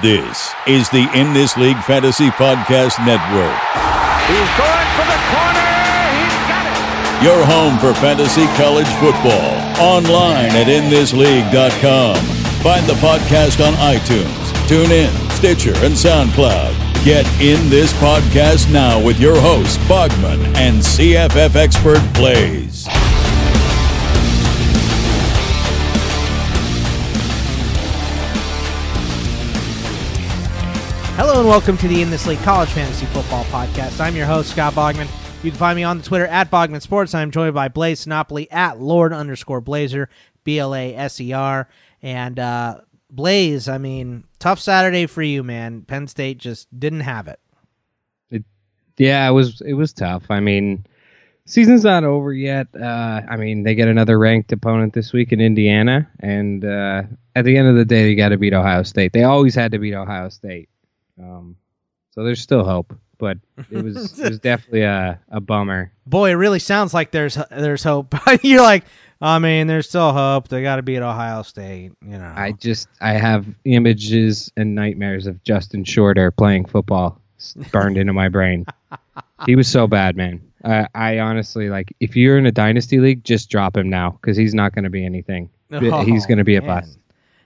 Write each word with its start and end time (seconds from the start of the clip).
This 0.00 0.50
is 0.66 0.88
the 0.88 1.06
In 1.14 1.34
This 1.34 1.56
League 1.56 1.76
Fantasy 1.84 2.30
Podcast 2.30 2.98
Network. 3.04 3.54
He's 4.26 4.50
going 4.56 4.88
for 4.96 5.04
the 5.04 5.20
corner. 5.28 5.68
He's 6.16 6.38
got 6.48 6.64
it. 6.64 7.22
Your 7.22 7.44
home 7.44 7.78
for 7.78 7.92
fantasy 8.00 8.46
college 8.56 8.88
football. 8.98 9.52
Online 9.78 10.50
at 10.56 10.66
inthisleague.com. 10.66 12.16
Find 12.64 12.86
the 12.86 12.94
podcast 12.94 13.64
on 13.64 13.74
iTunes, 13.74 14.26
TuneIn, 14.66 15.12
Stitcher, 15.32 15.74
and 15.84 15.94
SoundCloud. 15.94 17.04
Get 17.04 17.26
in 17.40 17.68
this 17.68 17.92
podcast 17.94 18.72
now 18.72 18.98
with 19.00 19.20
your 19.20 19.38
hosts, 19.38 19.76
Bogman 19.86 20.56
and 20.56 20.80
CFF 20.80 21.54
expert 21.54 22.00
Blaze. 22.14 22.88
Hello 31.24 31.38
and 31.38 31.48
welcome 31.48 31.76
to 31.76 31.86
the 31.86 32.02
In 32.02 32.10
This 32.10 32.26
League 32.26 32.40
College 32.40 32.70
Fantasy 32.70 33.06
Football 33.06 33.44
Podcast. 33.44 34.00
I'm 34.00 34.16
your 34.16 34.26
host, 34.26 34.50
Scott 34.50 34.72
Bogman. 34.72 35.06
You 35.44 35.52
can 35.52 35.58
find 35.58 35.76
me 35.76 35.84
on 35.84 35.98
the 35.98 36.02
Twitter 36.02 36.26
at 36.26 36.50
Bogman 36.50 36.82
Sports. 36.82 37.14
I'm 37.14 37.30
joined 37.30 37.54
by 37.54 37.68
Blaze 37.68 38.04
Sinopoli 38.04 38.48
at 38.50 38.80
Lord 38.80 39.12
underscore 39.12 39.60
Blazer, 39.60 40.08
B 40.42 40.58
L 40.58 40.74
A 40.74 40.96
S 40.96 41.20
E 41.20 41.32
R. 41.32 41.68
And 42.02 42.40
uh, 42.40 42.80
Blaze, 43.08 43.68
I 43.68 43.78
mean, 43.78 44.24
tough 44.40 44.58
Saturday 44.58 45.06
for 45.06 45.22
you, 45.22 45.44
man. 45.44 45.82
Penn 45.82 46.08
State 46.08 46.38
just 46.38 46.66
didn't 46.76 47.02
have 47.02 47.28
it. 47.28 47.38
Yeah, 48.98 49.28
it 49.28 49.32
was 49.32 49.60
it 49.60 49.74
was 49.74 49.92
tough. 49.92 50.24
I 50.28 50.40
mean, 50.40 50.84
season's 51.46 51.84
not 51.84 52.02
over 52.02 52.32
yet. 52.32 52.66
Uh, 52.74 53.20
I 53.30 53.36
mean, 53.36 53.62
they 53.62 53.76
get 53.76 53.86
another 53.86 54.18
ranked 54.18 54.50
opponent 54.50 54.92
this 54.92 55.12
week 55.12 55.30
in 55.30 55.40
Indiana, 55.40 56.10
and 56.18 56.64
uh, 56.64 57.04
at 57.36 57.44
the 57.44 57.56
end 57.56 57.68
of 57.68 57.76
the 57.76 57.84
day, 57.84 58.02
they 58.02 58.16
got 58.16 58.30
to 58.30 58.38
beat 58.38 58.54
Ohio 58.54 58.82
State. 58.82 59.12
They 59.12 59.22
always 59.22 59.54
had 59.54 59.70
to 59.70 59.78
beat 59.78 59.94
Ohio 59.94 60.28
State, 60.28 60.68
um, 61.22 61.56
so 62.10 62.24
there's 62.24 62.40
still 62.40 62.64
hope. 62.64 62.94
But 63.18 63.38
it 63.70 63.84
was 63.84 64.18
it 64.20 64.28
was 64.30 64.38
definitely 64.40 64.82
a, 64.82 65.20
a 65.28 65.40
bummer. 65.40 65.92
Boy, 66.06 66.30
it 66.30 66.34
really 66.34 66.58
sounds 66.58 66.92
like 66.92 67.10
there's 67.12 67.38
there's 67.50 67.84
hope. 67.84 68.14
You're 68.42 68.62
like, 68.62 68.84
I 69.20 69.38
mean, 69.38 69.68
there's 69.68 69.88
still 69.88 70.12
hope. 70.12 70.48
They 70.48 70.62
got 70.62 70.76
to 70.76 70.82
beat 70.82 70.98
Ohio 70.98 71.42
State. 71.42 71.92
You 72.04 72.18
know, 72.18 72.32
I 72.36 72.52
just 72.52 72.88
I 73.00 73.12
have 73.12 73.46
images 73.64 74.50
and 74.56 74.74
nightmares 74.74 75.26
of 75.28 75.42
Justin 75.44 75.84
Shorter 75.84 76.30
playing 76.32 76.64
football 76.66 77.20
burned 77.70 77.96
into 77.96 78.12
my 78.12 78.28
brain. 78.28 78.66
He 79.46 79.56
was 79.56 79.66
so 79.66 79.88
bad, 79.88 80.16
man. 80.16 80.40
I, 80.64 80.86
I 80.94 81.18
honestly 81.18 81.68
like 81.68 81.92
if 81.98 82.14
you're 82.14 82.38
in 82.38 82.46
a 82.46 82.52
dynasty 82.52 83.00
league, 83.00 83.24
just 83.24 83.50
drop 83.50 83.76
him 83.76 83.90
now 83.90 84.10
because 84.20 84.36
he's 84.36 84.54
not 84.54 84.72
going 84.72 84.84
to 84.84 84.90
be 84.90 85.04
anything. 85.04 85.50
he's 86.04 86.26
going 86.26 86.38
to 86.38 86.44
be 86.44 86.54
a 86.54 86.62
Oh, 86.62 86.66
man. 86.66 86.80
bust. 86.80 86.98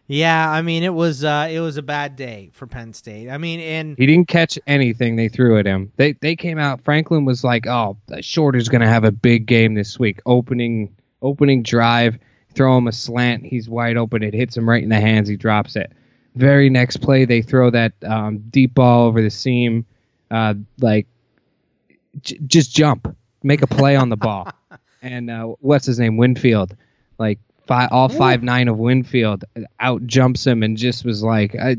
Yeah, 0.09 0.49
I 0.51 0.62
mean, 0.62 0.83
it 0.85 0.95
was 0.95 1.25
uh, 1.25 1.49
it 1.51 1.61
was 1.61 1.77
a 1.77 1.83
bad 1.83 2.15
day 2.15 2.51
for 2.53 2.67
Penn 2.67 2.93
State. 2.93 3.29
I 3.29 3.39
mean, 3.39 3.59
and 3.61 3.97
He 3.99 4.07
didn't 4.07 4.29
catch 4.29 4.59
anything 4.67 5.17
they 5.17 5.29
threw 5.29 5.59
at 5.59 5.67
him. 5.67 5.93
They 5.97 6.12
they 6.12 6.37
came 6.37 6.59
out. 6.59 6.83
Franklin 6.83 7.25
was 7.25 7.43
like, 7.43 7.67
"Oh, 7.67 7.97
Shorter's 8.21 8.69
going 8.69 8.83
to 8.83 8.89
have 8.89 9.05
a 9.05 9.11
big 9.11 9.47
game 9.47 9.75
this 9.75 9.99
week. 9.99 10.21
Opening 10.25 10.94
opening 11.22 11.62
drive, 11.62 12.19
throw 12.55 12.78
him 12.78 12.87
a 12.87 12.93
slant. 12.93 13.44
He's 13.44 13.69
wide 13.69 13.97
open. 13.97 14.22
It 14.22 14.34
hits 14.34 14.56
him 14.56 14.69
right 14.69 14.83
in 14.83 14.91
the 14.91 15.00
hands. 15.00 15.28
He 15.28 15.37
drops 15.37 15.75
it. 15.77 15.93
Very 16.37 16.69
next 16.71 16.99
play, 16.99 17.25
they 17.25 17.41
throw 17.43 17.71
that 17.71 17.93
um, 18.05 18.38
deep 18.50 18.75
ball 18.75 19.06
over 19.06 19.23
the 19.23 19.31
seam. 19.31 19.87
Uh, 20.31 20.55
like, 20.81 21.06
j- 22.21 22.38
just 22.47 22.77
jump, 22.77 23.17
make 23.43 23.62
a 23.62 23.67
play 23.67 23.97
on 23.97 24.09
the 24.09 24.17
ball. 24.17 24.50
And 25.03 25.31
uh, 25.31 25.44
what's 25.61 25.87
his 25.87 26.00
name? 26.00 26.17
Winfield, 26.17 26.75
like 27.17 27.38
five, 27.66 27.88
all 27.93 28.09
five 28.09 28.43
nine 28.43 28.69
of 28.69 28.78
Winfield, 28.78 29.44
out 29.81 30.06
jumps 30.06 30.47
him 30.47 30.62
and 30.62 30.77
just 30.77 31.04
was 31.04 31.22
like, 31.22 31.54
I, 31.54 31.77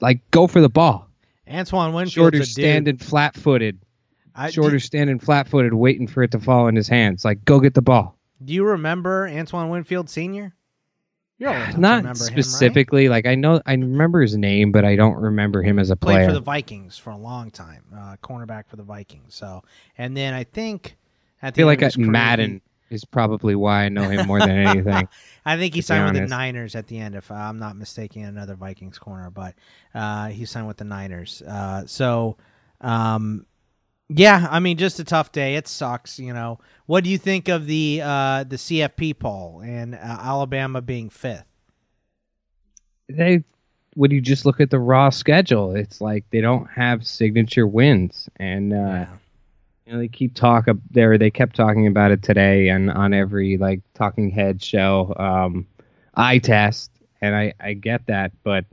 like 0.00 0.30
go 0.30 0.46
for 0.46 0.60
the 0.60 0.68
ball. 0.68 1.08
Antoine 1.50 1.92
Winfield's 1.92 2.12
Shorter 2.12 2.44
standing 2.44 2.98
flat 2.98 3.34
footed. 3.34 3.78
Shorter 4.50 4.78
standing 4.78 5.18
flat 5.18 5.48
footed, 5.48 5.74
waiting 5.74 6.06
for 6.06 6.22
it 6.22 6.30
to 6.30 6.38
fall 6.38 6.68
in 6.68 6.76
his 6.76 6.86
hands. 6.86 7.24
Like, 7.24 7.44
go 7.44 7.58
get 7.58 7.74
the 7.74 7.82
ball. 7.82 8.16
Do 8.44 8.52
you 8.52 8.64
remember 8.64 9.26
Antoine 9.26 9.68
Winfield 9.68 10.08
Senior? 10.08 10.54
You're 11.38 11.50
old 11.50 11.78
Not 11.78 11.98
remember 11.98 11.98
him, 11.98 12.06
right? 12.06 12.16
specifically. 12.16 13.08
Like, 13.08 13.26
I 13.26 13.34
know, 13.34 13.60
I 13.66 13.72
remember 13.72 14.20
his 14.20 14.36
name, 14.36 14.70
but 14.70 14.84
I 14.84 14.94
don't 14.96 15.16
remember 15.16 15.62
him 15.62 15.78
as 15.78 15.90
a 15.90 15.96
Played 15.96 16.06
player. 16.06 16.18
Played 16.18 16.28
for 16.28 16.34
the 16.34 16.40
Vikings 16.40 16.98
for 16.98 17.10
a 17.10 17.16
long 17.16 17.50
time, 17.50 17.82
uh, 17.92 18.16
cornerback 18.22 18.68
for 18.68 18.76
the 18.76 18.82
Vikings. 18.82 19.34
So, 19.34 19.62
and 19.96 20.16
then 20.16 20.34
I 20.34 20.44
think 20.44 20.96
at 21.42 21.54
I 21.54 21.56
feel 21.56 21.66
like 21.66 21.82
of 21.82 21.86
his 21.86 21.94
a 21.94 21.98
career, 21.98 22.10
Madden 22.10 22.60
is 22.90 23.04
probably 23.04 23.54
why 23.54 23.84
I 23.84 23.88
know 23.88 24.08
him 24.08 24.26
more 24.26 24.40
than 24.40 24.50
anything. 24.66 25.08
I 25.44 25.56
think 25.56 25.74
he 25.74 25.80
signed 25.80 26.12
with 26.12 26.22
the. 26.22 26.28
Niners 26.28 26.74
at 26.74 26.86
the 26.86 26.98
end, 26.98 27.14
if 27.14 27.30
I'm 27.30 27.58
not 27.58 27.76
mistaken, 27.76 28.24
another 28.24 28.54
Vikings 28.54 28.98
corner. 28.98 29.30
But 29.30 29.54
uh, 29.94 30.28
he 30.28 30.44
signed 30.44 30.68
with 30.68 30.76
the 30.78 30.84
Niners. 30.84 31.42
Uh, 31.42 31.86
so, 31.86 32.36
um, 32.80 33.46
yeah, 34.08 34.46
I 34.50 34.60
mean, 34.60 34.76
just 34.76 34.98
a 34.98 35.04
tough 35.04 35.32
day. 35.32 35.56
It 35.56 35.68
sucks, 35.68 36.18
you 36.18 36.32
know. 36.32 36.58
What 36.86 37.04
do 37.04 37.10
you 37.10 37.18
think 37.18 37.48
of 37.48 37.66
the 37.66 38.00
uh, 38.02 38.44
the 38.44 38.56
CFP 38.56 39.18
poll 39.18 39.62
and 39.64 39.94
uh, 39.94 39.98
Alabama 39.98 40.80
being 40.80 41.10
fifth? 41.10 41.44
they 43.08 43.42
when 43.94 44.10
you 44.10 44.20
just 44.20 44.46
look 44.46 44.60
at 44.60 44.70
the 44.70 44.78
raw 44.78 45.10
schedule, 45.10 45.74
it's 45.74 46.00
like 46.00 46.24
they 46.30 46.40
don't 46.40 46.68
have 46.70 47.06
signature 47.06 47.66
wins, 47.66 48.28
and 48.36 48.72
uh, 48.72 49.06
you 49.88 49.94
know 49.94 50.00
they 50.00 50.08
keep 50.08 50.34
talk 50.34 50.68
up 50.68 50.76
there. 50.90 51.16
They 51.16 51.30
kept 51.30 51.56
talking 51.56 51.86
about 51.86 52.10
it 52.10 52.22
today 52.22 52.68
and 52.68 52.90
on 52.90 53.14
every 53.14 53.56
like 53.56 53.80
talking 53.94 54.28
head 54.28 54.62
show. 54.62 55.14
Um, 55.16 55.66
test, 56.42 56.90
and 57.22 57.34
I 57.34 57.54
I 57.58 57.72
get 57.72 58.06
that, 58.06 58.32
but 58.42 58.66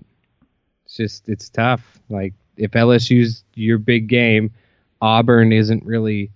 it's 0.86 0.98
just 0.98 1.30
it's 1.30 1.48
tough. 1.48 2.00
Like 2.10 2.34
if 2.58 2.72
LSU's 2.72 3.46
your 3.54 3.78
big 3.78 4.08
game, 4.08 4.52
Auburn 5.02 5.54
isn't 5.54 5.86
really 5.86 6.32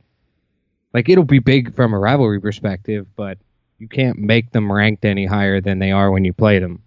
like 0.93 1.09
it'll 1.09 1.25
be 1.25 1.39
big 1.39 1.75
from 1.75 1.93
a 1.93 1.99
rivalry 1.99 2.39
perspective, 2.39 3.05
but 3.17 3.37
you 3.79 3.89
can't 3.89 4.17
make 4.17 4.53
them 4.53 4.71
ranked 4.71 5.03
any 5.03 5.25
higher 5.25 5.59
than 5.59 5.79
they 5.79 5.91
are 5.91 6.09
when 6.09 6.23
you 6.23 6.31
play 6.31 6.57
them. 6.59 6.81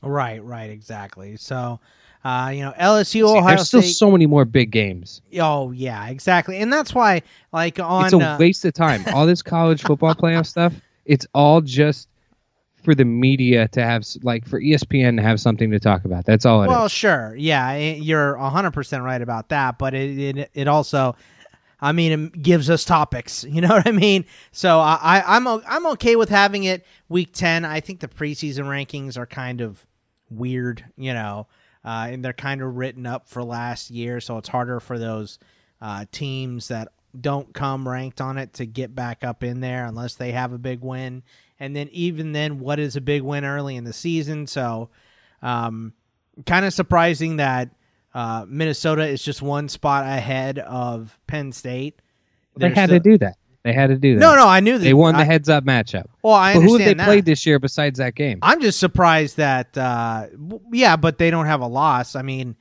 Right, 0.00 0.42
right, 0.44 0.70
exactly. 0.70 1.36
So, 1.36 1.80
uh, 2.24 2.52
you 2.54 2.60
know, 2.62 2.72
LSU, 2.78 3.04
See, 3.06 3.22
Ohio 3.22 3.56
There's 3.56 3.66
still 3.68 3.82
State. 3.82 3.92
so 3.96 4.10
many 4.10 4.26
more 4.26 4.44
big 4.44 4.70
games. 4.70 5.20
oh, 5.40 5.72
yeah, 5.72 6.06
exactly, 6.08 6.58
and 6.58 6.72
that's 6.72 6.94
why, 6.94 7.22
like 7.52 7.78
on 7.80 8.04
it's 8.04 8.14
a 8.14 8.18
uh, 8.18 8.38
waste 8.38 8.64
of 8.64 8.74
time. 8.74 9.02
All 9.14 9.26
this 9.26 9.42
college 9.42 9.82
football 9.86 10.14
playoff 10.14 10.46
stuff, 10.46 10.72
it's 11.04 11.26
all 11.34 11.60
just 11.60 12.08
for 12.84 12.94
the 12.94 13.04
media 13.04 13.68
to 13.68 13.82
have, 13.82 14.04
like, 14.22 14.46
for 14.46 14.60
ESPN 14.60 15.16
to 15.16 15.22
have 15.22 15.40
something 15.40 15.70
to 15.70 15.78
talk 15.78 16.04
about. 16.04 16.24
That's 16.24 16.44
all 16.44 16.62
it 16.62 16.66
is. 16.66 16.68
Well, 16.70 16.88
sure, 16.88 17.34
yeah, 17.36 17.66
i- 17.66 17.98
you're 18.00 18.36
hundred 18.36 18.72
percent 18.72 19.02
right 19.04 19.22
about 19.22 19.48
that, 19.50 19.78
but 19.78 19.94
it, 19.94 20.36
it 20.38 20.50
it 20.54 20.68
also, 20.68 21.14
I 21.80 21.90
mean, 21.92 22.12
it 22.34 22.42
gives 22.42 22.70
us 22.70 22.84
topics. 22.84 23.44
You 23.48 23.60
know 23.62 23.68
what 23.68 23.86
I 23.86 23.92
mean? 23.92 24.24
So 24.52 24.78
I, 24.80 24.98
I 25.00 25.36
I'm 25.36 25.46
I'm 25.48 25.86
okay 25.88 26.14
with 26.16 26.28
having 26.28 26.64
it 26.64 26.84
week 27.08 27.30
ten. 27.32 27.64
I 27.64 27.80
think 27.80 27.98
the 28.00 28.08
preseason 28.08 28.64
rankings 28.66 29.16
are 29.16 29.26
kind 29.26 29.60
of 29.60 29.84
weird, 30.30 30.84
you 30.96 31.12
know, 31.14 31.46
uh, 31.84 32.08
and 32.10 32.24
they're 32.24 32.32
kind 32.32 32.62
of 32.62 32.76
written 32.76 33.06
up 33.06 33.28
for 33.28 33.42
last 33.42 33.90
year, 33.90 34.20
so 34.20 34.38
it's 34.38 34.48
harder 34.48 34.80
for 34.80 34.98
those 34.98 35.38
uh, 35.80 36.04
teams 36.12 36.68
that 36.68 36.88
don't 37.20 37.52
come 37.52 37.86
ranked 37.88 38.20
on 38.20 38.38
it 38.38 38.52
to 38.54 38.64
get 38.66 38.94
back 38.94 39.22
up 39.24 39.42
in 39.42 39.60
there 39.60 39.84
unless 39.84 40.14
they 40.14 40.32
have 40.32 40.52
a 40.52 40.58
big 40.58 40.80
win. 40.80 41.22
And 41.60 41.76
then 41.76 41.88
even 41.92 42.32
then, 42.32 42.58
what 42.58 42.78
is 42.78 42.96
a 42.96 43.00
big 43.00 43.22
win 43.22 43.44
early 43.44 43.76
in 43.76 43.84
the 43.84 43.92
season? 43.92 44.46
So, 44.46 44.90
um, 45.42 45.92
kind 46.46 46.64
of 46.64 46.72
surprising 46.72 47.36
that 47.36 47.70
uh, 48.14 48.44
Minnesota 48.48 49.06
is 49.06 49.22
just 49.22 49.42
one 49.42 49.68
spot 49.68 50.04
ahead 50.04 50.58
of 50.58 51.18
Penn 51.26 51.52
State. 51.52 52.00
they 52.56 52.68
They're 52.68 52.74
had 52.74 52.88
still- 52.88 53.00
to 53.00 53.10
do 53.10 53.18
that. 53.18 53.36
They 53.64 53.72
had 53.72 53.88
to 53.88 53.96
do 53.96 54.14
that. 54.14 54.20
No, 54.20 54.34
no, 54.34 54.46
I 54.48 54.58
knew 54.60 54.76
that 54.76 54.82
They 54.84 54.92
won 54.94 55.14
the 55.14 55.20
I- 55.20 55.24
heads 55.24 55.48
up 55.48 55.64
matchup. 55.64 56.06
Well, 56.22 56.34
I 56.34 56.54
but 56.54 56.62
who 56.62 56.72
have 56.76 56.84
they 56.84 56.94
that. 56.94 57.04
played 57.06 57.24
this 57.24 57.46
year 57.46 57.58
besides 57.60 57.98
that 57.98 58.14
game? 58.16 58.40
I'm 58.42 58.60
just 58.60 58.80
surprised 58.80 59.36
that, 59.36 59.76
uh, 59.78 60.26
yeah, 60.72 60.96
but 60.96 61.18
they 61.18 61.30
don't 61.30 61.46
have 61.46 61.60
a 61.60 61.66
loss. 61.68 62.16
I 62.16 62.22
mean, 62.22 62.56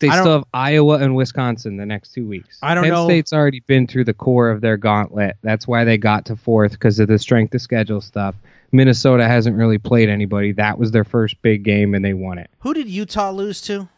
They 0.00 0.08
I 0.08 0.20
still 0.20 0.32
have 0.32 0.44
Iowa 0.54 0.98
and 1.00 1.14
Wisconsin 1.16 1.76
the 1.76 1.84
next 1.84 2.12
two 2.14 2.26
weeks. 2.26 2.58
I 2.62 2.74
don't 2.74 2.84
Penn 2.84 2.92
know- 2.94 3.04
State's 3.06 3.32
already 3.32 3.60
been 3.66 3.86
through 3.86 4.04
the 4.04 4.14
core 4.14 4.48
of 4.48 4.60
their 4.62 4.76
gauntlet. 4.78 5.36
That's 5.42 5.66
why 5.68 5.84
they 5.84 5.98
got 5.98 6.24
to 6.26 6.36
fourth 6.36 6.72
because 6.72 6.98
of 6.98 7.08
the 7.08 7.18
strength 7.18 7.52
of 7.54 7.60
schedule 7.60 8.00
stuff. 8.00 8.34
Minnesota 8.72 9.26
hasn't 9.26 9.56
really 9.56 9.78
played 9.78 10.08
anybody. 10.08 10.52
That 10.52 10.78
was 10.78 10.92
their 10.92 11.04
first 11.04 11.40
big 11.42 11.62
game 11.62 11.94
and 11.94 12.04
they 12.04 12.14
won 12.14 12.38
it. 12.38 12.48
who 12.60 12.72
did 12.74 12.86
Utah 12.88 13.30
lose 13.32 13.60
to? 13.62 13.88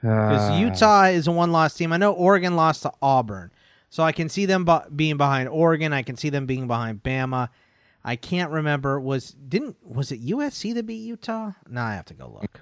Because 0.00 0.50
Uh, 0.52 0.58
Utah 0.58 1.04
is 1.06 1.26
a 1.26 1.32
one-loss 1.32 1.74
team. 1.74 1.92
I 1.92 1.96
know 1.96 2.12
Oregon 2.12 2.54
lost 2.56 2.82
to 2.82 2.92
Auburn, 3.02 3.50
so 3.88 4.02
I 4.02 4.12
can 4.12 4.28
see 4.28 4.46
them 4.46 4.64
bu- 4.64 4.88
being 4.94 5.16
behind 5.16 5.48
Oregon. 5.48 5.92
I 5.92 6.02
can 6.02 6.16
see 6.16 6.28
them 6.30 6.46
being 6.46 6.66
behind 6.66 7.02
Bama. 7.02 7.48
I 8.04 8.16
can't 8.16 8.50
remember 8.52 9.00
was 9.00 9.30
didn't 9.48 9.76
was 9.82 10.12
it 10.12 10.24
USC 10.24 10.74
that 10.74 10.86
beat 10.86 10.98
Utah? 10.98 11.52
No, 11.68 11.80
I 11.80 11.94
have 11.94 12.04
to 12.06 12.14
go 12.14 12.28
look. 12.40 12.60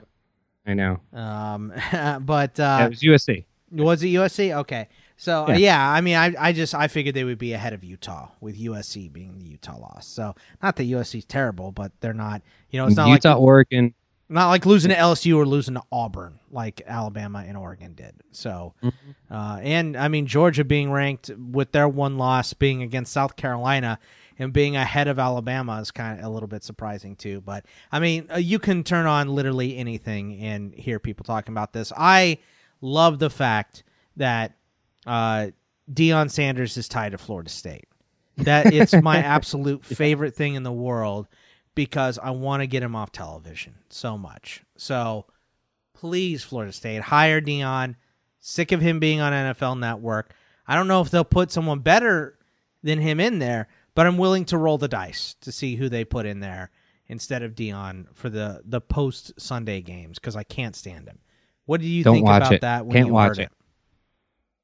I 0.66 0.72
know. 0.74 1.00
Um, 1.12 1.72
but 2.22 2.58
Yeah, 2.58 2.76
uh, 2.78 2.86
it 2.86 2.88
was 2.90 3.00
USC. 3.00 3.44
was 3.70 4.02
it 4.02 4.06
USC? 4.08 4.56
Okay, 4.56 4.88
so 5.18 5.44
uh, 5.44 5.50
Yeah. 5.50 5.56
yeah, 5.56 5.90
I 5.90 6.00
mean, 6.00 6.16
I 6.16 6.34
I 6.38 6.52
just 6.52 6.74
I 6.74 6.88
figured 6.88 7.14
they 7.14 7.24
would 7.24 7.36
be 7.38 7.52
ahead 7.52 7.74
of 7.74 7.84
Utah 7.84 8.28
with 8.40 8.58
USC 8.58 9.12
being 9.12 9.38
the 9.38 9.44
Utah 9.44 9.78
loss. 9.78 10.06
So 10.06 10.34
not 10.62 10.76
that 10.76 10.84
USC's 10.84 11.26
terrible, 11.26 11.72
but 11.72 11.92
they're 12.00 12.14
not. 12.14 12.40
You 12.70 12.78
know, 12.80 12.86
it's 12.86 12.96
not 12.96 13.08
Utah, 13.08 13.32
like 13.34 13.40
Oregon. 13.40 13.94
Not 14.34 14.48
like 14.48 14.66
losing 14.66 14.90
to 14.90 14.96
LSU 14.96 15.36
or 15.36 15.46
losing 15.46 15.74
to 15.74 15.82
Auburn 15.92 16.38
like 16.50 16.82
Alabama 16.86 17.44
and 17.46 17.56
Oregon 17.56 17.94
did. 17.94 18.14
So, 18.32 18.74
Mm-hmm. 18.82 19.34
uh, 19.34 19.58
and 19.62 19.96
I 19.96 20.08
mean 20.08 20.26
Georgia 20.26 20.64
being 20.64 20.90
ranked 20.90 21.30
with 21.30 21.72
their 21.72 21.88
one 21.88 22.18
loss 22.18 22.52
being 22.52 22.82
against 22.82 23.12
South 23.12 23.36
Carolina 23.36 23.98
and 24.38 24.52
being 24.52 24.74
ahead 24.76 25.06
of 25.08 25.18
Alabama 25.18 25.80
is 25.80 25.90
kind 25.90 26.18
of 26.18 26.24
a 26.24 26.28
little 26.28 26.48
bit 26.48 26.64
surprising 26.64 27.16
too. 27.16 27.40
But 27.40 27.64
I 27.92 28.00
mean, 28.00 28.26
uh, 28.32 28.38
you 28.38 28.58
can 28.58 28.82
turn 28.82 29.06
on 29.06 29.28
literally 29.28 29.76
anything 29.76 30.40
and 30.40 30.74
hear 30.74 30.98
people 30.98 31.24
talking 31.24 31.52
about 31.52 31.72
this. 31.72 31.92
I 31.96 32.38
love 32.80 33.18
the 33.20 33.30
fact 33.30 33.84
that 34.16 34.56
uh, 35.06 35.48
Deion 35.92 36.30
Sanders 36.30 36.76
is 36.76 36.88
tied 36.88 37.12
to 37.12 37.18
Florida 37.18 37.50
State. 37.50 37.86
That 38.38 38.72
it's 38.72 38.92
my 38.94 39.18
absolute 39.22 39.84
favorite 39.84 40.34
thing 40.34 40.54
in 40.54 40.64
the 40.64 40.72
world 40.72 41.28
because 41.74 42.18
I 42.18 42.30
want 42.30 42.62
to 42.62 42.66
get 42.66 42.82
him 42.82 42.94
off 42.96 43.12
television 43.12 43.74
so 43.88 44.16
much. 44.18 44.62
So 44.76 45.26
please, 45.94 46.42
Florida 46.44 46.72
State, 46.72 47.02
hire 47.02 47.40
Deion. 47.40 47.96
Sick 48.40 48.72
of 48.72 48.80
him 48.80 49.00
being 49.00 49.20
on 49.20 49.32
NFL 49.32 49.78
Network. 49.78 50.34
I 50.66 50.74
don't 50.74 50.88
know 50.88 51.00
if 51.00 51.10
they'll 51.10 51.24
put 51.24 51.50
someone 51.50 51.78
better 51.80 52.38
than 52.82 52.98
him 52.98 53.18
in 53.18 53.38
there, 53.38 53.68
but 53.94 54.06
I'm 54.06 54.18
willing 54.18 54.44
to 54.46 54.58
roll 54.58 54.76
the 54.76 54.88
dice 54.88 55.34
to 55.40 55.50
see 55.50 55.76
who 55.76 55.88
they 55.88 56.04
put 56.04 56.26
in 56.26 56.40
there 56.40 56.70
instead 57.08 57.42
of 57.42 57.54
Deion 57.54 58.06
for 58.14 58.28
the 58.28 58.60
the 58.64 58.80
post 58.80 59.32
Sunday 59.38 59.80
games 59.80 60.18
because 60.18 60.36
I 60.36 60.42
can't 60.42 60.76
stand 60.76 61.08
him. 61.08 61.18
What 61.66 61.80
do 61.80 61.86
you 61.86 62.04
Don't 62.04 62.16
think 62.16 62.26
watch 62.26 62.42
about 62.42 62.52
it. 62.52 62.60
that? 62.60 62.86
When 62.86 62.94
Can't 62.94 63.06
you 63.08 63.12
watch 63.14 63.28
heard 63.28 63.38
it. 63.40 63.52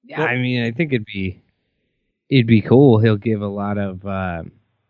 Yeah, 0.04 0.22
I 0.24 0.36
mean, 0.36 0.64
I 0.64 0.70
think 0.72 0.92
it'd 0.92 1.06
be 1.06 1.40
it'd 2.28 2.46
be 2.46 2.60
cool. 2.60 2.98
He'll 2.98 3.16
give 3.16 3.40
a 3.42 3.46
lot 3.48 3.78
of 3.78 4.04
uh, 4.06 4.42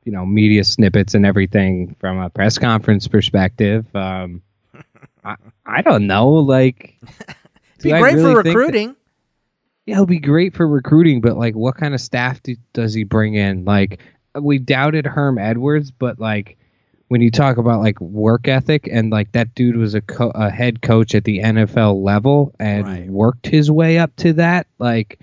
you 0.04 0.12
know 0.12 0.24
media 0.26 0.64
snippets 0.64 1.14
and 1.14 1.24
everything 1.26 1.94
from 2.00 2.18
a 2.18 2.30
press 2.30 2.58
conference 2.58 3.06
perspective. 3.08 3.86
Um, 3.94 4.42
I 5.24 5.36
I 5.66 5.82
don't 5.82 6.06
know, 6.06 6.28
like 6.30 6.96
be 7.82 7.90
great 7.90 8.14
really 8.14 8.34
for 8.34 8.42
think 8.42 8.54
that- 8.54 8.58
recruiting. 8.58 8.96
yeah, 9.86 9.94
he'll 9.96 10.06
be 10.06 10.18
great 10.18 10.54
for 10.54 10.66
recruiting, 10.66 11.20
but 11.20 11.36
like, 11.36 11.54
what 11.54 11.76
kind 11.76 11.94
of 11.94 12.00
staff 12.00 12.42
do, 12.42 12.56
does 12.72 12.94
he 12.94 13.04
bring 13.04 13.34
in? 13.34 13.64
Like, 13.64 14.00
we 14.40 14.58
doubted 14.58 15.06
Herm 15.06 15.38
Edwards, 15.38 15.90
but 15.90 16.18
like, 16.20 16.56
when 17.08 17.20
you 17.20 17.30
talk 17.30 17.56
about 17.56 17.80
like 17.80 18.00
work 18.00 18.46
ethic 18.46 18.88
and 18.90 19.10
like 19.10 19.32
that 19.32 19.52
dude 19.56 19.76
was 19.76 19.94
a, 19.94 20.00
co- 20.00 20.30
a 20.34 20.48
head 20.48 20.80
coach 20.80 21.14
at 21.16 21.24
the 21.24 21.40
NFL 21.40 22.04
level 22.04 22.54
and 22.60 22.86
Right. 22.86 23.10
worked 23.10 23.46
his 23.48 23.68
way 23.70 23.98
up 23.98 24.14
to 24.16 24.32
that, 24.34 24.66
like, 24.78 25.18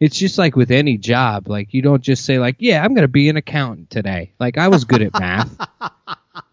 it's 0.00 0.18
just 0.18 0.38
like 0.38 0.56
with 0.56 0.70
any 0.70 0.96
job. 0.96 1.48
Like, 1.48 1.72
you 1.72 1.82
don't 1.82 2.02
just 2.02 2.24
say 2.24 2.38
like, 2.38 2.56
yeah, 2.58 2.82
I'm 2.82 2.94
gonna 2.94 3.08
be 3.08 3.28
an 3.28 3.36
accountant 3.36 3.90
today. 3.90 4.32
Like, 4.40 4.58
I 4.58 4.68
was 4.68 4.84
good 4.84 5.02
at 5.02 5.18
math. 5.18 5.56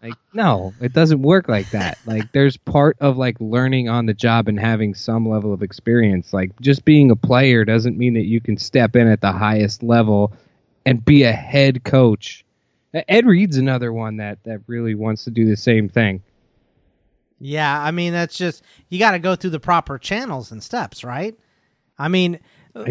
Like 0.02 0.14
no, 0.32 0.74
it 0.80 0.92
doesn't 0.92 1.22
work 1.22 1.48
like 1.48 1.70
that. 1.70 1.98
Like 2.06 2.32
there's 2.32 2.56
part 2.56 2.96
of 3.00 3.16
like 3.16 3.36
learning 3.40 3.88
on 3.88 4.06
the 4.06 4.14
job 4.14 4.48
and 4.48 4.58
having 4.58 4.94
some 4.94 5.28
level 5.28 5.52
of 5.52 5.62
experience. 5.62 6.32
Like 6.32 6.58
just 6.60 6.84
being 6.84 7.10
a 7.10 7.16
player 7.16 7.64
doesn't 7.64 7.98
mean 7.98 8.14
that 8.14 8.26
you 8.26 8.40
can 8.40 8.56
step 8.56 8.96
in 8.96 9.08
at 9.08 9.20
the 9.20 9.32
highest 9.32 9.82
level 9.82 10.32
and 10.84 11.04
be 11.04 11.24
a 11.24 11.32
head 11.32 11.84
coach. 11.84 12.44
Ed 12.92 13.26
Reed's 13.26 13.56
another 13.56 13.92
one 13.92 14.16
that 14.16 14.42
that 14.44 14.60
really 14.66 14.94
wants 14.94 15.24
to 15.24 15.30
do 15.30 15.46
the 15.46 15.56
same 15.56 15.88
thing. 15.88 16.22
Yeah, 17.40 17.80
I 17.80 17.90
mean 17.90 18.12
that's 18.12 18.36
just 18.36 18.62
you 18.88 18.98
got 18.98 19.12
to 19.12 19.18
go 19.18 19.36
through 19.36 19.50
the 19.50 19.60
proper 19.60 19.98
channels 19.98 20.50
and 20.52 20.62
steps, 20.62 21.04
right? 21.04 21.36
I 21.98 22.08
mean, 22.08 22.38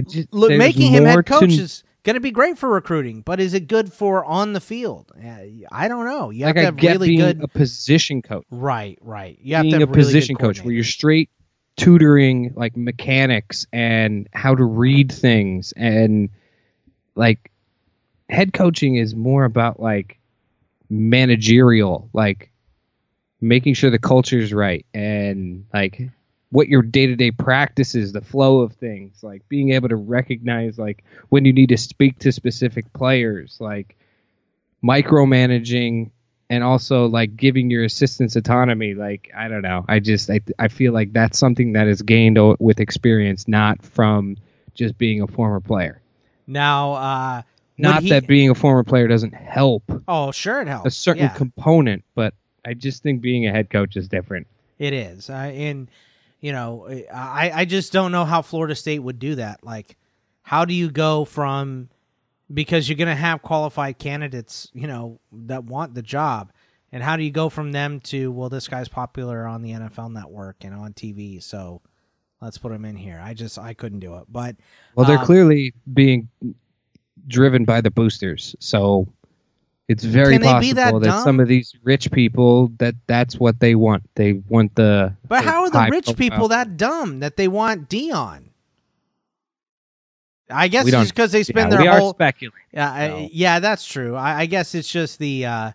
just- 0.07 0.33
look, 0.33 0.51
making 0.51 0.91
him 0.91 1.05
head 1.05 1.25
coach 1.25 1.55
to- 1.55 1.61
is 1.61 1.83
going 2.03 2.13
to 2.15 2.19
be 2.21 2.31
great 2.31 2.57
for 2.57 2.69
recruiting, 2.69 3.21
but 3.21 3.39
is 3.39 3.53
it 3.53 3.67
good 3.67 3.91
for 3.91 4.23
on 4.25 4.53
the 4.53 4.61
field? 4.61 5.11
I 5.71 5.87
don't 5.87 6.05
know. 6.05 6.29
You 6.29 6.45
have 6.45 6.55
Like 6.55 6.55
to 6.55 6.61
I 6.61 6.65
have 6.65 6.77
get 6.77 6.91
really 6.93 7.07
being 7.09 7.19
good. 7.19 7.43
a 7.43 7.47
position 7.47 8.21
coach. 8.21 8.45
right, 8.49 8.97
right. 9.01 9.37
You 9.41 9.55
have 9.55 9.63
being 9.63 9.71
to 9.73 9.77
a 9.77 9.79
have 9.81 9.89
really 9.89 10.03
good 10.03 10.05
position 10.07 10.35
coach 10.37 10.63
where 10.63 10.73
you're 10.73 10.83
straight 10.83 11.29
tutoring 11.75 12.53
like 12.55 12.75
mechanics 12.77 13.67
and 13.71 14.27
how 14.33 14.55
to 14.55 14.63
read 14.63 15.11
things 15.11 15.73
and 15.77 16.29
like 17.15 17.51
head 18.29 18.51
coaching 18.53 18.95
is 18.95 19.13
more 19.15 19.43
about 19.43 19.79
like 19.79 20.17
managerial 20.89 22.09
like 22.13 22.51
making 23.41 23.73
sure 23.73 23.89
the 23.91 23.99
culture's 23.99 24.51
right 24.53 24.85
and 24.93 25.65
like 25.73 26.09
what 26.51 26.67
your 26.69 26.81
day-to-day 26.81 27.31
practices 27.31 28.13
the 28.13 28.21
flow 28.21 28.59
of 28.61 28.71
things 28.73 29.21
like 29.23 29.47
being 29.49 29.71
able 29.73 29.89
to 29.89 29.95
recognize 29.97 30.77
like 30.79 31.03
when 31.29 31.43
you 31.45 31.51
need 31.53 31.67
to 31.69 31.77
speak 31.77 32.17
to 32.19 32.31
specific 32.31 32.91
players 32.93 33.57
like 33.59 33.95
micromanaging 34.83 36.09
and 36.49 36.63
also 36.63 37.07
like 37.07 37.35
giving 37.35 37.69
your 37.69 37.83
assistants 37.83 38.35
autonomy 38.35 38.93
like 38.93 39.29
i 39.35 39.47
don't 39.47 39.61
know 39.61 39.83
i 39.89 39.99
just 39.99 40.29
i, 40.29 40.39
I 40.59 40.67
feel 40.69 40.93
like 40.93 41.11
that's 41.13 41.37
something 41.37 41.73
that 41.73 41.87
is 41.87 42.01
gained 42.01 42.37
o- 42.37 42.55
with 42.59 42.79
experience 42.79 43.47
not 43.47 43.83
from 43.83 44.37
just 44.73 44.97
being 44.97 45.21
a 45.21 45.27
former 45.27 45.59
player 45.59 46.01
Now, 46.45 46.93
uh, 46.93 47.41
not 47.77 48.03
he- 48.03 48.09
that 48.09 48.27
being 48.27 48.49
a 48.49 48.55
former 48.55 48.83
player 48.83 49.07
doesn't 49.07 49.33
help 49.33 49.83
Oh, 50.07 50.31
sure, 50.31 50.61
it 50.61 50.67
helps. 50.67 50.85
a 50.85 50.91
certain 50.91 51.23
yeah. 51.23 51.29
component 51.29 52.03
but 52.15 52.33
i 52.63 52.73
just 52.73 53.03
think 53.03 53.21
being 53.21 53.47
a 53.47 53.51
head 53.51 53.69
coach 53.69 53.97
is 53.97 54.07
different 54.07 54.47
It 54.79 54.93
is, 54.93 55.29
uh, 55.29 55.33
and 55.33 55.89
you 56.39 56.51
know, 56.51 56.87
I 57.13 57.51
I 57.53 57.65
just 57.65 57.91
don't 57.91 58.11
know 58.11 58.25
how 58.25 58.41
Florida 58.41 58.75
State 58.75 58.99
would 58.99 59.19
do 59.19 59.35
that. 59.35 59.63
Like, 59.63 59.97
how 60.41 60.65
do 60.65 60.73
you 60.73 60.89
go 60.89 61.25
from 61.25 61.89
because 62.53 62.87
you're 62.87 62.97
going 62.97 63.09
to 63.09 63.15
have 63.15 63.41
qualified 63.41 63.97
candidates, 63.97 64.69
you 64.73 64.87
know, 64.87 65.19
that 65.31 65.65
want 65.65 65.93
the 65.93 66.01
job, 66.01 66.51
and 66.91 67.03
how 67.03 67.17
do 67.17 67.23
you 67.23 67.31
go 67.31 67.49
from 67.49 67.71
them 67.71 67.99
to 68.01 68.31
well, 68.31 68.49
this 68.49 68.67
guy's 68.67 68.87
popular 68.87 69.45
on 69.45 69.61
the 69.61 69.71
NFL 69.71 70.11
Network 70.11 70.57
and 70.63 70.73
on 70.73 70.93
TV, 70.93 71.41
so 71.41 71.81
let's 72.41 72.57
put 72.57 72.71
him 72.71 72.85
in 72.85 72.95
here. 72.95 73.19
I 73.23 73.33
just 73.33 73.57
I 73.57 73.73
couldn't 73.73 73.99
do 73.99 74.15
it, 74.17 74.25
but 74.29 74.55
well 74.95 75.05
they're 75.05 75.19
um, 75.19 75.25
clearly 75.25 75.73
being 75.93 76.29
driven 77.27 77.65
by 77.65 77.81
the 77.81 77.91
boosters 77.91 78.55
so 78.59 79.07
it's 79.87 80.03
very 80.03 80.37
possible 80.37 80.75
that 80.75 81.01
that, 81.01 81.23
some 81.23 81.39
of 81.39 81.47
these 81.47 81.73
rich 81.83 82.11
people 82.11 82.69
that 82.77 82.95
that's 83.07 83.39
what 83.39 83.59
they 83.59 83.75
want 83.75 84.03
they 84.15 84.33
want 84.49 84.75
the 84.75 85.15
But 85.27 85.45
how 85.45 85.63
are 85.63 85.69
the 85.69 85.87
rich 85.89 86.05
profile- 86.05 86.15
people 86.15 86.47
that 86.49 86.77
dumb 86.77 87.19
that 87.19 87.37
they 87.37 87.47
want 87.47 87.89
Deion? 87.89 88.43
I 90.49 90.67
guess 90.67 90.87
it's 90.87 91.11
because 91.11 91.31
they 91.31 91.43
spend 91.43 91.71
yeah, 91.71 91.77
their 91.77 91.81
we 91.81 91.87
are 91.89 91.99
whole 91.99 92.13
speculating 92.13 92.59
Yeah, 92.71 92.91
I, 92.91 93.07
So- 93.09 93.29
yeah, 93.31 93.59
that's 93.59 93.85
true. 93.85 94.15
I, 94.15 94.41
I 94.41 94.45
guess 94.45 94.73
it's 94.75 94.89
just 94.89 95.19
the, 95.19 95.45
uh, 95.45 95.71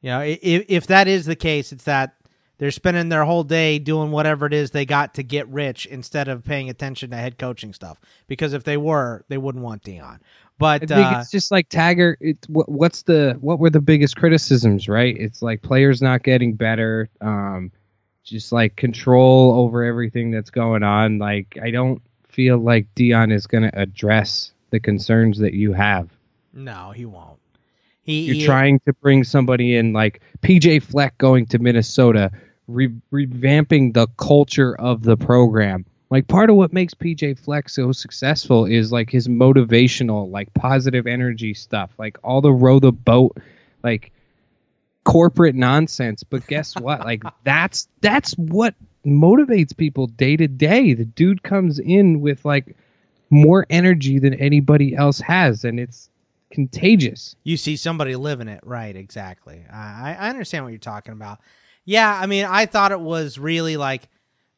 you 0.00 0.10
know, 0.10 0.20
if 0.20 0.64
if 0.68 0.86
that 0.88 1.08
is 1.08 1.26
the 1.26 1.34
case, 1.36 1.72
it's 1.72 1.84
that 1.84 2.14
they're 2.58 2.70
spending 2.70 3.08
their 3.08 3.24
whole 3.24 3.42
day 3.42 3.78
doing 3.78 4.10
whatever 4.10 4.46
it 4.46 4.52
is 4.52 4.70
they 4.70 4.86
got 4.86 5.14
to 5.14 5.22
get 5.22 5.48
rich 5.48 5.86
instead 5.86 6.28
of 6.28 6.44
paying 6.44 6.70
attention 6.70 7.10
to 7.10 7.16
head 7.16 7.38
coaching 7.38 7.72
stuff. 7.72 8.00
Because 8.28 8.52
if 8.52 8.62
they 8.62 8.76
were, 8.76 9.24
they 9.28 9.38
wouldn't 9.38 9.64
want 9.64 9.82
Deion. 9.82 10.20
I 10.60 10.78
But 10.78 10.88
think 10.88 11.06
uh, 11.06 11.18
it's 11.20 11.30
just 11.30 11.50
like 11.50 11.68
Taggart. 11.68 12.18
It's 12.20 12.48
what, 12.48 12.68
what's 12.68 13.02
the 13.02 13.36
what 13.40 13.58
were 13.58 13.70
the 13.70 13.80
biggest 13.80 14.16
criticisms, 14.16 14.88
right? 14.88 15.16
It's 15.16 15.42
like 15.42 15.62
players 15.62 16.00
not 16.00 16.22
getting 16.22 16.54
better, 16.54 17.10
um, 17.20 17.72
just 18.22 18.52
like 18.52 18.76
control 18.76 19.54
over 19.54 19.84
everything 19.84 20.30
that's 20.30 20.50
going 20.50 20.82
on. 20.82 21.18
Like 21.18 21.58
I 21.60 21.70
don't 21.70 22.00
feel 22.28 22.58
like 22.58 22.92
Deion 22.94 23.32
is 23.32 23.46
going 23.46 23.64
to 23.64 23.78
address 23.78 24.52
the 24.70 24.80
concerns 24.80 25.38
that 25.38 25.54
you 25.54 25.72
have. 25.72 26.10
no, 26.52 26.92
he 26.92 27.04
won't. 27.04 27.38
He, 28.02 28.24
You're 28.26 28.34
he- 28.36 28.44
trying 28.44 28.80
to 28.80 28.92
bring 28.92 29.24
somebody 29.24 29.76
in 29.76 29.92
like 29.92 30.20
PJ 30.42 30.82
Fleck 30.82 31.16
going 31.18 31.46
to 31.46 31.58
Minnesota, 31.58 32.30
re- 32.68 32.94
revamping 33.12 33.94
the 33.94 34.06
culture 34.18 34.76
of 34.76 35.02
the 35.02 35.16
program. 35.16 35.86
Like 36.14 36.28
part 36.28 36.48
of 36.48 36.54
what 36.54 36.72
makes 36.72 36.94
PJ 36.94 37.40
Fleck's 37.40 37.74
so 37.74 37.90
successful 37.90 38.66
is 38.66 38.92
like 38.92 39.10
his 39.10 39.26
motivational, 39.26 40.30
like 40.30 40.54
positive 40.54 41.08
energy 41.08 41.54
stuff, 41.54 41.90
like 41.98 42.18
all 42.22 42.40
the 42.40 42.52
row 42.52 42.78
the 42.78 42.92
boat, 42.92 43.36
like 43.82 44.12
corporate 45.02 45.56
nonsense. 45.56 46.22
But 46.22 46.46
guess 46.46 46.76
what? 46.78 47.00
like 47.00 47.24
that's 47.42 47.88
that's 48.00 48.32
what 48.34 48.76
motivates 49.04 49.76
people 49.76 50.06
day 50.06 50.36
to 50.36 50.46
day. 50.46 50.94
The 50.94 51.04
dude 51.04 51.42
comes 51.42 51.80
in 51.80 52.20
with 52.20 52.44
like 52.44 52.76
more 53.28 53.66
energy 53.68 54.20
than 54.20 54.34
anybody 54.34 54.94
else 54.94 55.18
has, 55.18 55.64
and 55.64 55.80
it's 55.80 56.10
contagious. 56.52 57.34
you 57.42 57.56
see 57.56 57.74
somebody 57.74 58.14
living 58.14 58.46
it 58.46 58.60
right 58.62 58.94
exactly 58.94 59.64
I, 59.68 60.14
I 60.16 60.30
understand 60.30 60.62
what 60.62 60.70
you're 60.70 60.78
talking 60.78 61.12
about 61.12 61.40
yeah 61.84 62.16
i 62.16 62.26
mean 62.26 62.44
i 62.44 62.66
thought 62.66 62.92
it 62.92 63.00
was 63.00 63.38
really 63.40 63.76
like 63.76 64.08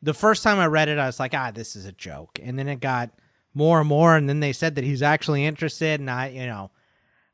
the 0.02 0.14
first 0.14 0.42
time 0.42 0.58
I 0.58 0.66
read 0.66 0.88
it, 0.88 0.98
I 0.98 1.06
was 1.06 1.18
like, 1.18 1.34
ah, 1.34 1.50
this 1.50 1.76
is 1.76 1.86
a 1.86 1.92
joke. 1.92 2.38
And 2.42 2.58
then 2.58 2.68
it 2.68 2.80
got 2.80 3.10
more 3.54 3.80
and 3.80 3.88
more, 3.88 4.16
and 4.16 4.28
then 4.28 4.40
they 4.40 4.52
said 4.52 4.74
that 4.74 4.84
he's 4.84 5.02
actually 5.02 5.44
interested, 5.44 5.98
and 5.98 6.10
I, 6.10 6.28
you 6.28 6.46
know, 6.46 6.70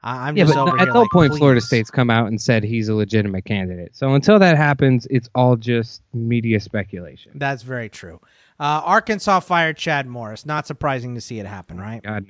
I, 0.04 0.28
am 0.28 0.36
yeah, 0.36 0.44
just 0.44 0.54
but 0.54 0.68
over 0.68 0.80
at 0.80 0.88
no 0.88 1.02
like, 1.02 1.10
point 1.10 1.34
Florida. 1.36 1.60
State's 1.60 1.90
come 1.90 2.10
out 2.10 2.26
and 2.26 2.40
said 2.40 2.64
he's 2.64 2.88
a 2.88 2.94
legitimate 2.94 3.44
candidate. 3.44 3.94
So 3.94 4.14
until 4.14 4.38
that 4.38 4.56
happens, 4.56 5.06
it's 5.10 5.28
all 5.34 5.56
just 5.56 6.02
media 6.12 6.60
speculation. 6.60 7.32
That's 7.36 7.62
very 7.62 7.88
true. 7.88 8.20
Uh, 8.58 8.82
Arkansas 8.84 9.40
fired 9.40 9.76
Chad 9.76 10.06
Morris. 10.06 10.44
Not 10.44 10.66
surprising 10.66 11.14
to 11.14 11.20
see 11.20 11.38
it 11.38 11.46
happen, 11.46 11.80
right? 11.80 12.02
God 12.02 12.26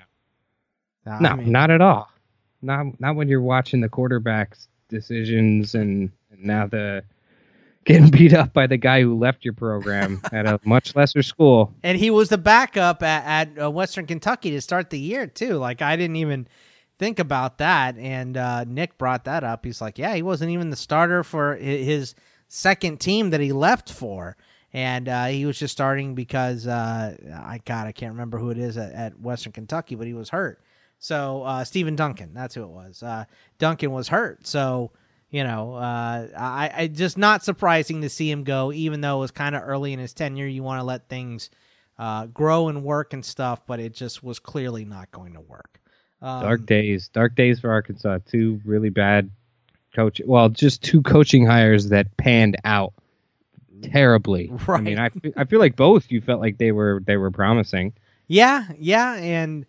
no, 1.06 1.18
no, 1.18 1.28
I 1.30 1.34
mean, 1.36 1.50
not 1.50 1.70
at 1.70 1.80
all. 1.80 2.10
Not 2.60 3.00
not 3.00 3.16
when 3.16 3.28
you're 3.28 3.40
watching 3.40 3.80
the 3.80 3.88
quarterbacks 3.88 4.68
decisions 4.88 5.74
and, 5.74 6.10
and 6.30 6.44
now 6.44 6.66
the 6.66 7.02
getting 7.84 8.10
beat 8.10 8.32
up 8.32 8.52
by 8.52 8.66
the 8.66 8.76
guy 8.76 9.02
who 9.02 9.18
left 9.18 9.44
your 9.44 9.54
program 9.54 10.20
at 10.32 10.46
a 10.46 10.60
much 10.64 10.94
lesser 10.94 11.22
school. 11.22 11.74
and 11.82 11.98
he 11.98 12.10
was 12.10 12.28
the 12.28 12.38
backup 12.38 13.02
at, 13.02 13.56
at 13.56 13.62
uh, 13.64 13.70
Western 13.70 14.06
Kentucky 14.06 14.50
to 14.50 14.60
start 14.60 14.90
the 14.90 14.98
year 14.98 15.26
too. 15.26 15.56
Like 15.56 15.82
I 15.82 15.96
didn't 15.96 16.16
even 16.16 16.46
think 16.98 17.18
about 17.18 17.58
that, 17.58 17.96
and 17.98 18.36
uh, 18.36 18.64
Nick 18.64 18.98
brought 18.98 19.24
that 19.24 19.44
up. 19.44 19.64
He's 19.64 19.80
like, 19.80 19.98
"Yeah, 19.98 20.14
he 20.14 20.22
wasn't 20.22 20.50
even 20.50 20.70
the 20.70 20.76
starter 20.76 21.24
for 21.24 21.56
his 21.56 22.14
second 22.48 23.00
team 23.00 23.30
that 23.30 23.40
he 23.40 23.52
left 23.52 23.90
for." 23.90 24.36
And 24.74 25.06
uh, 25.06 25.26
he 25.26 25.44
was 25.44 25.58
just 25.58 25.72
starting 25.72 26.14
because 26.14 26.66
uh, 26.66 27.16
I 27.34 27.60
God 27.64 27.86
I 27.86 27.92
can't 27.92 28.12
remember 28.12 28.38
who 28.38 28.50
it 28.50 28.58
is 28.58 28.76
at, 28.76 28.92
at 28.92 29.20
Western 29.20 29.52
Kentucky, 29.52 29.96
but 29.96 30.06
he 30.06 30.14
was 30.14 30.30
hurt. 30.30 30.62
So 30.98 31.42
uh, 31.42 31.64
Steven 31.64 31.96
Duncan, 31.96 32.32
that's 32.32 32.54
who 32.54 32.62
it 32.62 32.70
was. 32.70 33.02
Uh, 33.02 33.24
Duncan 33.58 33.90
was 33.90 34.08
hurt, 34.08 34.46
so 34.46 34.92
you 35.32 35.42
know, 35.42 35.74
uh, 35.74 36.28
I, 36.36 36.70
I 36.74 36.86
just 36.88 37.16
not 37.16 37.42
surprising 37.42 38.02
to 38.02 38.10
see 38.10 38.30
him 38.30 38.44
go, 38.44 38.70
even 38.70 39.00
though 39.00 39.16
it 39.16 39.20
was 39.20 39.30
kind 39.30 39.56
of 39.56 39.62
early 39.64 39.94
in 39.94 39.98
his 39.98 40.12
tenure. 40.12 40.46
You 40.46 40.62
want 40.62 40.80
to 40.80 40.84
let 40.84 41.08
things 41.08 41.48
uh, 41.98 42.26
grow 42.26 42.68
and 42.68 42.84
work 42.84 43.14
and 43.14 43.24
stuff, 43.24 43.62
but 43.66 43.80
it 43.80 43.94
just 43.94 44.22
was 44.22 44.38
clearly 44.38 44.84
not 44.84 45.10
going 45.10 45.32
to 45.32 45.40
work. 45.40 45.80
Um, 46.20 46.42
Dark 46.42 46.66
days, 46.66 47.08
dark 47.08 47.34
days 47.34 47.58
for 47.60 47.70
Arkansas. 47.70 48.18
Two 48.28 48.60
really 48.64 48.90
bad 48.90 49.30
coach. 49.94 50.20
Well, 50.24 50.50
just 50.50 50.82
two 50.82 51.00
coaching 51.00 51.46
hires 51.46 51.88
that 51.88 52.14
panned 52.18 52.58
out 52.64 52.92
terribly. 53.82 54.52
Right. 54.66 54.78
I 54.78 54.82
mean, 54.82 54.98
I, 54.98 55.10
I 55.36 55.44
feel 55.44 55.60
like 55.60 55.76
both 55.76 56.12
you 56.12 56.20
felt 56.20 56.42
like 56.42 56.58
they 56.58 56.72
were 56.72 57.02
they 57.06 57.16
were 57.16 57.30
promising. 57.30 57.94
Yeah, 58.28 58.66
yeah, 58.78 59.14
and 59.14 59.64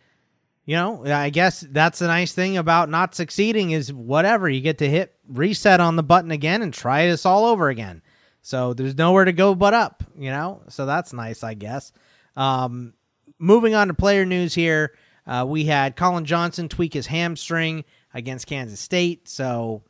you 0.65 0.75
know, 0.75 1.05
I 1.05 1.29
guess 1.29 1.62
that's 1.62 2.00
the 2.00 2.08
nice 2.08 2.34
thing 2.34 2.58
about 2.58 2.89
not 2.89 3.15
succeeding 3.15 3.72
is 3.72 3.91
whatever 3.91 4.50
you 4.50 4.62
get 4.62 4.77
to 4.79 4.89
hit 4.89 5.15
reset 5.27 5.79
on 5.79 5.96
the 5.96 6.03
button 6.03 6.32
again 6.32 6.62
and 6.62 6.74
try 6.74 7.08
this 7.08 7.25
all 7.25 7.46
over 7.46 7.70
again. 7.70 8.01
So 8.41 8.74
there's 8.74 8.98
nowhere 8.98 9.25
to 9.25 9.34
go 9.34 9.55
but 9.55 9.74
up, 9.74 10.03
you 10.17 10.29
know. 10.29 10.62
So 10.70 10.86
that's 10.86 11.13
nice, 11.13 11.43
I 11.43 11.53
guess. 11.53 11.91
Um, 12.36 12.93
moving 13.39 13.75
on 13.75 13.88
to 13.88 13.93
player 13.93 14.25
news 14.25 14.53
here, 14.53 14.96
uh, 15.25 15.46
we 15.48 15.65
had 15.65 15.96
Collin 15.96 16.25
Johnson 16.25 16.67
tweak 16.70 16.93
his 16.93 17.08
hamstring 17.08 17.86
against 18.13 18.48
Kansas 18.48 18.79
State. 18.79 19.27
So, 19.29 19.84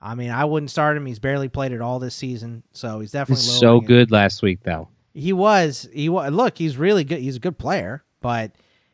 I 0.00 0.14
mean, 0.16 0.30
I 0.30 0.44
wouldn't 0.44 0.70
start 0.70 0.96
him. 0.96 1.06
He's 1.06 1.20
barely 1.20 1.48
played 1.48 1.72
at 1.72 1.80
all 1.80 1.98
this 2.00 2.14
season, 2.14 2.64
so 2.72 2.98
he's 3.00 3.12
definitely 3.12 3.42
He's 3.44 3.58
so 3.60 3.66
lowering 3.66 3.84
it. 3.84 3.86
good 3.86 4.10
last 4.10 4.42
week 4.42 4.60
though. 4.64 4.88
He 5.14 5.32
was. 5.32 5.88
He 5.92 6.08
was. 6.08 6.32
Look, 6.32 6.58
he's 6.58 6.76
really 6.76 7.04
good. 7.04 7.20
He's 7.20 7.36
a 7.36 7.40
good 7.40 7.58
player, 7.58 8.02
but 8.20 8.52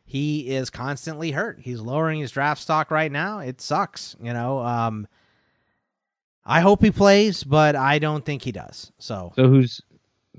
he 0.09 0.49
is 0.49 0.71
constantly 0.71 1.31
hurt. 1.31 1.61
He's 1.61 1.81
lowering 1.81 2.21
his 2.21 2.31
draft 2.33 2.61
stock 2.63 2.91
right 2.91 3.13
now. 3.13 3.41
It 3.41 3.61
sucks. 3.61 4.17
You 4.21 4.33
know. 4.33 4.59
Um, 4.61 5.07
I 6.47 6.61
hope 6.61 6.83
he 6.83 6.91
plays, 6.91 7.45
but 7.45 7.77
I 7.77 7.99
don't 7.99 8.25
think 8.25 8.41
he 8.41 8.53
does. 8.53 8.91
So, 8.99 9.33
So 9.37 9.49
who's 9.49 9.83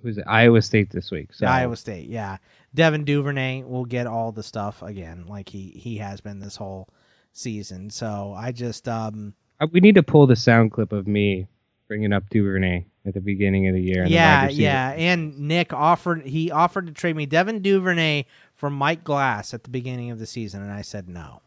who's 0.01 0.17
it? 0.17 0.23
Iowa 0.27 0.61
State 0.63 0.89
this 0.89 1.11
week? 1.11 1.33
So 1.35 1.45
Iowa 1.45 1.75
State, 1.77 2.09
yeah. 2.09 2.38
Devin 2.73 3.03
Duvernay 3.05 3.63
will 3.63 3.85
get 3.85 4.07
all 4.07 4.31
the 4.31 4.41
stuff 4.41 4.81
again, 4.81 5.25
like 5.27 5.47
he 5.49 5.69
he 5.69 5.97
has 5.97 6.19
been 6.19 6.39
this 6.39 6.55
whole 6.55 6.89
season. 7.31 7.91
So 7.91 8.33
I 8.35 8.51
just 8.51 8.88
um 8.88 9.35
Uh, 9.59 9.67
we 9.71 9.81
need 9.81 9.95
to 9.95 10.03
pull 10.03 10.25
the 10.25 10.35
sound 10.35 10.71
clip 10.71 10.91
of 10.93 11.05
me 11.07 11.45
bringing 11.88 12.11
up 12.11 12.27
Duvernay 12.31 12.85
at 13.05 13.13
the 13.13 13.21
beginning 13.21 13.67
of 13.67 13.75
the 13.75 13.81
year. 13.81 14.01
and 14.01 14.09
the 14.09 14.15
yeah 14.15 14.49
yeah. 14.49 14.89
And 14.97 15.38
Nick 15.39 15.73
offered 15.73 16.25
he 16.25 16.49
offered 16.49 16.88
to 16.88 16.91
trade 16.91 17.15
me 17.15 17.27
Devin 17.27 17.61
Duvernay 17.61 18.25
for 18.60 18.70
Mike 18.70 19.04
Glass 19.04 19.54
at 19.54 19.63
the 19.63 19.70
beginning 19.70 20.12
of 20.12 20.20
the 20.20 20.25
season, 20.25 20.62
and 20.62 20.72
I 20.72 20.82
said 20.82 21.10
no. 21.10 21.42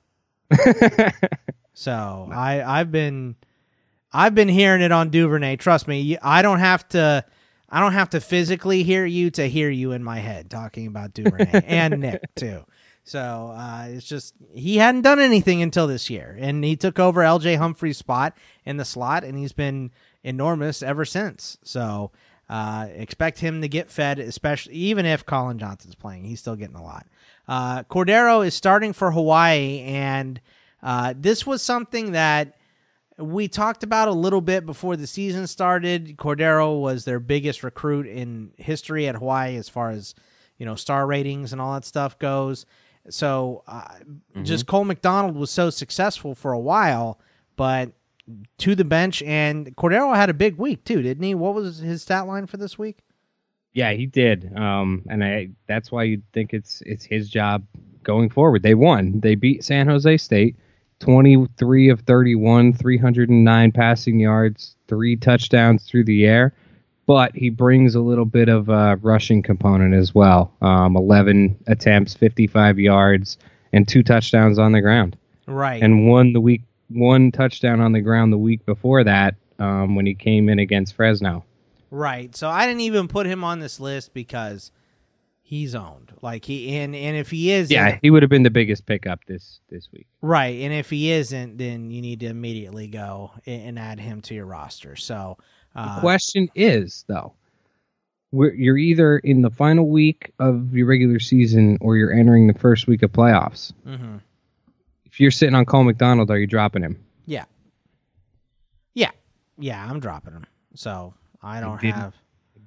So 1.75 2.28
I 2.33 2.62
I've 2.62 2.92
been 2.92 3.37
I've 4.12 4.35
been 4.35 4.49
hearing 4.49 4.83
it 4.83 4.92
on 4.92 5.11
Duvernay. 5.11 5.57
Trust 5.57 5.88
me, 5.88 6.19
I 6.19 6.42
don't 6.42 6.59
have 6.59 6.87
to 6.90 7.25
I 7.69 7.81
don't 7.81 7.95
have 7.95 8.11
to 8.11 8.21
physically 8.21 8.83
hear 8.83 9.07
you 9.07 9.31
to 9.33 9.49
hear 9.49 9.71
you 9.71 9.92
in 9.92 10.04
my 10.04 10.19
head 10.19 10.50
talking 10.50 10.87
about 10.87 11.14
Duvernay 11.14 11.62
and 11.66 12.00
Nick 12.00 12.35
too. 12.35 12.64
So 13.04 13.54
uh, 13.57 13.87
it's 13.88 14.07
just 14.07 14.35
he 14.54 14.76
hadn't 14.76 15.02
done 15.02 15.19
anything 15.19 15.62
until 15.62 15.87
this 15.87 16.09
year, 16.09 16.37
and 16.38 16.62
he 16.62 16.76
took 16.76 17.00
over 17.00 17.23
L.J. 17.23 17.57
Humphrey's 17.57 17.99
spot 17.99 18.37
in 18.64 18.76
the 18.76 18.85
slot, 18.85 19.25
and 19.25 19.37
he's 19.37 19.52
been 19.52 19.90
enormous 20.23 20.85
ever 20.85 21.04
since. 21.04 21.59
So 21.64 22.12
uh, 22.52 22.87
expect 22.97 23.38
him 23.38 23.62
to 23.62 23.68
get 23.68 23.90
fed, 23.90 24.18
especially 24.18 24.75
even 24.75 25.06
if 25.06 25.25
Collin 25.25 25.59
Johnson's 25.59 25.94
playing, 25.94 26.25
he's 26.25 26.38
still 26.38 26.54
getting 26.54 26.76
a 26.76 26.82
lot. 26.82 27.06
Uh, 27.49 27.82
Cordeiro 27.85 28.47
is 28.47 28.52
starting 28.52 28.92
for 28.92 29.11
Hawaii, 29.11 29.80
and 29.80 30.38
uh, 30.82 31.14
this 31.16 31.47
was 31.47 31.62
something 31.62 32.12
that 32.12 32.59
we 33.16 33.49
talked 33.49 33.82
about 33.82 34.09
a 34.09 34.12
little 34.12 34.42
bit 34.42 34.66
before 34.66 34.97
the 34.97 35.06
season 35.06 35.47
started. 35.47 36.18
Cordeiro 36.18 36.78
was 36.78 37.06
their 37.06 37.21
biggest 37.21 37.62
recruit 37.62 38.06
in 38.06 38.52
history 38.59 39.09
at 39.09 39.14
Hawaii 39.14 39.56
as 39.56 39.71
far 39.71 39.88
as 39.88 40.14
you 40.59 40.66
know 40.66 40.75
star 40.75 41.06
ratings 41.06 41.54
and 41.54 41.61
all 41.62 41.73
that 41.73 41.87
stuff 41.87 42.18
goes. 42.18 42.66
So 43.09 43.64
uh, 43.66 43.94
just 44.42 44.66
Cole 44.66 44.85
McDonald 44.85 45.37
was 45.37 45.50
so 45.50 45.71
successful 45.71 46.35
for 46.35 46.52
a 46.52 46.61
while, 46.61 47.18
but 47.56 47.92
to 48.58 48.74
the 48.74 48.84
bench 48.84 49.22
and 49.22 49.76
Cordeiro 49.76 50.14
had 50.14 50.30
a 50.30 50.34
big 50.34 50.56
week 50.56 50.84
too, 50.84 51.02
didn't 51.02 51.24
he? 51.24 51.34
What 51.34 51.54
was 51.54 51.78
his 51.78 52.02
stat 52.02 52.26
line 52.26 52.46
for 52.46 52.56
this 52.56 52.78
week? 52.78 52.98
Yeah, 53.72 53.92
he 53.92 54.06
did. 54.06 54.56
Um, 54.56 55.02
and 55.08 55.24
I 55.24 55.50
that's 55.66 55.90
why 55.90 56.04
you 56.04 56.22
think 56.32 56.52
it's 56.52 56.82
it's 56.86 57.04
his 57.04 57.28
job 57.28 57.64
going 58.02 58.28
forward. 58.28 58.62
They 58.62 58.74
won. 58.74 59.20
They 59.20 59.34
beat 59.34 59.64
San 59.64 59.88
Jose 59.88 60.16
State, 60.18 60.56
23 61.00 61.88
of 61.88 62.00
31, 62.02 62.74
309 62.74 63.72
passing 63.72 64.20
yards, 64.20 64.76
three 64.88 65.16
touchdowns 65.16 65.84
through 65.84 66.04
the 66.04 66.26
air. 66.26 66.54
But 67.06 67.34
he 67.34 67.50
brings 67.50 67.94
a 67.94 68.00
little 68.00 68.24
bit 68.24 68.48
of 68.48 68.68
a 68.68 68.96
rushing 69.02 69.42
component 69.42 69.94
as 69.94 70.14
well. 70.14 70.52
Um, 70.62 70.96
11 70.96 71.56
attempts, 71.66 72.14
55 72.14 72.78
yards, 72.78 73.38
and 73.72 73.88
two 73.88 74.04
touchdowns 74.04 74.58
on 74.58 74.72
the 74.72 74.80
ground. 74.80 75.16
Right. 75.46 75.82
And 75.82 76.06
won 76.06 76.32
the 76.32 76.40
week 76.40 76.62
one 76.94 77.32
touchdown 77.32 77.80
on 77.80 77.92
the 77.92 78.00
ground 78.00 78.32
the 78.32 78.38
week 78.38 78.64
before 78.66 79.04
that 79.04 79.34
um, 79.58 79.94
when 79.94 80.06
he 80.06 80.14
came 80.14 80.49
in 80.49 80.58
against 80.58 80.94
Fresno. 80.94 81.44
Right. 81.90 82.34
So 82.34 82.49
I 82.49 82.66
didn't 82.66 82.80
even 82.82 83.08
put 83.08 83.26
him 83.26 83.44
on 83.44 83.61
this 83.61 83.78
list 83.78 84.14
because 84.14 84.70
he's 85.42 85.75
owned. 85.75 86.12
Like 86.22 86.44
he 86.46 86.76
and 86.78 86.96
and 86.96 87.16
if 87.16 87.30
he 87.30 87.50
is 87.52 87.70
Yeah, 87.70 87.99
he 88.00 88.11
would 88.11 88.22
have 88.22 88.30
been 88.30 88.42
the 88.44 88.50
biggest 88.50 88.87
pickup 88.87 89.20
this 89.26 89.61
this 89.68 89.88
week. 89.92 90.06
right, 90.22 90.58
and 90.61 90.72
if 90.72 90.88
he 90.88 91.11
isn't, 91.12 91.58
then 91.58 91.90
you 91.90 92.00
need 92.00 92.20
to 92.20 92.26
immediately 92.26 92.87
go 92.87 93.32
and 93.44 93.62
and 93.62 93.78
add 93.78 94.00
him 94.00 94.22
to 94.22 94.34
your 94.34 94.46
roster. 94.46 94.96
So 94.96 95.37
uh, 95.75 96.00
Question 96.00 96.49
is 96.54 97.04
though, 97.08 97.34
we're, 98.30 98.54
you're 98.54 98.78
either 98.78 99.18
in 99.18 99.42
the 99.42 99.50
final 99.50 99.88
week 99.90 100.32
of 100.38 100.75
your 100.75 100.87
regular 100.87 101.18
season 101.18 101.76
or 101.82 101.96
you're 101.96 102.12
entering 102.12 102.46
the 102.46 102.58
first 102.58 102.87
week 102.87 103.02
of 103.02 103.12
playoffs. 103.12 103.72
mhm. 103.87 104.20
If 105.12 105.21
you're 105.21 105.31
sitting 105.31 105.54
on 105.54 105.64
Cole 105.66 105.85
McDonald, 105.85 106.31
are 106.31 106.38
you 106.38 106.47
dropping 106.47 106.83
him? 106.83 106.99
yeah, 107.26 107.45
yeah, 108.95 109.11
yeah, 109.59 109.87
I'm 109.88 110.00
dropping 110.00 110.33
him. 110.33 110.47
So 110.75 111.14
I 111.42 111.61
don't 111.61 111.81
didn't- 111.81 111.95
have. 111.97 112.14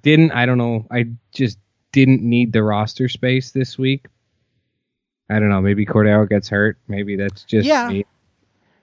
Didn't 0.02 0.30
I 0.30 0.46
don't 0.46 0.58
know. 0.58 0.86
I 0.90 1.06
just 1.32 1.58
didn't 1.90 2.22
need 2.22 2.52
the 2.52 2.62
roster 2.62 3.08
space 3.08 3.50
this 3.50 3.76
week. 3.76 4.06
I 5.28 5.40
don't 5.40 5.48
know. 5.48 5.60
Maybe 5.60 5.84
Cordeiro 5.84 6.28
gets 6.28 6.48
hurt. 6.48 6.78
Maybe 6.86 7.16
that's 7.16 7.42
just 7.42 7.66
Yeah. 7.66 7.88
me 7.88 8.04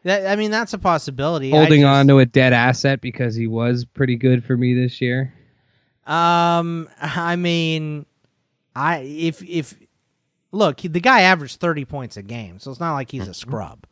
That, 0.03 0.27
I 0.27 0.35
mean, 0.35 0.51
that's 0.51 0.73
a 0.73 0.77
possibility. 0.77 1.51
Holding 1.51 1.81
just- 1.81 1.87
on 1.95 2.07
to 2.07 2.19
a 2.19 2.25
dead 2.25 2.51
asset 2.51 2.99
because 2.99 3.35
he 3.35 3.47
was 3.47 3.85
pretty 3.85 4.17
good 4.17 4.43
for 4.43 4.57
me 4.57 4.73
this 4.73 4.99
year. 4.99 5.33
Um, 6.05 6.89
I 7.01 7.37
mean, 7.37 8.05
I 8.75 8.97
if 8.97 9.41
if 9.43 9.77
look, 10.53 10.79
he- 10.79 10.87
the 10.87 11.01
guy 11.01 11.21
averaged 11.23 11.59
thirty 11.59 11.83
points 11.83 12.15
a 12.15 12.23
game, 12.23 12.59
so 12.59 12.71
it's 12.71 12.79
not 12.79 12.93
like 12.93 13.09
Mm-hmm. 13.09 13.19
he's 13.19 13.27
a 13.27 13.33
scrub 13.33 13.85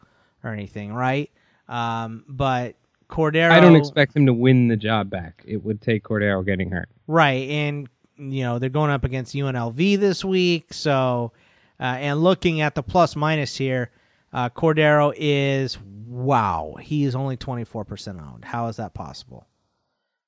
or 0.44 0.52
anything, 0.52 0.94
right? 0.94 1.30
Um, 1.68 2.24
but 2.30 2.76
Cordeiro, 3.10 3.52
I 3.52 3.60
don't 3.60 3.76
expect 3.76 4.16
him 4.16 4.26
to 4.28 4.34
win 4.34 4.70
the 4.70 4.78
job 4.78 5.10
back. 5.10 5.44
It 5.46 5.64
would 5.64 5.82
take 5.82 6.04
Cordeiro 6.06 6.46
getting 6.46 6.72
hurt. 6.72 6.88
right, 7.08 7.50
and 7.50 7.90
you 8.18 8.44
know 8.44 8.58
they're 8.60 8.70
going 8.70 8.92
up 8.92 9.04
against 9.04 9.36
UNLV 9.36 10.00
this 10.00 10.24
week, 10.24 10.74
so 10.74 11.32
uh, 11.80 11.84
and 11.84 12.22
looking 12.24 12.62
at 12.62 12.76
the 12.76 12.84
plus 12.84 13.16
minus 13.16 13.58
here, 13.58 13.90
uh, 14.32 14.50
Cordeiro 14.50 15.14
is 15.18 15.78
wow, 16.08 16.76
he 16.82 17.04
is 17.06 17.16
only 17.16 17.36
twenty 17.38 17.64
four 17.64 17.84
percent 17.86 18.20
owned. 18.20 18.46
How 18.46 18.68
is 18.68 18.78
that 18.78 18.94
possible? 18.94 19.48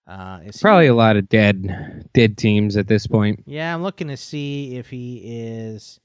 Uh, 0.05 0.39
is 0.43 0.57
he- 0.57 0.61
Probably 0.61 0.87
a 0.87 0.93
lot 0.95 1.15
of 1.15 1.29
dead 1.29 2.09
dead 2.13 2.37
teams 2.37 2.75
at 2.77 2.87
this 2.87 3.07
point. 3.07 3.43
Yeah, 3.45 3.73
I'm 3.73 3.83
looking 3.83 4.07
to 4.09 4.17
see 4.17 4.75
if 4.77 4.89
he 4.89 5.21
is. 5.23 5.99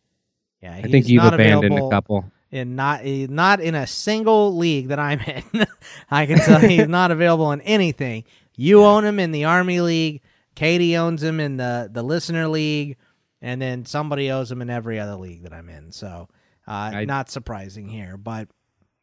Yeah, 0.62 0.74
I 0.74 0.82
think 0.82 0.94
he's 0.94 1.10
you've 1.10 1.22
not 1.22 1.34
abandoned 1.34 1.78
a 1.78 1.88
couple. 1.90 2.24
And 2.50 2.76
not 2.76 3.00
eh, 3.04 3.26
not 3.28 3.60
in 3.60 3.74
a 3.74 3.86
single 3.86 4.56
league 4.56 4.88
that 4.88 4.98
I'm 4.98 5.20
in. 5.20 5.66
I 6.10 6.26
can 6.26 6.38
tell 6.38 6.62
you 6.62 6.68
he's 6.68 6.88
not 6.88 7.10
available 7.10 7.52
in 7.52 7.60
anything. 7.60 8.24
You 8.56 8.84
own 8.84 9.04
him 9.04 9.20
in 9.20 9.32
the 9.32 9.44
Army 9.44 9.80
League. 9.80 10.22
Katie 10.54 10.96
owns 10.96 11.22
him 11.22 11.40
in 11.40 11.58
the 11.58 11.88
the 11.92 12.02
Listener 12.02 12.48
League, 12.48 12.96
and 13.42 13.60
then 13.60 13.84
somebody 13.84 14.30
owns 14.30 14.50
him 14.50 14.62
in 14.62 14.70
every 14.70 14.98
other 14.98 15.14
league 15.16 15.42
that 15.42 15.52
I'm 15.52 15.68
in. 15.68 15.92
So, 15.92 16.28
uh, 16.66 16.70
I- 16.94 17.04
not 17.04 17.30
surprising 17.30 17.88
here, 17.88 18.16
but 18.16 18.48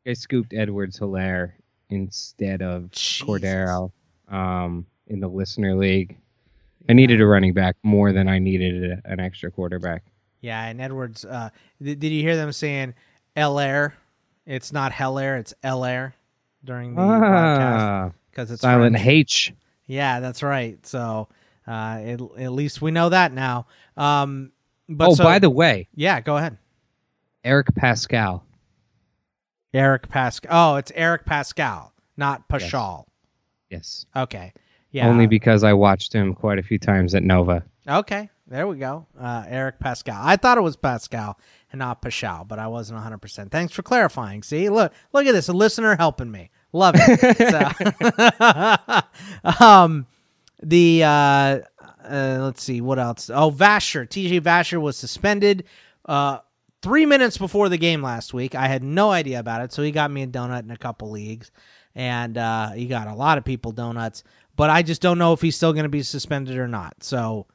I 0.08 0.14
scooped 0.14 0.54
Edwards 0.54 1.00
Helaire 1.00 1.54
instead 1.90 2.62
of 2.62 2.92
Jesus. 2.92 3.26
Cordeiro 3.28 3.92
um, 4.28 4.86
in 5.08 5.20
the 5.20 5.28
listener 5.28 5.76
league. 5.76 6.18
I 6.90 6.94
needed 6.94 7.22
a 7.22 7.26
running 7.26 7.54
back 7.54 7.76
more 7.84 8.12
than 8.12 8.28
I 8.28 8.40
needed 8.40 8.92
a, 9.06 9.12
an 9.12 9.20
extra 9.20 9.50
quarterback. 9.52 10.04
Yeah. 10.46 10.66
And 10.66 10.80
Edwards, 10.80 11.26
uh, 11.26 11.50
did, 11.82 12.00
did 12.00 12.10
you 12.10 12.22
hear 12.22 12.36
them 12.36 12.52
saying 12.52 12.94
El 13.36 13.60
Air? 13.60 13.96
It's 14.46 14.72
not 14.72 14.92
Hell 14.92 15.18
Air, 15.20 15.38
it's 15.38 15.54
El 15.64 15.84
Air 15.86 16.14
during 16.64 16.92
the 16.92 17.02
broadcast 17.02 17.84
Ah, 17.84 18.12
because 18.30 18.52
it's 18.52 18.62
silent 18.62 18.96
French. 18.96 19.08
H. 19.08 19.54
Yeah, 19.88 20.20
that's 20.20 20.44
right. 20.44 20.84
So 20.86 21.28
uh, 21.68 21.72
at, 22.04 22.22
at 22.38 22.52
least 22.52 22.82
we 22.82 22.92
know 22.92 23.10
that 23.10 23.34
now. 23.34 23.66
Um, 23.98 24.52
but 24.88 25.10
oh, 25.10 25.16
so- 25.16 25.24
by 25.24 25.40
the 25.40 25.50
way, 25.50 25.88
yeah, 25.96 26.22
go 26.22 26.38
ahead. 26.38 26.58
Eric 27.44 27.74
Pascal. 27.76 28.44
Eric 29.74 30.08
Pascal. 30.10 30.52
Oh, 30.74 30.76
it's 30.78 30.92
Eric 30.96 31.26
Pascal, 31.26 31.92
not 32.18 32.48
Pashal. 32.48 33.06
Yes. 33.70 34.06
Okay. 34.16 34.54
Yeah. 34.92 35.10
Only 35.10 35.28
because 35.28 35.64
I 35.64 35.74
watched 35.74 36.14
him 36.14 36.34
quite 36.34 36.60
a 36.60 36.64
few 36.64 36.80
times 36.80 37.14
at 37.14 37.24
Nova. 37.24 37.64
okay. 37.88 38.30
There 38.48 38.68
we 38.68 38.78
go. 38.78 39.08
Uh, 39.20 39.44
Eric 39.48 39.80
Pascal. 39.80 40.20
I 40.22 40.36
thought 40.36 40.60
it 40.60 40.62
was 40.62 40.76
Pascal 40.76 41.40
and 41.72 41.80
not 41.80 42.02
Pashal, 42.02 42.48
but 42.48 42.60
I 42.60 42.68
wasn't 42.68 43.00
100%. 43.00 43.50
Thanks 43.50 43.74
for 43.74 43.82
clarifying. 43.82 44.44
See, 44.44 44.70
look, 44.70 44.94
look 45.14 45.26
at 45.26 45.32
this. 45.32 45.48
A 45.48 45.54
listener 45.54 45.96
helping 45.96 46.30
me. 46.30 46.52
Love 46.72 46.96
it. 46.98 47.38
so, 49.54 49.66
um, 49.66 50.06
the 50.62 51.04
uh, 51.04 51.60
uh, 52.08 52.38
let's 52.42 52.62
see 52.64 52.82
what 52.82 53.00
else. 53.00 53.30
Oh, 53.34 53.50
Vasher, 53.50 54.08
TJ 54.08 54.42
Vasher 54.42 54.80
was 54.80 54.98
suspended 54.98 55.66
uh, 56.06 56.40
three 56.82 57.06
minutes 57.06 57.38
before 57.38 57.70
the 57.70 57.78
game 57.78 58.02
last 58.02 58.34
week. 58.34 58.56
I 58.56 58.68
had 58.68 58.84
no 58.84 59.10
idea 59.10 59.40
about 59.40 59.62
it, 59.62 59.74
so 59.74 59.82
he 59.82 59.92
got 59.92 60.12
me 60.12 60.24
a 60.24 60.28
donut 60.28 60.64
in 60.64 60.72
a 60.72 60.78
couple 60.78 61.10
leagues, 61.12 61.52
and 61.96 62.38
uh, 62.38 62.72
he 62.72 62.86
got 62.86 63.08
a 63.08 63.16
lot 63.16 63.38
of 63.38 63.44
people 63.44 63.72
donuts. 63.72 64.24
But 64.56 64.70
I 64.70 64.84
just 64.84 65.02
don't 65.02 65.18
know 65.18 65.34
if 65.34 65.42
he's 65.42 65.56
still 65.56 65.74
going 65.74 65.84
to 65.84 65.90
be 65.90 66.04
suspended 66.04 66.58
or 66.58 66.68
not. 66.68 67.04
So, 67.04 67.48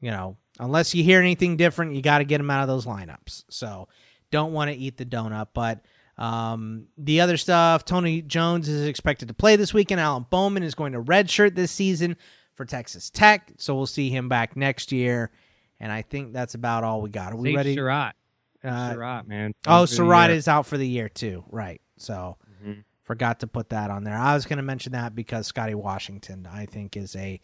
you 0.00 0.10
know, 0.10 0.36
unless 0.58 0.94
you 0.94 1.02
hear 1.04 1.20
anything 1.20 1.56
different, 1.56 1.94
you 1.94 2.02
got 2.02 2.18
to 2.18 2.24
get 2.24 2.40
him 2.40 2.50
out 2.50 2.62
of 2.62 2.68
those 2.68 2.86
lineups. 2.86 3.44
So, 3.50 3.88
don't 4.30 4.52
want 4.52 4.70
to 4.70 4.76
eat 4.76 4.96
the 4.96 5.06
donut, 5.06 5.48
but. 5.54 5.84
Um, 6.18 6.88
the 6.98 7.22
other 7.22 7.38
stuff, 7.38 7.86
Tony 7.86 8.20
Jones 8.20 8.68
is 8.68 8.86
expected 8.86 9.28
to 9.28 9.34
play 9.34 9.56
this 9.56 9.72
weekend. 9.72 10.02
Alan 10.02 10.26
Bowman 10.28 10.62
is 10.62 10.74
going 10.74 10.92
to 10.92 11.00
redshirt 11.00 11.54
this 11.54 11.72
season 11.72 12.14
for 12.56 12.66
Texas 12.66 13.08
Tech, 13.08 13.52
so 13.56 13.74
we'll 13.74 13.86
see 13.86 14.10
him 14.10 14.28
back 14.28 14.54
next 14.54 14.92
year. 14.92 15.30
And 15.78 15.90
I 15.90 16.02
think 16.02 16.34
that's 16.34 16.54
about 16.54 16.84
all 16.84 17.00
we 17.00 17.08
got. 17.08 17.32
Are 17.32 17.36
we 17.36 17.52
Say 17.52 17.56
ready? 17.56 17.74
Surratt. 17.74 18.16
Uh, 18.62 18.92
Surratt, 18.92 19.28
man. 19.28 19.54
oh, 19.66 19.86
Surratt 19.86 20.30
is 20.30 20.46
out 20.46 20.66
for 20.66 20.76
the 20.76 20.86
year 20.86 21.08
too. 21.08 21.42
Right. 21.48 21.80
So 21.96 22.36
Mhm. 22.62 22.84
forgot 23.02 23.40
to 23.40 23.46
put 23.46 23.70
that 23.70 23.90
on 23.90 24.04
there. 24.04 24.18
I 24.18 24.34
was 24.34 24.44
going 24.44 24.58
to 24.58 24.62
mention 24.62 24.92
that 24.92 25.14
because 25.14 25.46
Scotty 25.46 25.74
Washington, 25.74 26.46
I 26.52 26.66
think, 26.66 26.98
is 26.98 27.16
a 27.16 27.40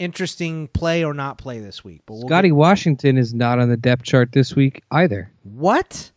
interesting 0.00 0.66
play 0.68 1.04
or 1.04 1.14
not 1.14 1.38
play 1.38 1.60
this 1.60 1.84
week. 1.84 2.00
But 2.06 2.14
we'll 2.14 2.26
Scotty 2.28 2.48
get- 2.48 2.56
Washington 2.56 3.18
is 3.18 3.32
not 3.34 3.58
on 3.60 3.68
the 3.68 3.76
depth 3.76 4.02
chart 4.02 4.32
this 4.32 4.56
week 4.56 4.82
either. 4.90 5.30
what? 5.44 6.10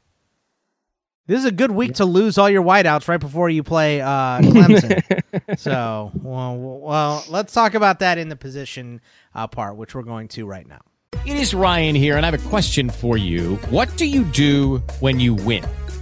This 1.26 1.40
is 1.40 1.46
a 1.46 1.52
good 1.52 1.72
week 1.72 1.94
to 1.96 2.06
lose 2.06 2.38
all 2.38 2.50
your 2.50 2.64
wideouts 2.64 3.08
right 3.08 3.20
before 3.20 3.50
you 3.50 3.64
play 3.64 4.02
uh, 4.02 4.40
Clemson. 4.40 5.58
so, 5.58 6.12
well, 6.16 6.58
well, 6.58 7.24
let's 7.30 7.54
talk 7.54 7.76
about 7.76 8.00
that 8.00 8.18
in 8.18 8.28
the 8.28 8.36
position 8.36 9.00
uh, 9.34 9.48
part, 9.48 9.78
which 9.78 9.96
we're 9.96 10.02
going 10.02 10.28
to 10.30 10.46
right 10.46 10.68
now. 10.68 10.82
It 11.26 11.38
is 11.38 11.54
Ryan 11.54 11.96
here, 11.96 12.18
and 12.18 12.26
I 12.26 12.30
have 12.32 12.46
a 12.46 12.50
question 12.50 12.90
for 12.90 13.16
you. 13.16 13.56
What 13.70 13.96
do 13.96 14.06
you 14.06 14.26
do 14.26 14.80
when 15.00 15.22
you 15.22 15.34
win? 15.34 15.64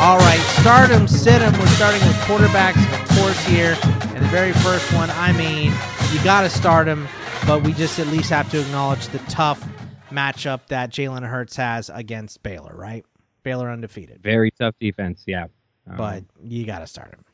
All 0.00 0.16
right, 0.16 0.40
start 0.60 0.88
'em, 0.90 1.06
sit 1.06 1.42
'em. 1.42 1.52
We're 1.58 1.66
starting 1.66 2.00
with 2.08 2.16
quarterbacks, 2.22 2.78
of 3.02 3.18
course, 3.18 3.38
here. 3.44 3.76
And 4.14 4.24
the 4.24 4.28
very 4.30 4.52
first 4.54 4.90
one, 4.94 5.10
I 5.10 5.32
mean, 5.32 5.74
you 6.10 6.24
got 6.24 6.40
to 6.40 6.48
start 6.48 6.88
him, 6.88 7.06
but 7.46 7.62
we 7.62 7.74
just 7.74 7.98
at 7.98 8.06
least 8.06 8.30
have 8.30 8.50
to 8.52 8.60
acknowledge 8.62 9.06
the 9.08 9.18
tough 9.28 9.62
matchup 10.10 10.66
that 10.68 10.90
Jalen 10.90 11.28
Hurts 11.28 11.54
has 11.56 11.90
against 11.90 12.42
Baylor, 12.42 12.74
right? 12.74 13.04
Baylor 13.42 13.70
undefeated, 13.70 14.22
Very 14.22 14.50
tough 14.50 14.74
defense, 14.80 15.24
yeah. 15.26 15.44
Um, 15.86 15.96
but 15.98 16.24
you 16.42 16.64
got 16.64 16.78
to 16.78 16.86
start 16.86 17.10
him. 17.10 17.24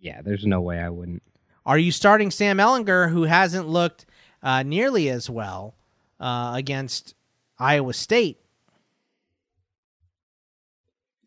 yeah, 0.00 0.22
there's 0.22 0.46
no 0.46 0.62
way 0.62 0.80
I 0.80 0.88
wouldn't. 0.88 1.22
Are 1.66 1.78
you 1.78 1.92
starting 1.92 2.30
Sam 2.30 2.56
Ehlinger, 2.56 3.10
who 3.10 3.24
hasn't 3.24 3.68
looked 3.68 4.06
uh, 4.42 4.62
nearly 4.62 5.10
as 5.10 5.28
well 5.28 5.76
uh, 6.18 6.52
against 6.56 7.14
Iowa 7.58 7.92
State? 7.92 8.38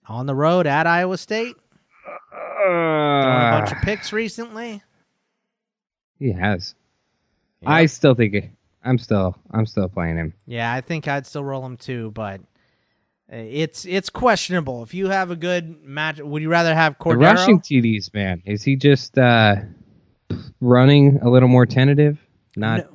On 0.07 0.25
the 0.25 0.35
road 0.35 0.67
at 0.67 0.87
Iowa 0.87 1.17
State, 1.17 1.55
throwing 2.65 3.47
a 3.47 3.59
bunch 3.59 3.71
of 3.71 3.77
picks 3.79 4.13
recently. 4.13 4.81
He 6.19 6.31
has. 6.31 6.75
Yep. 7.61 7.71
I 7.71 7.85
still 7.87 8.15
think 8.15 8.33
it, 8.33 8.49
I'm 8.83 8.97
still 8.97 9.35
I'm 9.51 9.65
still 9.65 9.89
playing 9.89 10.17
him. 10.17 10.33
Yeah, 10.45 10.71
I 10.71 10.81
think 10.81 11.07
I'd 11.07 11.25
still 11.25 11.43
roll 11.43 11.65
him 11.65 11.77
too, 11.77 12.11
but 12.11 12.41
uh, 13.31 13.37
it's 13.37 13.85
it's 13.85 14.09
questionable. 14.09 14.83
If 14.83 14.93
you 14.93 15.09
have 15.09 15.31
a 15.31 15.35
good 15.35 15.83
match, 15.83 16.19
would 16.19 16.41
you 16.41 16.49
rather 16.49 16.75
have 16.75 16.95
The 16.99 17.17
rushing 17.17 17.59
TDs, 17.59 18.13
man. 18.13 18.43
Is 18.45 18.63
he 18.63 18.75
just 18.75 19.17
uh, 19.17 19.55
running 20.61 21.19
a 21.21 21.29
little 21.29 21.49
more 21.49 21.65
tentative? 21.65 22.19
Not 22.55 22.79
No. 22.79 22.89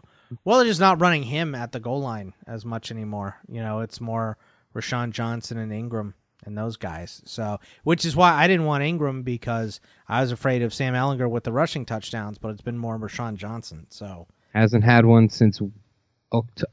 Well, 0.44 0.58
they're 0.58 0.68
just 0.68 0.80
not 0.80 1.00
running 1.00 1.24
him 1.24 1.56
at 1.56 1.72
the 1.72 1.80
goal 1.80 2.00
line 2.00 2.34
as 2.46 2.64
much 2.64 2.92
anymore. 2.92 3.36
You 3.48 3.62
know, 3.62 3.80
it's 3.80 4.00
more 4.00 4.38
Roschon 4.76 5.10
Johnson 5.10 5.58
and 5.58 5.72
Ingram 5.72 6.14
and 6.44 6.56
those 6.56 6.76
guys. 6.76 7.22
So, 7.24 7.58
which 7.84 8.04
is 8.04 8.16
why 8.16 8.32
I 8.34 8.46
didn't 8.46 8.66
want 8.66 8.82
Ingram 8.84 9.22
because 9.22 9.80
I 10.08 10.20
was 10.20 10.32
afraid 10.32 10.62
of 10.62 10.72
Sam 10.74 10.94
Ehlinger 10.94 11.28
with 11.30 11.44
the 11.44 11.52
rushing 11.52 11.84
touchdowns, 11.84 12.38
but 12.38 12.48
it's 12.48 12.62
been 12.62 12.78
more 12.78 12.98
Roschon 12.98 13.36
Johnson. 13.36 13.86
So, 13.90 14.26
hasn't 14.54 14.84
had 14.84 15.04
one 15.04 15.28
since 15.28 15.60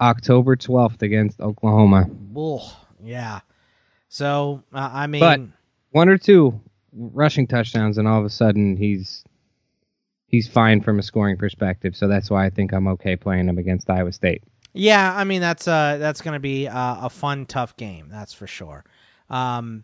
October 0.02 0.56
12th 0.56 1.02
against 1.02 1.40
Oklahoma. 1.40 2.06
ugh, 2.38 2.62
yeah. 3.04 3.40
So, 4.10 4.64
uh, 4.74 4.90
I 4.94 5.08
mean, 5.08 5.20
But- 5.20 5.42
One 5.92 6.10
or 6.10 6.18
two 6.18 6.60
rushing 6.94 7.48
touchdowns, 7.48 7.98
and 7.98 8.08
all 8.08 8.20
of 8.20 8.26
a 8.26 8.30
sudden 8.30 8.78
he's 8.78 9.24
he's 10.28 10.48
fine 10.48 10.82
from 10.82 11.00
a 11.00 11.02
scoring 11.04 11.38
perspective. 11.38 11.96
So 11.96 12.08
that's 12.08 12.30
why 12.30 12.46
I 12.46 12.50
think 12.50 12.74
I'm 12.74 12.88
okay 12.90 13.16
playing 13.16 13.48
him 13.48 13.58
against 13.58 13.90
Iowa 13.90 14.12
State. 14.12 14.44
Yeah, 14.74 15.14
I 15.16 15.24
mean 15.24 15.42
that's 15.42 15.68
uh 15.68 15.98
that's 15.98 16.22
going 16.22 16.34
to 16.36 16.40
be 16.40 16.68
uh, 16.68 17.06
a 17.06 17.10
fun, 17.10 17.46
tough 17.46 17.76
game. 17.78 18.10
That's 18.12 18.34
for 18.34 18.46
sure. 18.48 18.84
Um, 19.30 19.84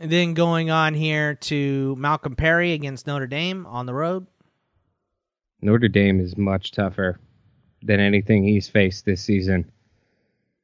and 0.00 0.10
then 0.10 0.34
going 0.34 0.70
on 0.70 0.94
here 0.94 1.34
to 1.34 1.94
Malcolm 1.96 2.34
Perry 2.34 2.72
against 2.72 3.06
Notre 3.06 3.26
Dame 3.26 3.66
on 3.66 3.86
the 3.86 3.94
road. 3.94 4.26
Notre 5.60 5.88
Dame 5.88 6.18
is 6.20 6.36
much 6.36 6.72
tougher 6.72 7.20
than 7.82 8.00
anything 8.00 8.42
he's 8.42 8.68
faced 8.68 9.04
this 9.04 9.22
season. 9.22 9.70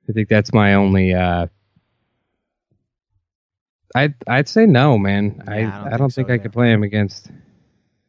I 0.09 0.13
think 0.13 0.29
that's 0.29 0.53
my 0.53 0.75
only. 0.75 1.15
Uh, 1.15 1.47
I'd 3.95 4.15
I'd 4.27 4.49
say 4.49 4.67
no, 4.67 4.99
man. 4.99 5.43
Yeah, 5.47 5.53
I 5.53 5.57
I 5.57 5.61
don't 5.63 5.93
I 5.95 5.97
don't 5.97 6.13
think 6.13 6.29
so 6.29 6.35
I 6.35 6.39
could 6.39 6.53
play 6.53 6.73
him 6.73 6.83
against 6.83 7.31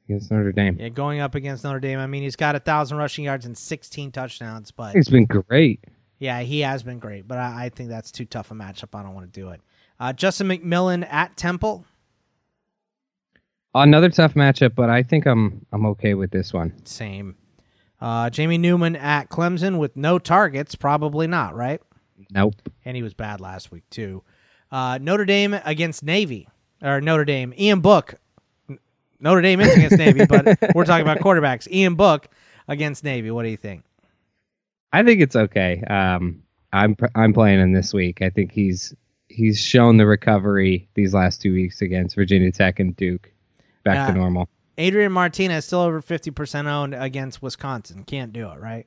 against 0.08 0.32
Notre 0.32 0.52
Dame. 0.52 0.78
Yeah, 0.80 0.90
going 0.90 1.20
up 1.20 1.36
against 1.36 1.64
Notre 1.64 1.80
Dame. 1.80 2.00
I 2.00 2.08
mean, 2.08 2.24
he's 2.24 2.36
got 2.36 2.56
a 2.56 2.60
thousand 2.60 2.98
rushing 2.98 3.26
yards 3.26 3.46
and 3.46 3.58
sixteen 3.58 4.12
touchdowns, 4.12 4.72
but 4.72 4.94
He's 4.96 5.08
been 5.10 5.26
great. 5.26 5.84
yeah, 6.20 6.42
he 6.42 6.62
has 6.62 6.84
been 6.84 7.00
great. 7.00 7.28
But 7.28 7.38
I, 7.38 7.66
I 7.66 7.70
think 7.70 7.90
that's 7.90 8.12
too 8.12 8.26
tough 8.26 8.52
a 8.52 8.54
matchup. 8.56 8.98
I 8.98 9.04
don't 9.04 9.14
want 9.14 9.32
to 9.32 9.40
do 9.40 9.50
it. 9.50 9.62
Uh, 10.00 10.14
Justin 10.14 10.48
McMillan 10.48 11.06
at 11.12 11.36
Temple. 11.36 11.86
Another 13.76 14.10
tough 14.10 14.34
matchup, 14.34 14.74
but 14.76 14.90
I 14.90 15.04
think 15.04 15.26
I'm 15.26 15.66
I'm 15.72 15.86
okay 15.88 16.14
with 16.14 16.32
this 16.32 16.54
one. 16.54 16.74
Same. 16.86 17.36
Uh, 18.02 18.30
Jamie 18.30 18.58
Newman 18.58 18.96
at 18.96 19.30
Clemson 19.30 19.78
with 19.78 19.96
no 19.96 20.20
targets. 20.20 20.76
Probably 20.76 21.28
not, 21.28 21.56
right? 21.56 21.82
Nope. 22.32 22.56
And 22.86 22.96
he 22.96 23.04
was 23.04 23.14
bad 23.14 23.42
last 23.42 23.72
week, 23.72 23.84
too. 23.90 24.24
Uh, 24.72 25.00
Notre 25.02 25.26
Dame 25.26 25.60
against 25.66 26.04
Navy. 26.04 26.48
Or 26.82 27.02
Notre 27.02 27.26
Dame. 27.26 27.54
Ian 27.60 27.82
Book. 27.82 28.16
Notre 29.20 29.42
Dame 29.42 29.60
is 29.62 29.76
against 29.76 29.98
Navy, 29.98 30.26
but 30.26 30.58
we're 30.76 30.86
talking 30.86 31.02
about 31.02 31.20
quarterbacks. 31.20 31.70
Ian 31.70 31.96
Book 31.96 32.30
against 32.70 33.04
Navy. 33.04 33.32
What 33.32 33.44
do 33.44 33.50
you 33.50 33.58
think? 33.58 33.84
I 34.94 35.04
think 35.04 35.22
it's 35.22 35.36
okay. 35.36 35.84
Um, 35.90 36.42
I'm 36.72 36.96
I'm 37.16 37.34
playing 37.34 37.60
him 37.60 37.74
this 37.74 37.94
week. 37.94 38.22
I 38.22 38.30
think 38.30 38.52
he's 38.52 38.96
he's 39.30 39.60
shown 39.60 39.98
the 39.98 40.06
recovery 40.06 40.88
these 40.96 41.14
last 41.14 41.42
two 41.42 41.54
weeks 41.54 41.82
against 41.82 42.16
Virginia 42.16 42.52
Tech 42.52 42.80
and 42.80 42.96
Duke, 42.96 43.32
back 43.84 44.10
Uh, 44.10 44.12
to 44.14 44.18
normal. 44.18 44.50
Adrian 44.78 45.12
Martinez 45.12 45.66
still 45.66 45.82
over 45.82 46.02
50% 46.02 46.66
owned 46.68 46.96
against 46.96 47.42
Wisconsin. 47.42 48.04
Can't 48.06 48.32
do 48.34 48.50
it, 48.50 48.60
right? 48.60 48.86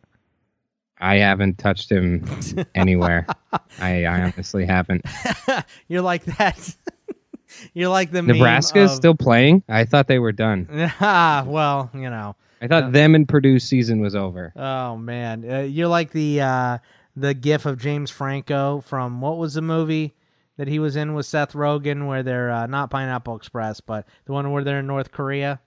I 1.01 1.17
haven't 1.17 1.59
touched 1.59 1.91
him 1.91 2.25
anywhere. 2.75 3.27
I, 3.81 4.05
I 4.05 4.23
honestly 4.23 4.65
haven't. 4.65 5.05
You're 5.89 6.03
like 6.03 6.25
that. 6.25 6.77
You're 7.75 7.89
like 7.91 8.11
the 8.13 8.23
Nebraska 8.23 8.79
is 8.81 8.91
of- 8.93 8.97
still 8.97 9.15
playing. 9.15 9.63
I 9.69 9.85
thought 9.85 10.07
they 10.07 10.19
were 10.19 10.33
done. 10.33 10.67
Ah, 11.01 11.45
well, 11.47 11.91
you 11.93 12.09
know. 12.09 12.37
I 12.63 12.69
thought 12.69 12.93
them 12.93 13.15
and 13.17 13.29
Purdue's 13.29 13.65
season 13.65 14.01
was 14.01 14.15
over. 14.15 14.53
Oh 14.57 14.97
man, 14.97 15.45
uh, 15.51 15.59
you're 15.63 15.89
like 15.89 16.13
the 16.13 16.41
uh, 16.41 16.79
the 17.17 17.35
gif 17.35 17.67
of 17.67 17.79
James 17.81 18.09
Franco 18.11 18.81
from 18.87 19.21
what 19.21 19.37
was 19.37 19.55
the 19.55 19.63
movie 19.63 20.15
that 20.59 20.69
he 20.69 20.79
was 20.79 20.97
in 20.97 21.15
with 21.15 21.27
Seth 21.27 21.53
Rogen, 21.55 22.07
where 22.07 22.23
they're 22.23 22.51
uh, 22.51 22.67
not 22.67 22.91
Pineapple 22.91 23.37
Express, 23.37 23.81
but 23.81 24.07
the 24.27 24.33
one 24.33 24.51
where 24.51 24.65
they're 24.65 24.81
in 24.81 24.87
North 24.87 25.11
Korea. 25.13 25.61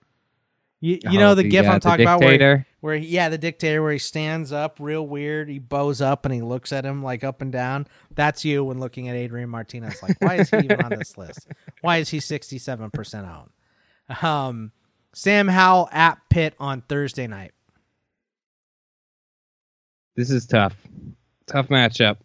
You, 0.80 0.98
you 1.10 1.18
know 1.18 1.30
Oh, 1.30 1.34
the, 1.34 1.42
the, 1.42 1.48
gif 1.48 1.66
uh, 1.66 1.70
I'm 1.70 1.80
talking 1.80 2.04
about, 2.04 2.20
where, 2.20 2.66
where 2.80 2.96
he- 2.98 3.06
yeah, 3.08 3.28
the 3.30 3.38
dictator, 3.38 3.82
where 3.82 3.92
he 3.92 3.98
stands 3.98 4.52
up 4.52 4.76
real 4.78 5.06
weird, 5.06 5.48
he 5.48 5.58
bows 5.58 6.00
up 6.02 6.24
and 6.26 6.34
he 6.34 6.42
looks 6.42 6.70
at 6.72 6.84
him 6.84 7.02
like 7.02 7.24
up 7.24 7.40
and 7.40 7.50
down. 7.50 7.86
That's 8.14 8.44
you 8.44 8.62
when 8.62 8.78
looking 8.78 9.08
at 9.08 9.16
Adrian 9.16 9.48
Martinez. 9.48 10.02
Like, 10.02 10.16
why 10.20 10.36
is 10.36 10.50
he 10.50 10.58
even 10.58 10.82
on 10.82 10.90
this 10.90 11.16
list? 11.16 11.48
Why 11.80 11.96
is 11.96 12.08
he 12.10 12.20
67 12.20 12.90
percent 12.90 13.26
owned? 13.26 14.22
Um, 14.22 14.72
Sam 15.14 15.48
Howell 15.48 15.88
at 15.92 16.18
Pitt 16.28 16.54
on 16.60 16.82
Thursday 16.82 17.26
night. 17.26 17.52
This 20.14 20.30
is 20.30 20.46
tough. 20.46 20.74
Tough 21.46 21.68
matchup. 21.68 22.18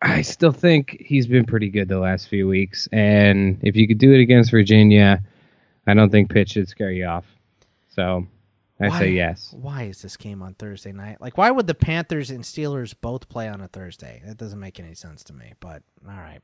I 0.00 0.22
still 0.22 0.52
think 0.52 0.96
he's 1.00 1.26
been 1.26 1.44
pretty 1.44 1.68
good 1.70 1.88
the 1.88 1.98
last 1.98 2.28
few 2.28 2.46
weeks. 2.46 2.88
And 2.92 3.58
if 3.62 3.74
you 3.74 3.88
could 3.88 3.98
do 3.98 4.12
it 4.12 4.20
against 4.20 4.50
Virginia, 4.50 5.22
I 5.86 5.94
don't 5.94 6.10
think 6.10 6.30
Pitt 6.30 6.48
should 6.48 6.68
scare 6.68 6.92
you 6.92 7.06
off. 7.06 7.24
So 7.88 8.26
I 8.80 8.88
Why- 8.88 8.98
say 9.00 9.10
yes. 9.10 9.52
Why 9.60 9.82
is 9.84 10.00
this 10.00 10.16
game 10.16 10.40
on 10.42 10.54
Thursday 10.54 10.92
night? 10.92 11.20
Like, 11.20 11.36
why 11.36 11.50
would 11.50 11.66
the 11.66 11.74
Panthers 11.74 12.30
and 12.30 12.44
Steelers 12.44 12.94
both 13.00 13.28
play 13.28 13.48
on 13.48 13.60
a 13.60 13.66
Thursday? 13.68 14.22
That 14.24 14.36
doesn't 14.36 14.60
make 14.60 14.78
any 14.78 14.94
sense 14.94 15.24
to 15.24 15.32
me. 15.32 15.54
But 15.58 15.82
all 16.08 16.14
right, 16.16 16.40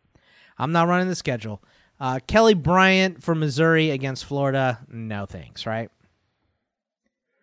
I'm 0.58 0.72
not 0.72 0.88
running 0.88 1.08
the 1.08 1.14
schedule. 1.14 1.62
Uh, 2.00 2.18
Kelly 2.26 2.54
Bryant 2.54 3.22
for 3.22 3.36
Missouri 3.36 3.90
against 3.90 4.24
Florida. 4.24 4.80
No 4.90 5.26
thanks. 5.26 5.64
Right? 5.64 5.90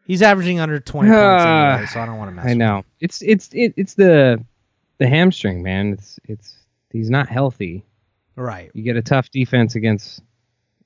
He's 0.05 0.21
averaging 0.21 0.59
under 0.59 0.77
20 0.77 1.09
points 1.09 1.21
anyway, 1.45 1.85
so 1.85 2.01
I 2.01 2.05
don't 2.05 2.17
want 2.17 2.31
to 2.31 2.35
mess. 2.35 2.47
I 2.47 2.53
know. 2.53 2.83
It's 2.99 3.21
it's 3.21 3.47
it, 3.53 3.73
it's 3.77 3.93
the 3.93 4.43
the 5.01 5.07
hamstring, 5.07 5.63
man. 5.63 5.93
It's 5.93 6.19
it's 6.25 6.57
he's 6.91 7.09
not 7.09 7.27
healthy. 7.27 7.83
Right. 8.35 8.69
You 8.75 8.83
get 8.83 8.95
a 8.95 9.01
tough 9.01 9.31
defense 9.31 9.73
against 9.73 10.21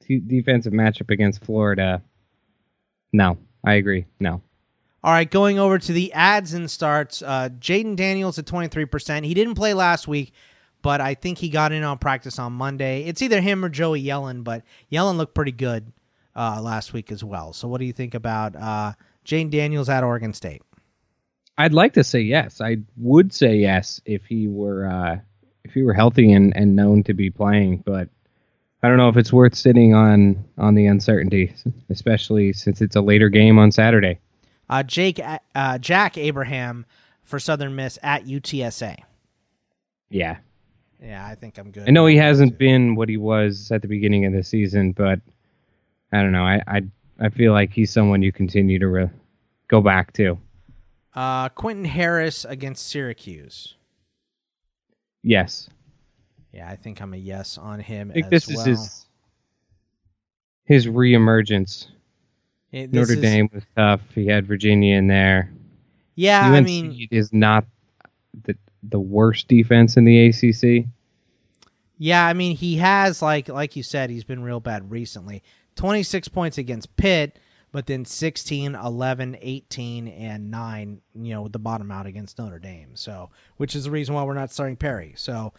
defensive 0.07 0.71
matchup 0.71 1.11
against 1.11 1.43
Florida. 1.43 2.01
No, 3.11 3.37
I 3.65 3.73
agree. 3.73 4.05
No. 4.21 4.41
All 5.03 5.11
right, 5.11 5.29
going 5.29 5.59
over 5.59 5.77
to 5.77 5.93
the 5.93 6.13
ads 6.13 6.53
and 6.53 6.71
starts. 6.71 7.21
Uh, 7.21 7.49
Jayden 7.59 7.95
Daniels 7.95 8.39
at 8.39 8.45
23%. 8.45 9.23
He 9.25 9.33
didn't 9.35 9.53
play 9.53 9.73
last 9.73 10.07
week, 10.07 10.31
but 10.81 10.99
I 10.99 11.13
think 11.13 11.37
he 11.37 11.49
got 11.49 11.71
in 11.71 11.83
on 11.83 11.99
practice 11.99 12.39
on 12.39 12.53
Monday. 12.53 13.03
It's 13.03 13.21
either 13.21 13.39
him 13.41 13.63
or 13.63 13.69
Joey 13.69 14.03
Yellen, 14.03 14.43
but 14.43 14.63
Yellen 14.91 15.17
looked 15.17 15.35
pretty 15.35 15.51
good 15.51 15.91
uh, 16.35 16.59
last 16.61 16.93
week 16.93 17.11
as 17.11 17.23
well. 17.23 17.53
So, 17.53 17.67
what 17.67 17.79
do 17.79 17.85
you 17.85 17.93
think 17.93 18.15
about 18.15 18.55
uh, 18.55 18.93
Jayden 19.25 19.51
Daniels 19.51 19.89
at 19.89 20.03
Oregon 20.03 20.33
State? 20.33 20.63
I'd 21.57 21.73
like 21.73 21.93
to 21.93 22.03
say 22.03 22.21
yes. 22.21 22.59
I 22.61 22.77
would 22.97 23.33
say 23.33 23.55
yes 23.55 24.01
if 24.05 24.25
he 24.25 24.47
were 24.47 24.87
uh, 24.87 25.19
if 25.63 25.73
he 25.73 25.83
were 25.83 25.93
healthy 25.93 26.31
and, 26.31 26.55
and 26.55 26.75
known 26.75 27.03
to 27.03 27.13
be 27.13 27.29
playing, 27.29 27.83
but 27.85 28.09
I 28.83 28.89
don't 28.89 28.97
know 28.97 29.09
if 29.09 29.17
it's 29.17 29.33
worth 29.33 29.55
sitting 29.55 29.93
on 29.93 30.43
on 30.57 30.75
the 30.75 30.85
uncertainty, 30.85 31.53
especially 31.89 32.53
since 32.53 32.81
it's 32.81 32.95
a 32.95 33.01
later 33.01 33.29
game 33.29 33.57
on 33.57 33.71
Saturday. 33.71 34.19
Uh, 34.69 34.83
Jake, 34.83 35.19
uh, 35.53 35.77
Jack 35.77 36.17
Abraham 36.17 36.85
for 37.23 37.39
Southern 37.39 37.75
Miss 37.75 37.99
at 38.03 38.25
UTSA. 38.25 38.97
Yeah. 40.09 40.37
Yeah, 41.01 41.25
I 41.25 41.35
think 41.35 41.57
I'm 41.57 41.71
good. 41.71 41.87
I 41.87 41.91
know 41.91 42.05
he 42.05 42.17
hasn't 42.17 42.57
been 42.57 42.95
what 42.95 43.09
he 43.09 43.17
was 43.17 43.71
at 43.71 43.81
the 43.81 43.87
beginning 43.87 44.25
of 44.25 44.33
the 44.33 44.43
season, 44.43 44.91
but 44.91 45.19
I 46.11 46.21
don't 46.21 46.31
know. 46.31 46.43
I 46.43 46.61
I, 46.67 46.81
I 47.19 47.29
feel 47.29 47.53
like 47.53 47.71
he's 47.71 47.91
someone 47.91 48.21
you 48.21 48.31
continue 48.31 48.79
to 48.79 48.87
re- 48.87 49.09
go 49.67 49.81
back 49.81 50.13
to. 50.13 50.37
Uh, 51.15 51.49
Quentin 51.49 51.85
Harris 51.85 52.45
against 52.45 52.87
Syracuse. 52.87 53.75
Yes. 55.23 55.69
Yeah, 56.51 56.69
I 56.69 56.75
think 56.75 57.01
I'm 57.01 57.13
a 57.13 57.17
yes 57.17 57.57
on 57.57 57.79
him 57.79 58.11
I 58.11 58.13
think 58.15 58.29
this 58.29 58.47
well. 58.47 58.59
is 58.59 58.65
his 58.65 59.05
his 60.65 60.87
reemergence. 60.87 61.87
It- 62.71 62.91
this 62.91 63.07
Notre 63.09 63.13
is- 63.13 63.21
Dame 63.21 63.49
was 63.53 63.63
tough. 63.75 64.01
He 64.13 64.27
had 64.27 64.45
Virginia 64.47 64.95
in 64.97 65.07
there. 65.07 65.51
Yeah, 66.15 66.47
UNC 66.49 66.57
I 66.57 66.61
mean, 66.61 67.07
is 67.11 67.33
not 67.33 67.65
the 68.43 68.55
the 68.83 68.99
worst 68.99 69.47
defense 69.47 69.97
in 69.97 70.05
the 70.05 70.27
ACC. 70.27 70.87
Yeah, 71.97 72.25
I 72.25 72.33
mean 72.33 72.55
he 72.55 72.77
has 72.77 73.21
like 73.21 73.47
like 73.49 73.75
you 73.75 73.83
said 73.83 74.09
he's 74.09 74.23
been 74.23 74.43
real 74.43 74.59
bad 74.59 74.89
recently. 74.91 75.43
26 75.75 76.29
points 76.29 76.57
against 76.57 76.95
Pitt, 76.95 77.37
but 77.75 77.87
then 77.87 78.05
16, 78.05 78.73
11, 78.73 79.37
18 79.41 80.07
and 80.07 80.49
9, 80.49 81.01
you 81.13 81.33
know, 81.33 81.41
with 81.41 81.51
the 81.51 81.59
bottom 81.59 81.91
out 81.91 82.05
against 82.05 82.39
Notre 82.39 82.57
Dame. 82.57 82.91
So, 82.93 83.31
which 83.57 83.75
is 83.75 83.83
the 83.83 83.91
reason 83.91 84.15
why 84.15 84.23
we're 84.23 84.33
not 84.33 84.49
starting 84.49 84.77
Perry. 84.77 85.11
So, 85.17 85.51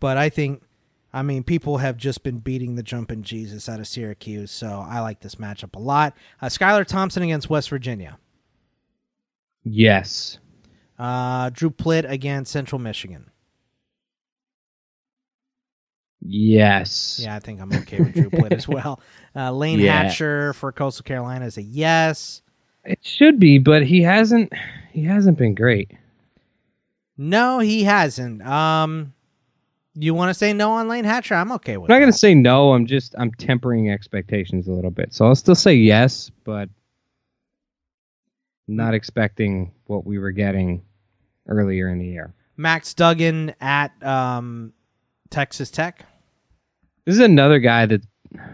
but 0.00 0.16
I 0.16 0.30
think 0.30 0.64
I 1.12 1.22
mean 1.22 1.44
people 1.44 1.78
have 1.78 1.96
just 1.96 2.24
been 2.24 2.38
beating 2.38 2.74
the 2.74 2.82
jumping 2.82 3.22
Jesus 3.22 3.68
out 3.68 3.78
of 3.78 3.86
Syracuse, 3.86 4.50
so 4.50 4.84
I 4.84 4.98
like 4.98 5.20
this 5.20 5.36
matchup 5.36 5.76
a 5.76 5.78
lot. 5.78 6.16
Uh, 6.42 6.46
Skylar 6.46 6.84
Thompson 6.84 7.22
against 7.22 7.48
West 7.48 7.70
Virginia. 7.70 8.18
Yes. 9.62 10.40
Uh, 10.98 11.50
Drew 11.50 11.70
Plitt 11.70 12.10
against 12.10 12.50
Central 12.50 12.80
Michigan. 12.80 13.30
Yes. 16.22 17.20
Yeah, 17.22 17.34
I 17.34 17.38
think 17.38 17.60
I'm 17.60 17.72
okay 17.72 17.98
with 17.98 18.12
Drew 18.12 18.30
Plitt 18.30 18.52
as 18.52 18.68
well. 18.68 19.00
Uh, 19.34 19.50
Layne 19.52 19.78
Yeah. 19.80 20.02
Hatcher 20.04 20.52
for 20.52 20.70
Coastal 20.72 21.02
Carolina 21.04 21.46
is 21.46 21.56
a 21.56 21.62
yes. 21.62 22.42
It 22.84 22.98
should 23.02 23.38
be, 23.38 23.58
but 23.58 23.84
he 23.86 24.02
hasn't 24.02 24.52
he 24.92 25.04
hasn't 25.04 25.38
been 25.38 25.54
great. 25.54 25.92
No, 27.16 27.58
he 27.58 27.84
hasn't. 27.84 28.42
Um, 28.46 29.12
you 29.94 30.14
want 30.14 30.30
to 30.30 30.34
say 30.34 30.52
no 30.52 30.72
on 30.72 30.88
Layne 30.88 31.04
Hatcher? 31.04 31.34
I'm 31.34 31.52
okay 31.52 31.76
with. 31.76 31.90
I'm 31.90 31.94
not 31.96 32.00
gonna 32.00 32.12
say 32.12 32.34
no. 32.34 32.72
I'm 32.72 32.86
just 32.86 33.14
I'm 33.18 33.30
tempering 33.32 33.90
expectations 33.90 34.66
a 34.68 34.72
little 34.72 34.90
bit. 34.90 35.12
So 35.12 35.26
I'll 35.26 35.34
still 35.34 35.54
say 35.54 35.74
yes, 35.74 36.30
but 36.44 36.68
not 38.68 38.94
expecting 38.94 39.72
what 39.86 40.06
we 40.06 40.18
were 40.18 40.30
getting 40.30 40.82
earlier 41.48 41.88
in 41.88 41.98
the 41.98 42.06
year. 42.06 42.32
Max 42.56 42.94
Duggan 42.94 43.52
at 43.60 43.90
um, 44.02 44.72
Texas 45.30 45.70
Tech. 45.70 46.06
This 47.10 47.18
is 47.18 47.24
another 47.24 47.58
guy 47.58 47.86
that's 47.86 48.06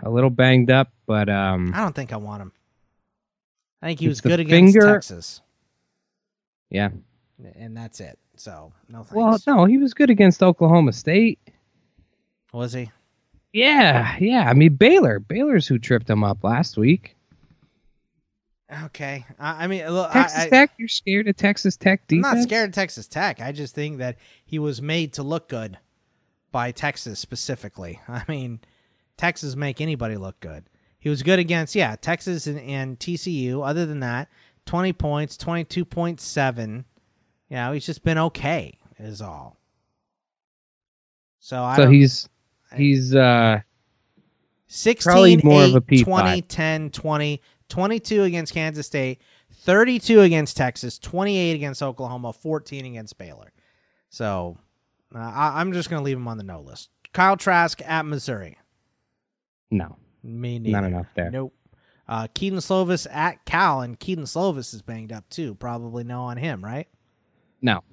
a 0.02 0.08
little 0.08 0.30
banged 0.30 0.70
up, 0.70 0.90
but 1.04 1.28
um, 1.28 1.72
I 1.74 1.82
don't 1.82 1.94
think 1.94 2.10
I 2.14 2.16
want 2.16 2.40
him. 2.40 2.52
I 3.82 3.88
think 3.88 4.00
he 4.00 4.08
was 4.08 4.22
good 4.22 4.40
against 4.40 4.72
finger- 4.72 4.94
Texas, 4.94 5.42
yeah. 6.70 6.88
and 7.54 7.76
that's 7.76 8.00
it. 8.00 8.18
So 8.36 8.72
no 8.88 9.00
thanks. 9.00 9.12
Well, 9.12 9.38
no, 9.46 9.66
he 9.66 9.76
was 9.76 9.92
good 9.92 10.08
against 10.08 10.42
Oklahoma 10.42 10.94
State. 10.94 11.38
was 12.54 12.72
he? 12.72 12.90
Yeah, 13.52 14.16
yeah. 14.20 14.48
I 14.48 14.54
mean 14.54 14.76
Baylor, 14.76 15.20
Baylor's 15.20 15.66
who 15.66 15.78
tripped 15.78 16.08
him 16.08 16.24
up 16.24 16.42
last 16.42 16.78
week. 16.78 17.14
Okay. 18.84 19.26
I, 19.38 19.64
I 19.64 19.66
mean, 19.66 19.86
look, 19.90 20.12
Texas 20.12 20.38
I, 20.38 20.46
I, 20.46 20.48
Tech, 20.48 20.70
you're 20.78 20.88
scared 20.88 21.28
of 21.28 21.36
Texas 21.36 21.76
Tech 21.76 22.00
I'm 22.08 22.16
defense? 22.16 22.34
not 22.36 22.42
scared 22.42 22.70
of 22.70 22.74
Texas 22.74 23.06
Tech. 23.06 23.38
I 23.38 23.52
just 23.52 23.74
think 23.74 23.98
that 23.98 24.16
he 24.46 24.58
was 24.58 24.80
made 24.80 25.12
to 25.12 25.22
look 25.22 25.50
good 25.50 25.76
by 26.56 26.70
Texas 26.72 27.20
specifically. 27.20 28.00
I 28.08 28.22
mean, 28.28 28.60
Texas 29.18 29.54
make 29.56 29.82
anybody 29.82 30.16
look 30.16 30.40
good. 30.40 30.64
He 30.98 31.10
was 31.10 31.22
good 31.22 31.38
against 31.38 31.74
yeah 31.74 31.96
Texas 31.96 32.46
and, 32.46 32.58
and 32.58 32.98
TCU. 32.98 33.62
Other 33.62 33.84
than 33.84 34.00
that, 34.00 34.30
twenty 34.64 34.94
points, 34.94 35.36
twenty 35.36 35.64
two 35.64 35.84
point 35.84 36.18
seven. 36.18 36.86
You 37.50 37.56
know, 37.56 37.72
he's 37.72 37.84
just 37.84 38.02
been 38.02 38.16
okay. 38.16 38.78
Is 38.98 39.20
all. 39.20 39.58
So 41.40 41.62
I 41.62 41.76
So 41.76 41.90
he's 41.90 42.26
he's 42.74 43.14
uh 43.14 43.60
16, 44.68 45.12
Probably 45.12 45.36
more 45.36 45.62
8, 45.62 45.68
of 45.68 45.74
a 45.76 45.80
P5. 45.82 46.04
20, 46.04 46.42
10, 46.42 46.90
20, 46.90 47.42
22 47.68 48.22
against 48.22 48.54
Kansas 48.54 48.86
State, 48.86 49.20
32 49.52 50.22
against 50.22 50.56
Texas, 50.56 50.98
28 50.98 51.54
against 51.54 51.82
Oklahoma, 51.82 52.32
14 52.32 52.86
against 52.86 53.16
Baylor. 53.18 53.52
So 54.08 54.56
uh, 55.14 55.18
I, 55.18 55.60
I'm 55.60 55.72
just 55.72 55.90
going 55.90 56.00
to 56.00 56.04
leave 56.04 56.16
him 56.16 56.28
on 56.28 56.38
the 56.38 56.44
no 56.44 56.60
list. 56.60 56.90
Kyle 57.12 57.36
Trask 57.36 57.80
at 57.84 58.04
Missouri. 58.06 58.58
no. 59.70 59.96
Me 60.22 60.58
neither. 60.58 60.72
Not 60.72 60.84
enough 60.84 61.06
there. 61.14 61.30
Nope. 61.30 61.54
Uh, 62.08 62.26
Kedon 62.34 62.58
Slovis 62.58 63.06
at 63.12 63.44
Cal, 63.44 63.80
and 63.80 63.98
Kedon 63.98 64.24
Slovis 64.24 64.74
is 64.74 64.82
banged 64.82 65.12
up 65.12 65.28
too. 65.28 65.54
Probably 65.54 66.02
no 66.02 66.22
on 66.22 66.36
him, 66.36 66.64
right? 66.64 66.88
No. 67.62 67.84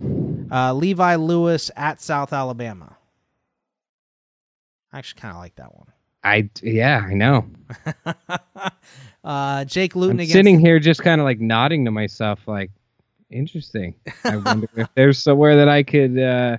Uh, 0.51 0.73
Levi 0.73 1.15
Lewis 1.15 1.69
at 1.75 2.01
South 2.01 2.33
Alabama. 2.33 2.97
I 4.91 4.97
actually 4.97 5.21
kind 5.21 5.35
of 5.35 5.41
like 5.41 5.55
that 5.55 5.75
one. 5.75 5.87
I 6.23 6.49
yeah, 6.61 7.05
I 7.05 7.13
know. 7.13 7.45
uh, 9.23 9.65
Jake 9.65 9.95
Luton 9.95 10.17
I'm 10.17 10.19
against 10.21 10.33
sitting 10.33 10.59
here 10.59 10.79
just 10.79 11.01
kind 11.03 11.19
of 11.19 11.25
like 11.25 11.39
nodding 11.39 11.85
to 11.85 11.91
myself 11.91 12.39
like 12.47 12.71
interesting. 13.29 13.95
I 14.23 14.37
wonder 14.37 14.67
if 14.75 14.87
there's 14.95 15.21
somewhere 15.21 15.55
that 15.57 15.69
I 15.69 15.83
could 15.83 16.17
uh 16.17 16.57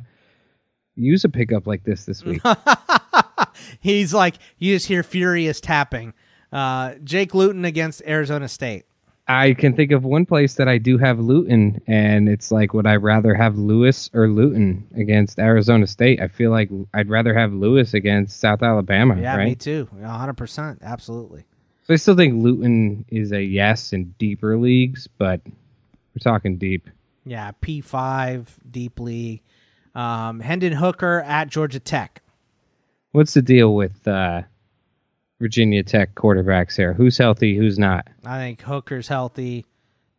use 0.96 1.24
a 1.24 1.28
pickup 1.28 1.66
like 1.66 1.84
this 1.84 2.04
this 2.04 2.24
week. 2.24 2.42
He's 3.80 4.12
like, 4.14 4.36
you 4.58 4.74
just 4.74 4.86
hear 4.86 5.02
furious 5.02 5.60
tapping. 5.60 6.14
Uh, 6.52 6.94
Jake 7.04 7.34
Luton 7.34 7.64
against 7.64 8.02
Arizona 8.06 8.48
State. 8.48 8.84
I 9.26 9.54
can 9.54 9.74
think 9.74 9.90
of 9.90 10.04
one 10.04 10.26
place 10.26 10.54
that 10.56 10.68
I 10.68 10.76
do 10.76 10.98
have 10.98 11.18
Luton, 11.18 11.80
and 11.86 12.28
it's 12.28 12.50
like, 12.50 12.74
would 12.74 12.86
I 12.86 12.96
rather 12.96 13.34
have 13.34 13.56
Lewis 13.56 14.10
or 14.12 14.28
Luton 14.28 14.86
against 14.96 15.38
Arizona 15.38 15.86
State? 15.86 16.20
I 16.20 16.28
feel 16.28 16.50
like 16.50 16.68
I'd 16.92 17.08
rather 17.08 17.32
have 17.32 17.52
Lewis 17.54 17.94
against 17.94 18.38
South 18.38 18.62
Alabama, 18.62 19.18
Yeah, 19.18 19.36
right? 19.36 19.46
me 19.48 19.54
too. 19.54 19.88
100%. 19.96 20.82
Absolutely. 20.82 21.44
So 21.86 21.94
I 21.94 21.96
still 21.96 22.16
think 22.16 22.42
Luton 22.42 23.06
is 23.08 23.32
a 23.32 23.42
yes 23.42 23.94
in 23.94 24.14
deeper 24.18 24.58
leagues, 24.58 25.06
but 25.18 25.40
we're 25.46 26.20
talking 26.20 26.56
deep. 26.58 26.88
Yeah, 27.24 27.52
P5, 27.62 28.46
deep 28.70 29.00
league. 29.00 29.40
Um, 29.94 30.40
Hendon 30.40 30.72
Hooker 30.72 31.20
at 31.20 31.48
Georgia 31.48 31.78
Tech. 31.80 32.20
What's 33.12 33.34
the 33.34 33.42
deal 33.42 33.74
with 33.74 34.06
uh, 34.08 34.42
Virginia 35.40 35.82
Tech 35.84 36.14
quarterbacks 36.14 36.76
here? 36.76 36.92
Who's 36.94 37.16
healthy? 37.16 37.56
Who's 37.56 37.78
not? 37.78 38.08
I 38.24 38.38
think 38.38 38.60
Hooker's 38.62 39.06
healthy. 39.08 39.64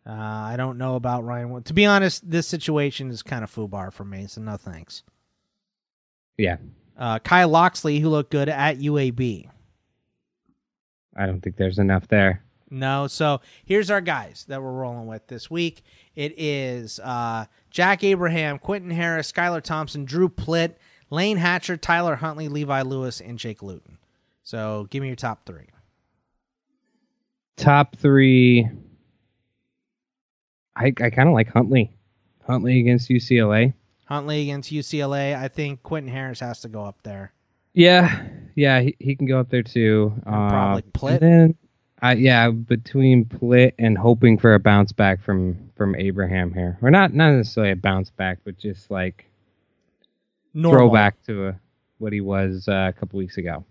Uh, 0.08 0.12
I 0.14 0.56
don't 0.56 0.78
know 0.78 0.96
about 0.96 1.26
Ryan. 1.26 1.64
To 1.64 1.74
be 1.74 1.86
honest, 1.86 2.30
this 2.30 2.48
situation 2.48 3.10
is 3.10 3.22
kind 3.24 3.44
of 3.44 3.54
foobar 3.54 3.92
for 3.92 4.06
me, 4.06 4.28
so 4.28 4.40
no 4.42 4.56
thanks. 4.56 5.04
Yeah, 6.38 6.58
Uh, 6.98 7.20
Kyle 7.20 7.50
Loxley, 7.50 8.00
who 8.00 8.10
looked 8.10 8.30
good 8.32 8.48
at 8.48 8.78
UAB. 8.78 9.50
I 11.18 11.26
don't 11.26 11.42
think 11.42 11.56
there's 11.58 11.80
enough 11.80 12.08
there. 12.08 12.44
No, 12.70 13.08
so 13.08 13.42
here's 13.66 13.92
our 13.92 14.02
guys 14.02 14.46
that 14.48 14.62
we're 14.62 14.72
rolling 14.72 15.06
with 15.08 15.28
this 15.28 15.50
week. 15.52 15.84
It 16.16 16.34
is 16.38 17.00
uh, 17.00 17.46
Jack 17.70 18.04
Abraham, 18.04 18.58
Quentin 18.58 18.90
Harris, 18.90 19.32
Skylar 19.32 19.62
Thompson, 19.62 20.04
Drew 20.06 20.30
Plitt, 20.30 20.76
Layne 21.12 21.38
Hatcher, 21.38 21.78
Tyler 21.78 22.16
Huntley, 22.16 22.48
Levi 22.48 22.82
Lewis, 22.82 23.22
and 23.22 23.38
Jake 23.38 23.62
Luton. 23.62 23.98
So 24.44 24.88
give 24.90 25.02
me 25.02 25.08
your 25.08 25.16
top 25.16 25.46
three. 25.46 25.68
Top 27.58 27.96
three. 27.96 28.68
I 30.76 30.88
I 30.88 31.10
kind 31.10 31.30
of 31.30 31.34
like 31.34 31.48
Huntley. 31.50 31.96
Huntley 32.46 32.80
against 32.80 33.10
UCLA. 33.10 33.74
Huntley 34.06 34.42
against 34.44 34.72
UCLA. 34.72 35.36
I 35.36 35.48
think 35.48 35.82
Quentin 35.84 36.12
Harris 36.12 36.40
has 36.42 36.62
to 36.62 36.68
go 36.68 36.84
up 36.84 37.02
there. 37.04 37.32
Yeah, 37.74 38.26
yeah, 38.56 38.82
he, 38.82 38.96
he 39.00 39.16
can 39.16 39.26
go 39.26 39.40
up 39.40 39.50
there 39.50 39.64
too. 39.64 40.14
And 40.26 40.50
probably 40.50 40.84
Uh, 40.84 40.98
Plitt. 41.00 41.20
then, 41.22 41.56
I 42.06 42.14
yeah, 42.14 42.52
between 42.52 43.26
Plitt 43.26 43.74
and 43.80 43.98
hoping 43.98 44.38
for 44.38 44.54
a 44.54 44.60
bounce 44.60 44.92
back 44.92 45.24
from 45.24 45.72
from 45.76 45.96
Abraham 45.96 46.54
here, 46.54 46.78
or 46.84 46.92
not 46.92 47.16
not 47.16 47.32
necessarily 47.32 47.72
a 47.72 47.76
bounce 47.76 48.12
back, 48.12 48.38
but 48.44 48.60
just 48.60 48.92
like 48.92 49.26
Normal. 50.54 50.82
throwback 50.82 51.24
to 51.26 51.48
a, 51.48 51.60
what 51.98 52.14
he 52.14 52.22
was 52.22 52.68
uh, 52.68 52.92
a 52.96 53.00
couple 53.00 53.18
weeks 53.18 53.38
ago. 53.38 53.66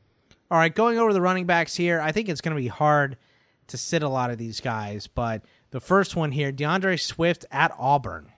All 0.51 0.59
right, 0.59 0.75
going 0.75 0.99
over 0.99 1.13
the 1.13 1.21
running 1.21 1.47
backs 1.47 1.77
here, 1.77 2.01
I 2.01 2.11
think 2.11 2.29
it's 2.29 2.41
going 2.41 2.57
to 2.57 2.61
be 2.61 2.67
hard 2.67 3.17
to 3.69 3.77
sit 3.77 4.03
a 4.03 4.09
lot 4.09 4.33
of 4.33 4.39
these 4.39 4.61
guys, 4.61 5.07
but 5.07 5.43
the 5.71 5.81
first 5.81 6.17
one 6.17 6.33
here, 6.33 6.51
D'Andre 6.51 6.97
Swift 6.97 7.47
at 7.53 7.73
Auburn. 7.79 8.33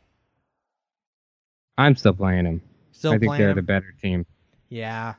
I'm 1.78 1.96
still 1.96 2.12
playing 2.12 2.44
him. 2.44 2.60
Still 2.92 3.14
I 3.14 3.18
think 3.18 3.32
they're 3.38 3.50
him? 3.50 3.56
the 3.56 3.62
better 3.62 3.94
team. 4.02 4.26
Yeah. 4.68 5.14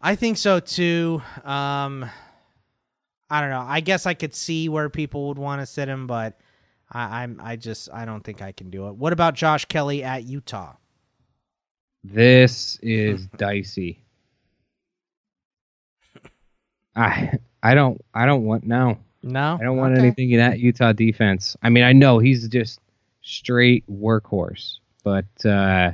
I 0.00 0.16
think 0.16 0.38
so 0.38 0.58
too. 0.58 1.22
Um 1.44 2.10
I 3.30 3.40
don't 3.40 3.50
know. 3.50 3.64
I 3.66 3.80
guess 3.80 4.06
I 4.06 4.14
could 4.14 4.34
see 4.34 4.68
where 4.68 4.88
people 4.88 5.28
would 5.28 5.38
want 5.38 5.62
to 5.62 5.66
sit 5.66 5.88
him, 5.88 6.06
but 6.06 6.40
I, 6.90 7.22
I'm 7.22 7.40
I 7.42 7.56
just 7.56 7.88
I 7.92 8.04
don't 8.04 8.22
think 8.24 8.42
I 8.42 8.52
can 8.52 8.70
do 8.70 8.88
it. 8.88 8.96
What 8.96 9.12
about 9.12 9.34
Josh 9.34 9.64
Kelley 9.66 10.02
at 10.02 10.24
Utah? 10.24 10.74
This 12.02 12.78
is 12.82 13.26
dicey. 13.36 14.02
I 16.96 17.32
I 17.62 17.74
don't 17.74 18.00
I 18.14 18.26
don't 18.26 18.44
want 18.44 18.64
no. 18.64 18.98
No, 19.22 19.58
I 19.60 19.64
don't 19.64 19.76
want 19.76 19.92
Okay. 19.92 20.02
anything 20.02 20.30
in 20.30 20.38
that 20.38 20.60
Utah 20.60 20.92
defense. 20.92 21.54
I 21.62 21.68
mean, 21.68 21.84
I 21.84 21.92
know 21.92 22.18
he's 22.18 22.48
just 22.48 22.80
straight 23.20 23.84
workhorse, 23.86 24.78
but 25.04 25.26
uh, 25.44 25.92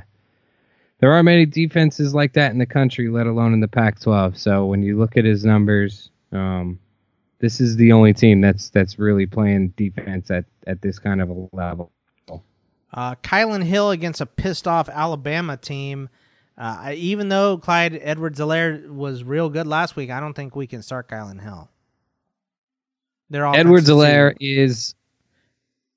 there 0.99 1.11
are 1.11 1.21
many 1.23 1.45
defenses 1.45 2.15
like 2.15 2.31
that 2.33 2.51
in 2.51 2.57
the 2.57 2.65
country, 2.65 3.09
let 3.09 3.27
alone 3.27 3.51
in 3.53 3.59
the 3.59 3.67
Pac-12. 3.67 4.37
So 4.37 4.65
when 4.65 4.81
you 4.81 4.97
look 4.97 5.17
at 5.17 5.25
his 5.25 5.43
numbers, 5.43 6.09
um, 6.31 6.79
this 7.39 7.61
is 7.61 7.75
the 7.75 7.91
only 7.91 8.13
team 8.13 8.41
that's 8.41 8.69
that's 8.69 8.97
really 8.97 9.25
playing 9.25 9.69
defense 9.77 10.31
at 10.31 10.45
at 10.65 10.81
this 10.81 10.99
kind 10.99 11.21
of 11.21 11.29
a 11.29 11.47
level. 11.53 11.91
Uh, 12.93 13.15
Kylan 13.15 13.63
Hill 13.63 13.91
against 13.91 14.21
a 14.21 14.25
pissed 14.25 14.67
off 14.67 14.89
Alabama 14.89 15.57
team. 15.57 16.09
Uh, 16.57 16.93
even 16.95 17.29
though 17.29 17.57
Clyde 17.57 17.99
Edwards 18.01 18.39
Helaire 18.39 18.89
was 18.89 19.23
real 19.23 19.49
good 19.49 19.67
last 19.67 19.95
week, 19.95 20.09
I 20.09 20.19
don't 20.19 20.33
think 20.33 20.55
we 20.55 20.65
can 20.65 20.81
start 20.81 21.07
Kylan 21.07 21.41
Hill. 21.41 21.69
They're 23.29 23.45
all 23.45 23.55
Edwards 23.55 23.89
Alaire 23.89 24.35
is, 24.39 24.95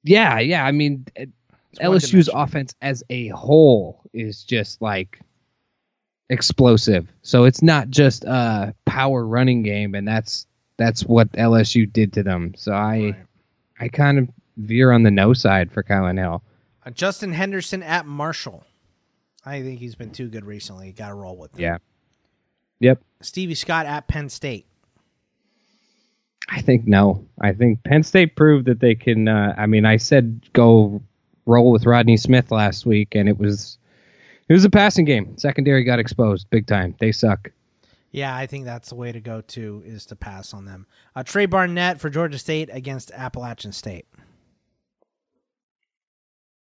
yeah, 0.02 0.40
yeah. 0.40 0.64
I 0.64 0.72
mean, 0.72 1.06
It's 1.14 1.32
LSU's 1.80 2.28
offense 2.32 2.74
as 2.82 3.02
a 3.08 3.28
whole 3.28 4.02
is 4.12 4.42
just 4.42 4.82
like 4.82 5.20
explosive. 6.28 7.10
So 7.22 7.44
it's 7.44 7.62
not 7.62 7.88
just 7.88 8.24
a 8.24 8.74
power 8.84 9.24
running 9.24 9.62
game, 9.62 9.94
and 9.94 10.06
that's 10.06 10.46
that's 10.80 11.04
what 11.04 11.30
LSU 11.32 11.90
did 11.92 12.14
to 12.14 12.22
them. 12.22 12.54
So 12.56 12.72
I 12.72 12.98
Right. 12.98 13.16
I 13.82 13.88
kind 13.88 14.18
of 14.18 14.28
veer 14.56 14.90
on 14.90 15.02
the 15.02 15.10
no 15.10 15.32
side 15.34 15.70
for 15.70 15.82
Kylan 15.82 16.18
Hill. 16.18 16.42
Uh, 16.84 16.90
Justin 16.90 17.32
Henderson 17.32 17.82
at 17.82 18.06
Marshall. 18.06 18.64
I 19.44 19.62
think 19.62 19.78
he's 19.78 19.94
been 19.94 20.10
too 20.10 20.28
good 20.28 20.44
recently. 20.44 20.92
Got 20.92 21.08
to 21.08 21.14
roll 21.14 21.36
with 21.36 21.52
him. 21.54 21.60
Yeah. 21.60 21.78
Yep. 22.80 23.02
Stevie 23.22 23.54
Scott 23.54 23.86
at 23.86 24.08
Penn 24.08 24.28
State. 24.28 24.66
I 26.48 26.60
think 26.62 26.86
no. 26.86 27.26
I 27.40 27.52
think 27.52 27.84
Penn 27.84 28.02
State 28.02 28.34
proved 28.36 28.66
that 28.66 28.80
they 28.80 28.94
can. 28.94 29.28
Uh, 29.28 29.54
I 29.56 29.66
mean, 29.66 29.84
I 29.84 29.98
said 29.98 30.40
go 30.52 31.02
roll 31.46 31.70
with 31.70 31.86
Rodney 31.86 32.16
Smith 32.16 32.50
last 32.50 32.86
week, 32.86 33.14
and 33.14 33.28
it 33.28 33.38
was 33.38 33.78
it 34.48 34.52
was 34.52 34.64
a 34.64 34.70
passing 34.70 35.04
game. 35.04 35.36
Secondary 35.38 35.84
got 35.84 35.98
exposed 35.98 36.48
big 36.50 36.66
time. 36.66 36.94
They 36.98 37.12
suck. 37.12 37.50
Yeah, 38.12 38.34
I 38.34 38.46
think 38.46 38.64
that's 38.64 38.88
the 38.88 38.96
way 38.96 39.12
to 39.12 39.20
go 39.20 39.40
too, 39.40 39.82
is 39.86 40.04
to 40.06 40.16
pass 40.16 40.52
on 40.52 40.64
them. 40.64 40.86
Uh, 41.14 41.22
Tra 41.22 41.46
Barnett 41.46 42.00
for 42.00 42.10
Georgia 42.10 42.38
State 42.38 42.68
against 42.72 43.12
Appalachian 43.12 43.72
State. 43.72 44.06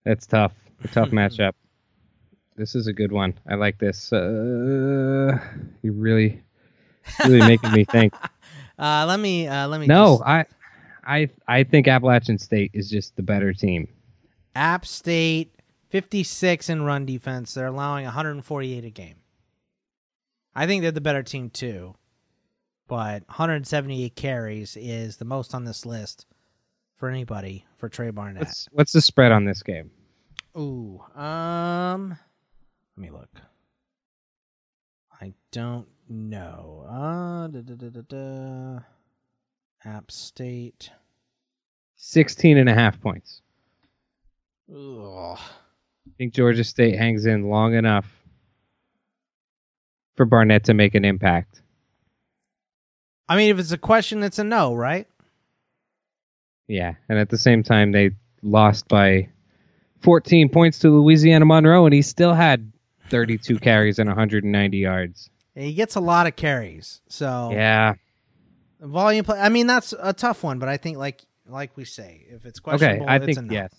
That's 0.05 0.27
tough. 0.27 0.53
A 0.85 0.89
tough 0.89 1.09
matchup. 1.13 1.53
This 2.57 2.75
is 2.75 2.87
a 2.87 2.93
good 2.93 3.13
one. 3.13 3.39
I 3.49 3.55
like 3.55 3.79
this. 3.79 4.13
Uh, 4.13 5.39
you 5.83 5.93
really, 5.93 6.43
really 7.25 7.39
making 7.41 7.73
me 7.73 7.85
think. 7.85 8.15
Uh, 8.81 9.05
let 9.09 9.19
me 9.19 9.45
uh, 9.49 9.67
let 9.67 9.81
me 9.81 9.89
No, 9.89 10.19
just- 10.19 10.23
I, 10.29 10.45
I, 11.05 11.29
I 11.49 11.65
think 11.65 11.89
Appalachian 11.89 12.39
State 12.39 12.71
is 12.75 12.89
just 12.89 13.17
the 13.17 13.25
better 13.25 13.53
team. 13.53 13.89
App 14.55 14.87
State 14.87 15.53
56 15.89 16.69
in 16.69 16.83
run 16.85 17.05
defense. 17.05 17.55
They're 17.55 17.67
allowing 17.67 18.05
148 18.05 18.85
a 18.85 18.91
game. 18.91 19.17
I 20.59 20.67
think 20.67 20.83
they're 20.83 20.91
the 20.91 21.01
better 21.01 21.23
team 21.23 21.51
too, 21.51 21.95
but 22.89 23.23
178 23.29 24.17
carries 24.17 24.77
is 24.77 25.17
the 25.17 25.25
most 25.25 25.55
on 25.55 25.63
this 25.63 25.87
list 25.87 26.27
for 26.97 27.09
anybody 27.09 27.65
for 27.77 27.89
Tra 27.89 28.13
Barnett. 28.13 28.43
What's 28.43 28.69
what's 28.73 28.93
the 28.93 29.01
spread 29.01 29.31
on 29.31 29.45
this 29.45 29.63
game? 29.63 29.93
Ooh, 30.59 31.01
um, 31.15 32.19
let 32.97 33.01
me 33.01 33.09
look. 33.09 33.31
I 35.21 35.33
don't 35.53 35.87
know. 36.09 36.87
Uh, 36.89 37.47
da, 37.47 37.61
da, 37.61 37.75
da, 37.77 37.89
da, 37.91 38.01
da. 38.09 38.79
App 39.85 40.11
State. 40.11 40.91
16 41.95 42.59
and 42.59 42.69
a 42.69 42.75
half 42.75 43.01
points. 43.01 43.43
Ugh. 44.69 45.39
I 45.39 46.11
think 46.19 46.35
Georgia 46.35 46.65
State 46.65 46.99
hangs 46.99 47.27
in 47.27 47.49
long 47.49 47.75
enough 47.75 48.18
for 50.19 50.27
Barnett 50.27 50.65
to 50.65 50.75
make 50.75 50.95
an 50.95 51.05
impact. 51.07 51.63
I 53.29 53.37
mean, 53.37 53.51
if 53.51 53.59
it's 53.59 53.73
a 53.73 53.79
question, 53.79 54.23
it's 54.23 54.39
a 54.39 54.45
no, 54.45 54.75
right? 54.75 55.07
Yeah, 56.67 56.95
and 57.09 57.19
at 57.19 57.31
the 57.31 57.39
same 57.39 57.63
time, 57.63 57.93
they 57.93 58.11
lost 58.43 58.89
by 58.89 59.29
14 60.03 60.49
points 60.51 60.81
to 60.81 60.91
Louisiana 60.91 61.47
Monroe, 61.47 61.87
and 61.87 61.95
he 61.95 62.03
still 62.03 62.35
had 62.35 62.71
32 63.11 63.59
carries 63.61 63.99
and 63.99 64.09
190 64.09 64.77
yards. 64.77 65.31
He 65.55 65.73
gets 65.73 65.95
a 65.95 66.01
lot 66.01 66.27
of 66.27 66.37
carries, 66.37 67.01
so 67.09 67.51
Yeah. 67.53 67.95
volume 68.81 69.25
play. 69.25 69.41
I 69.41 69.49
mean, 69.49 69.67
that's 69.67 69.95
a 69.99 70.13
tough 70.13 70.43
one, 70.43 70.59
but 70.59 70.69
I 70.69 70.77
think 70.77 70.99
like 70.99 71.25
like 71.47 71.77
we 71.77 71.85
say, 71.87 72.27
if 72.29 72.45
it's 72.45 72.59
Okay, 72.61 72.65
questionable, 72.77 73.09
I 73.09 73.17
it's 73.17 73.25
think 73.27 73.39
a 73.39 73.43
no. 73.43 73.53
yes. 73.55 73.73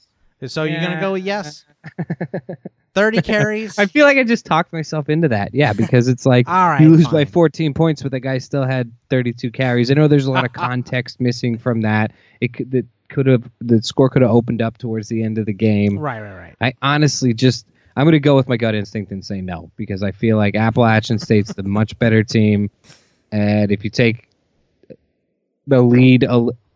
So 0.47 0.63
you're 0.63 0.81
gonna 0.81 0.99
go 1.01 1.11
with 1.13 1.23
yes. 1.23 1.65
Thirty 2.99 3.21
carries. 3.23 3.79
I 3.79 3.85
feel 3.85 4.05
like 4.05 4.17
I 4.17 4.23
just 4.23 4.45
talked 4.45 4.73
myself 4.73 5.09
into 5.09 5.29
that. 5.29 5.53
Yeah, 5.53 5.73
because 5.73 6.07
it's 6.07 6.25
like 6.25 6.47
All 6.49 6.69
right, 6.69 6.81
you 6.81 6.89
lose 6.89 7.07
by 7.07 7.25
14 7.25 7.73
points, 7.73 8.03
but 8.03 8.11
the 8.11 8.19
guy 8.19 8.37
still 8.37 8.65
had 8.65 8.91
32 9.09 9.51
carries. 9.51 9.89
I 9.89 9.93
know 9.93 10.07
there's 10.07 10.25
a 10.25 10.31
lot 10.31 10.45
of 10.45 10.53
context 10.53 11.19
missing 11.19 11.57
from 11.57 11.81
that. 11.81 12.11
It 12.41 12.53
could 12.53 12.71
that 12.71 12.85
could 13.07 13.25
have 13.25 13.49
the 13.59 13.81
score 13.81 14.09
could 14.09 14.21
have 14.21 14.31
opened 14.31 14.61
up 14.61 14.77
towards 14.77 15.09
the 15.09 15.23
end 15.23 15.37
of 15.37 15.45
the 15.45 15.53
game. 15.53 15.97
right, 15.97 16.21
right, 16.21 16.35
right. 16.35 16.55
I 16.61 16.73
honestly 16.81 17.33
just 17.33 17.65
I'm 17.95 18.05
going 18.05 18.13
to 18.13 18.19
go 18.19 18.35
with 18.35 18.47
my 18.47 18.57
gut 18.57 18.75
instinct 18.75 19.11
and 19.11 19.25
say 19.25 19.41
no 19.41 19.71
because 19.75 20.03
I 20.03 20.11
feel 20.11 20.37
like 20.37 20.55
Appalachian 20.55 21.19
State's 21.19 21.53
the 21.53 21.63
much 21.63 21.97
better 21.99 22.23
team, 22.23 22.69
and 23.31 23.71
if 23.71 23.83
you 23.83 23.89
take 23.89 24.29
the 25.67 25.81
lead 25.81 26.25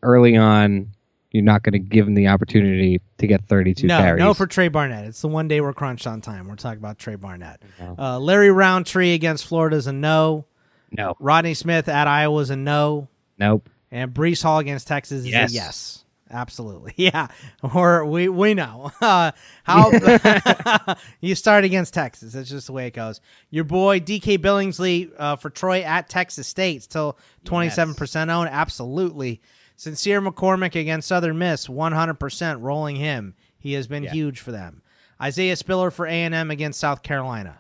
early 0.02 0.38
on, 0.38 0.92
you're 1.34 1.44
not 1.44 1.64
going 1.64 1.74
to 1.74 1.80
give 1.80 2.06
them 2.06 2.14
the 2.14 2.28
opportunity 2.28 3.02
to 3.18 3.28
get 3.28 3.44
32 3.48 3.88
No, 3.88 3.98
carries. 3.98 4.20
no 4.20 4.34
for 4.34 4.48
Tra 4.48 4.70
Barnett. 4.70 5.04
It's 5.06 5.22
the 5.22 5.28
one 5.28 5.48
day 5.50 5.60
we're 5.60 5.74
crunched 5.74 6.08
on 6.08 6.22
time. 6.22 6.48
We're 6.48 6.56
talking 6.56 6.78
about 6.80 6.98
Tra 7.00 7.18
Barnett. 7.18 7.62
No. 7.80 7.96
Uh, 8.00 8.20
Larry 8.20 8.52
Rountree 8.52 9.14
against 9.14 9.46
Florida 9.46 9.76
is 9.76 9.88
a 9.88 9.94
no. 9.94 10.46
no, 10.92 11.16
Rodney 11.20 11.54
Smith 11.56 11.90
at 11.90 12.08
Iowa 12.08 12.40
is 12.42 12.50
a 12.52 12.56
no. 12.56 13.10
nope. 13.38 13.68
And 13.92 14.12
Breece 14.14 14.42
Hall 14.42 14.58
against 14.60 14.88
Texas 14.88 15.20
is 15.22 15.28
Yes. 15.28 15.52
a 15.52 15.54
yes. 15.54 16.00
Absolutely. 16.32 16.94
Yeah. 16.98 17.28
Or 17.76 18.06
we 18.06 18.28
we 18.30 18.54
know. 18.56 18.92
Uh, 19.02 19.32
how 19.64 19.92
you 21.22 21.36
start 21.36 21.64
against 21.64 21.94
Texas. 21.94 22.34
That's 22.34 22.50
just 22.50 22.68
the 22.68 22.74
way 22.74 22.88
it 22.88 22.94
goes. 22.94 23.22
Your 23.52 23.64
boy 23.66 24.00
DK 24.00 24.40
Billingsley 24.40 25.12
uh, 25.18 25.36
for 25.36 25.50
Troy 25.52 25.82
at 25.82 26.10
Texas 26.10 26.48
State 26.48 26.82
still 26.84 27.18
27% 27.46 28.30
owned. 28.32 28.50
Absolutely. 28.50 29.42
Sincere 29.84 30.22
McCormick 30.22 30.80
against 30.80 31.10
Southern 31.10 31.38
Miss 31.38 31.68
100% 31.68 32.62
rolling 32.62 32.96
him. 32.96 33.36
He 33.60 33.74
has 33.74 33.86
been 33.86 34.06
huge 34.06 34.40
for 34.40 34.54
them. 34.54 34.82
Isaiah 35.22 35.58
Spiller 35.58 35.92
for 35.92 36.06
A&M 36.06 36.52
against 36.52 36.80
South 36.80 37.04
Carolina. 37.04 37.60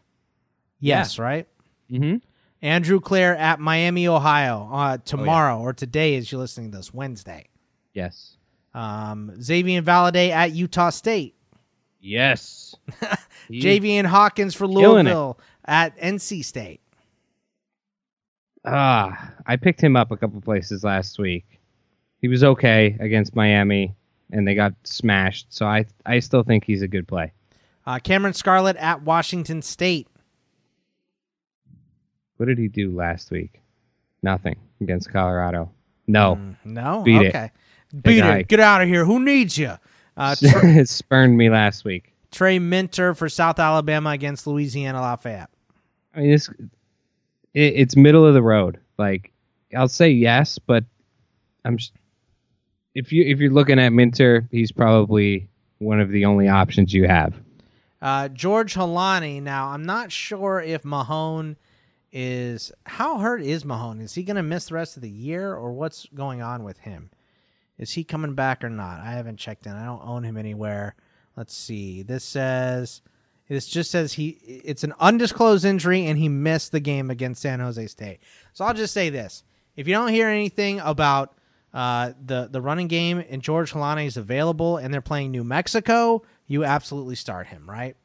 Yes, 0.80 1.20
right? 1.20 1.48
Mm-hmm. 1.92 2.18
Andrew 2.62 3.02
Clair 3.02 3.36
at 3.36 3.60
Miami, 3.60 4.08
Ohio 4.08 4.70
Oh, 4.72 4.76
uh, 4.76 4.98
tomorrow 5.04 5.60
or 5.60 5.74
today 5.74 6.16
as 6.16 6.32
you're 6.32 6.40
listening 6.40 6.72
to 6.72 6.78
this, 6.78 6.94
Wednesday. 6.94 7.50
Yes. 7.94 8.38
Um, 8.74 9.34
Xavier 9.42 9.82
Valladay 9.82 10.30
at 10.30 10.54
Utah 10.54 10.92
State. 10.92 11.36
Yes. 12.00 12.74
Javian 13.52 14.06
Hawkins 14.06 14.56
for 14.56 14.66
Louisville 14.66 15.40
at 15.66 15.98
NC 15.98 16.46
State. 16.46 16.80
Ah, 18.66 19.34
I 19.46 19.58
picked 19.58 19.82
him 19.82 19.98
up 19.98 20.12
a 20.12 20.18
couple 20.18 20.40
places 20.40 20.86
last 20.86 21.20
week. 21.20 21.60
He 22.24 22.30
was 22.30 22.42
okay 22.42 22.96
against 23.02 23.36
Miami, 23.36 23.94
and 24.32 24.48
they 24.48 24.56
got 24.56 24.74
smashed. 24.86 25.48
So 25.50 25.66
I 25.66 25.86
I 26.06 26.20
still 26.20 26.42
think 26.42 26.64
he's 26.64 26.82
a 26.82 26.88
good 26.88 27.06
play. 27.06 27.34
Uh, 27.86 28.00
Cameron 28.00 28.34
Scarlett 28.34 28.78
at 28.78 29.02
Washington 29.02 29.62
State. 29.62 30.08
What 32.38 32.46
did 32.46 32.58
he 32.58 32.70
do 32.70 32.96
last 32.96 33.30
week? 33.30 33.60
Nothing 34.22 34.56
against 34.80 35.12
Colorado. 35.12 35.70
No, 36.08 36.56
No? 36.64 37.02
Beat 37.04 37.24
it. 37.24 37.52
Beat 38.02 38.24
it. 38.24 38.48
Get 38.48 38.62
out 38.62 38.82
of 38.82 38.88
here. 38.88 39.04
Who 39.04 39.20
needs 39.20 39.58
you? 39.58 39.74
Uh, 40.16 40.36
it 40.42 40.88
spurned 40.88 41.38
me 41.38 41.50
last 41.50 41.84
week. 41.84 42.14
Tra 42.32 42.58
Minter 42.58 43.16
for 43.16 43.28
South 43.28 43.60
Alabama 43.60 44.12
against 44.12 44.48
Louisiana 44.48 45.02
Lafayette. 45.02 45.50
I 46.16 46.22
mean, 46.22 46.32
this 46.32 46.48
it, 47.54 47.74
it's 47.76 47.98
middle 47.98 48.26
of 48.26 48.34
the 48.34 48.42
road. 48.42 48.80
Like 48.98 49.34
I'll 49.76 49.90
say 49.90 50.10
yes, 50.10 50.58
but 50.58 50.86
I'm 51.66 51.78
if 52.96 53.12
you 53.12 53.24
if 53.24 53.40
you're 53.40 53.52
looking 53.52 53.80
at 53.80 53.90
Minter, 53.90 54.48
he's 54.52 54.72
probably 54.72 55.48
one 55.80 56.00
of 56.00 56.10
the 56.10 56.26
only 56.26 56.48
options 56.48 56.94
you 56.94 57.08
have. 57.08 57.34
Uh, 58.02 58.28
George 58.30 58.74
Holani. 58.74 59.42
Now, 59.42 59.70
I'm 59.70 59.86
not 59.86 60.12
sure 60.12 60.62
if 60.62 60.84
Mahone 60.84 61.56
is. 62.12 62.72
How 62.86 63.18
hurt 63.20 63.42
is 63.42 63.66
Mahone? 63.66 64.02
Is 64.02 64.14
he 64.14 64.24
going 64.24 64.36
to 64.36 64.44
miss 64.44 64.66
the 64.66 64.76
rest 64.76 64.98
of 64.98 65.02
the 65.02 65.10
year, 65.10 65.54
or 65.54 65.72
what's 65.72 66.08
going 66.14 66.42
on 66.42 66.64
with 66.64 66.80
him? 66.80 67.10
Is 67.78 67.92
he 67.92 68.04
coming 68.04 68.36
back 68.36 68.64
or 68.64 68.70
not? 68.70 69.00
I 69.00 69.12
haven't 69.12 69.38
checked 69.38 69.66
in. 69.66 69.74
I 69.74 69.86
don't 69.86 70.06
own 70.06 70.24
him 70.24 70.38
anywhere. 70.38 70.96
Let's 71.36 71.56
see. 71.56 72.04
This 72.04 72.24
says. 72.24 73.02
This 73.50 73.68
just 73.68 73.92
says 73.92 74.14
he. 74.14 74.30
It's 74.46 74.84
an 74.84 74.94
undisclosed 75.00 75.66
injury, 75.66 76.06
and 76.06 76.18
he 76.18 76.30
missed 76.30 76.72
the 76.72 76.80
game 76.80 77.12
against 77.12 77.42
San 77.42 77.60
Jose 77.60 77.88
State. 77.88 78.20
So 78.54 78.64
I'll 78.64 78.74
just 78.74 78.94
say 78.94 79.10
this: 79.10 79.44
if 79.76 79.88
you 79.88 79.94
don't 79.94 80.10
hear 80.10 80.28
anything 80.30 80.80
about 80.80 81.36
uh, 81.74 82.14
the 82.24 82.48
the 82.52 82.62
running 82.62 82.88
game 82.88 83.24
and 83.30 83.42
George 83.42 83.72
Holani 83.72 84.06
is 84.06 84.18
available, 84.18 84.78
and 84.78 84.94
they're 84.94 85.02
playing 85.02 85.32
New 85.32 85.44
Mexico, 85.44 86.22
you 86.48 86.64
absolutely 86.64 87.16
start 87.16 87.48
him, 87.48 87.70
right? 87.70 87.96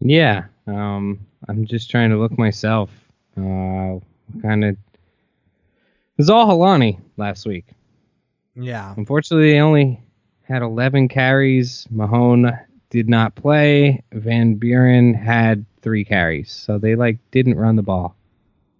Yeah, 0.00 0.44
um, 0.66 1.26
I'm 1.48 1.66
just 1.66 1.90
trying 1.90 2.10
to 2.10 2.16
look 2.16 2.38
myself. 2.38 2.90
Uh, 3.36 3.98
kind 4.42 4.64
of. 4.64 4.76
It 4.76 6.18
was 6.18 6.30
all 6.30 6.46
Holani 6.46 7.00
last 7.16 7.46
week. 7.46 7.66
Yeah. 8.54 8.94
Unfortunately, 8.96 9.52
they 9.52 9.58
only 9.58 10.00
had 10.42 10.62
11 10.62 11.08
carries. 11.08 11.86
Mahone 11.90 12.56
did 12.90 13.08
not 13.08 13.34
play. 13.34 14.02
Van 14.12 14.54
Buren 14.54 15.14
had 15.14 15.64
three 15.82 16.04
carries, 16.04 16.52
so 16.52 16.78
they 16.78 16.94
like 16.94 17.18
didn't 17.30 17.56
run 17.56 17.76
the 17.76 17.82
ball 17.82 18.14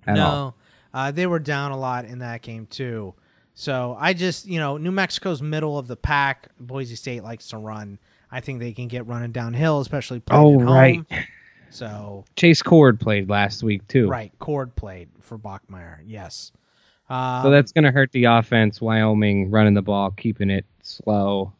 at 0.06 0.14
no, 0.14 0.24
all. 0.24 0.56
Uh, 0.94 1.11
they 1.11 1.26
were 1.26 1.38
down 1.40 1.72
a 1.72 1.76
lot 1.76 2.04
in 2.07 2.20
that 2.20 2.40
game 2.40 2.66
too. 2.66 3.12
So 3.52 3.96
I 4.00 4.14
just, 4.14 4.46
you 4.46 4.59
know, 4.59 4.76
New 4.78 4.92
Mexico's 4.92 5.42
middle 5.42 5.76
of 5.78 5.87
the 5.88 5.96
pack. 5.96 6.48
Boise 6.59 6.94
State 6.96 7.22
likes 7.22 7.48
to 7.48 7.59
run. 7.59 7.98
I 8.30 8.40
think 8.40 8.61
they 8.61 8.72
can 8.72 8.88
get 8.88 9.07
running 9.07 9.33
downhill, 9.33 9.80
especially 9.80 10.20
playing 10.20 10.42
Oh, 10.44 10.61
at 10.61 10.66
home. 10.66 10.74
right. 10.74 11.26
So 11.70 12.24
Chase 12.37 12.62
Cord 12.62 13.00
played 13.00 13.28
last 13.28 13.62
week 13.62 13.87
too. 13.88 14.09
right, 14.09 14.33
Cord 14.38 14.74
played 14.76 15.09
for 15.20 15.37
Bachmeier. 15.38 15.98
Yes. 16.07 16.52
Um, 17.11 17.42
So 17.42 17.50
that's 17.50 17.72
going 17.72 17.85
to 17.85 17.90
hurt 17.90 18.12
the 18.12 18.24
offense. 18.24 18.80
Wyoming 18.80 19.50
running 19.50 19.74
the 19.74 19.83
ball, 19.83 20.11
keeping 20.12 20.50
it 20.50 20.64
slow. 20.83 21.52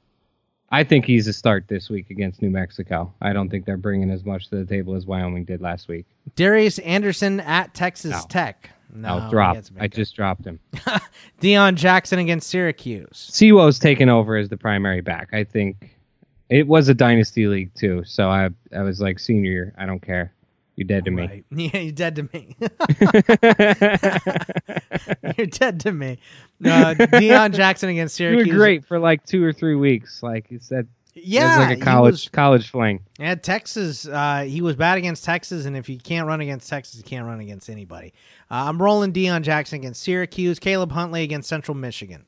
I 0.70 0.83
think 0.83 1.05
he's 1.05 1.29
a 1.29 1.33
start 1.33 1.66
this 1.68 1.90
week 1.90 2.11
against 2.11 2.42
New 2.42 2.51
Mexico. 2.51 3.12
I 3.20 3.33
don't 3.33 3.49
think 3.49 3.64
they're 3.66 3.77
bringing 3.77 4.11
as 4.11 4.25
much 4.25 4.49
to 4.49 4.57
the 4.57 4.64
table 4.64 4.94
as 4.94 5.07
Wyoming 5.07 5.44
did 5.44 5.61
last 5.61 5.87
week. 5.88 6.07
Darius 6.35 6.79
Anderson 6.81 7.38
at 7.40 7.75
Texas 7.75 8.11
No. 8.12 8.20
Tech. 8.29 8.70
No, 8.94 9.20
he 9.20 9.30
drop. 9.30 9.57
I 9.78 9.88
good. 9.88 9.92
just 9.92 10.14
dropped 10.14 10.44
him. 10.44 10.61
Deion 11.40 11.74
Jackson 11.74 12.18
against 12.20 12.48
Syracuse. 12.48 13.28
Siwo's 13.33 13.78
taken 13.78 14.09
over 14.09 14.37
as 14.37 14.48
the 14.48 14.57
primary 14.57 15.00
back. 15.00 15.28
I 15.33 15.44
think 15.44 15.96
it 16.48 16.68
was 16.68 16.88
a 16.88 16.94
dynasty 16.94 17.46
league 17.46 17.74
too. 17.74 18.04
So 18.04 18.28
I 18.28 18.50
I 18.74 18.83
was 18.83 19.00
like 19.00 19.18
senior. 19.18 19.50
Year. 19.50 19.74
I 19.76 19.87
don't 19.87 20.00
care. 20.00 20.33
You're 20.76 20.87
dead 20.87 21.04
to 21.04 21.11
me. 21.11 21.22
Right. 21.22 21.44
Yeah, 21.50 21.78
you're 21.78 21.92
dead 21.92 22.16
to 22.16 22.22
me. 22.33 22.57
you're 25.38 25.46
dead 25.46 25.80
to 25.80 25.92
me. 25.92 26.18
Uh, 26.64 26.94
Deion 26.94 27.52
Jackson 27.52 27.88
against 27.90 28.18
you 28.18 28.28
Syracuse. 28.28 28.52
were 28.52 28.59
great 28.59 28.85
for 28.85 28.98
like 28.98 29.24
two 29.24 29.44
or 29.44 29.52
three 29.52 29.76
weeks. 29.76 30.22
Like 30.22 30.50
you 30.50 30.59
said, 30.61 30.88
Yeah, 31.16 31.59
like 31.59 31.79
a 31.79 31.81
college 31.81 32.12
was- 32.12 32.29
college 32.29 32.70
fling. 32.70 33.00
At 33.20 33.42
Texas, 33.42 34.07
uh, 34.07 34.42
he 34.48 34.61
was 34.61 34.74
bad 34.74 34.98
against 34.98 35.25
Texas, 35.25 35.65
and 35.65 35.77
if 35.77 35.88
you 35.88 35.98
can't 35.98 36.27
run 36.27 36.40
against 36.40 36.69
Texas, 36.69 36.96
you 36.96 37.04
can't 37.04 37.25
run 37.27 37.38
against 37.40 37.71
anybody. 37.71 38.12
Uh, 38.50 38.65
I'm 38.69 38.83
rolling 38.83 39.12
Deion 39.12 39.42
Jackson 39.42 39.79
against 39.79 40.02
Syracuse, 40.02 40.58
Caleb 40.58 40.90
Huntley 40.92 41.23
against 41.23 41.48
Central 41.48 41.77
Michigan. 41.77 42.25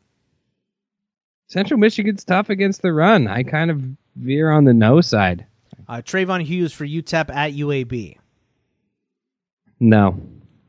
Central 1.48 1.78
Michigan's 1.78 2.24
tough 2.24 2.48
against 2.48 2.82
the 2.82 2.92
run. 2.92 3.26
I 3.28 3.42
kind 3.42 3.70
of 3.70 3.82
veer 4.16 4.50
on 4.50 4.64
the 4.64 4.74
no 4.74 5.00
side. 5.00 5.46
Uh, 5.88 5.96
Trayvon 5.96 6.42
Hughes 6.42 6.72
for 6.72 6.84
UTEP 6.86 7.30
at 7.30 7.52
UAB. 7.52 8.18
No. 9.78 10.20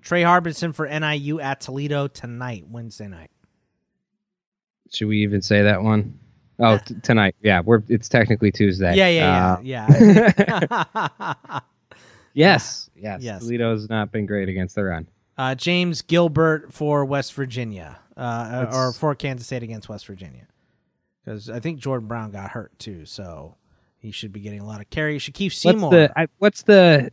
Tre 0.01 0.22
Harbison 0.24 0.74
for 0.74 0.88
NIU 0.88 1.39
at 1.39 1.61
Toledo 1.61 2.07
tonight, 2.07 2.65
Wednesday 2.70 3.07
night. 3.07 3.32
Should 4.91 5.07
we 5.07 5.24
even 5.24 5.41
say 5.41 5.63
that 5.63 5.82
one? 5.84 6.20
Oh, 6.60 6.78
t- 6.80 6.95
tonight. 7.03 7.36
Yeah, 7.41 7.62
we're 7.64 7.84
it's 7.88 8.10
technically 8.10 8.51
Tuesday. 8.51 8.95
Yeah, 8.95 9.08
yeah, 9.10 9.53
Uh, 9.53 9.60
yeah, 9.62 11.34
yeah. 11.49 11.60
Yes, 12.34 12.89
yes. 12.95 13.22
Yes. 13.22 13.41
Toledo's 13.41 13.89
not 13.89 14.12
been 14.12 14.26
great 14.26 14.49
against 14.49 14.76
the 14.76 14.84
run. 14.84 15.08
uh, 15.38 15.55
James 15.55 16.01
Gilbert 16.01 16.72
for 16.74 17.03
West 17.05 17.34
Virginia, 17.34 17.99
uh, 18.16 18.68
or 18.72 18.93
for 18.93 19.16
Kansas 19.16 19.47
State 19.47 19.64
against 19.64 19.89
West 19.89 20.05
Virginia, 20.08 20.47
because 21.24 21.49
I 21.49 21.60
think 21.60 21.80
Jordan 21.80 22.08
Brown 22.08 22.32
got 22.32 22.51
hurt 22.51 22.78
too, 22.80 23.05
so 23.05 23.55
he 23.99 24.12
should 24.12 24.32
be 24.32 24.39
getting 24.39 24.60
a 24.60 24.66
lot 24.66 24.82
of 24.82 24.89
carries. 24.89 25.24
Shakif 25.24 25.53
Seymour. 25.53 25.89
What's 25.89 25.95
the 26.14 26.20
I, 26.20 26.28
what's 26.38 26.62
the 26.64 27.12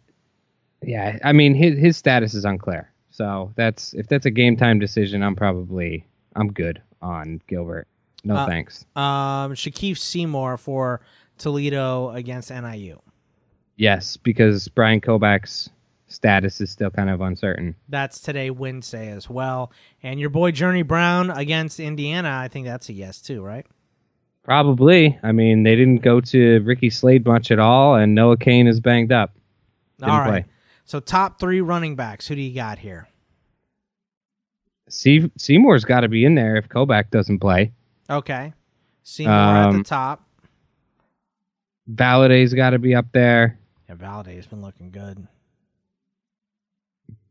yeah, 0.83 1.19
I 1.25 1.33
mean 1.33 1.55
his 1.55 1.79
his 1.79 1.97
status 1.97 2.35
is 2.35 2.45
unclear. 2.45 2.91
So 3.11 3.53
that's 3.57 3.95
if 3.95 4.09
that's 4.09 4.27
a 4.27 4.31
game 4.31 4.57
time 4.57 4.79
decision, 4.79 5.23
I'm 5.23 5.37
probably 5.37 6.07
I'm 6.37 6.53
good 6.53 6.83
on 7.01 7.41
Gilbert. 7.47 7.87
No 8.25 8.37
Uh, 8.37 8.47
thanks. 8.47 8.85
Um, 8.97 9.53
Shakif 9.55 9.99
Seymour 9.99 10.57
for 10.57 11.01
Toledo 11.39 12.11
against 12.11 12.51
NIU. 12.51 13.01
Yes, 13.77 14.17
because 14.17 14.69
Bryant 14.69 15.05
Koback's 15.05 15.69
status 16.07 16.61
is 16.61 16.71
still 16.71 16.91
kind 16.91 17.11
of 17.11 17.21
uncertain. 17.21 17.75
That's 17.89 18.21
today, 18.21 18.51
Wednesday 18.51 19.11
as 19.11 19.29
well. 19.29 19.73
And 20.03 20.21
your 20.21 20.31
boy 20.31 20.53
Journey 20.53 20.83
Brown 20.83 21.31
against 21.31 21.81
Indiana. 21.81 22.39
I 22.43 22.49
think 22.49 22.67
that's 22.67 22.89
a 22.89 22.93
yes 22.93 23.21
too, 23.21 23.43
right? 23.43 23.67
Probably. 24.45 25.19
I 25.23 25.33
mean, 25.33 25.63
they 25.63 25.75
didn't 25.75 26.03
go 26.03 26.21
to 26.21 26.61
Ricky 26.61 26.91
Slade 26.91 27.27
much 27.27 27.51
at 27.51 27.59
all, 27.59 27.97
and 27.97 28.15
Noah 28.15 28.37
Cain 28.37 28.67
is 28.67 28.79
banged 28.79 29.11
up. 29.11 29.35
Didn't 29.99 30.13
All 30.13 30.19
right. 30.21 30.45
play. 30.45 30.53
So 30.85 31.01
top 31.01 31.41
three 31.41 31.61
running 31.63 31.97
backs. 31.97 32.27
Who 32.29 32.35
do 32.37 32.43
you 32.43 32.55
got 32.55 32.79
here? 32.79 33.09
Se- 34.89 35.31
Seymour's 35.39 35.85
got 35.85 36.01
to 36.01 36.09
be 36.09 36.25
in 36.25 36.35
there 36.35 36.57
if 36.57 36.69
Kobach 36.69 37.11
doesn't 37.11 37.41
play. 37.41 37.73
Okay. 38.09 38.53
Seymour 39.03 39.35
at 39.35 39.71
the 39.71 39.77
Um, 39.79 39.85
top. 39.85 40.29
Valladay's 41.87 42.55
got 42.55 42.71
to 42.71 42.79
be 42.79 42.95
up 42.95 43.07
there. 43.13 43.59
Yeah, 43.89 43.97
Valladay's 43.97 44.47
been 44.47 44.63
looking 44.63 44.91
good. 44.91 45.27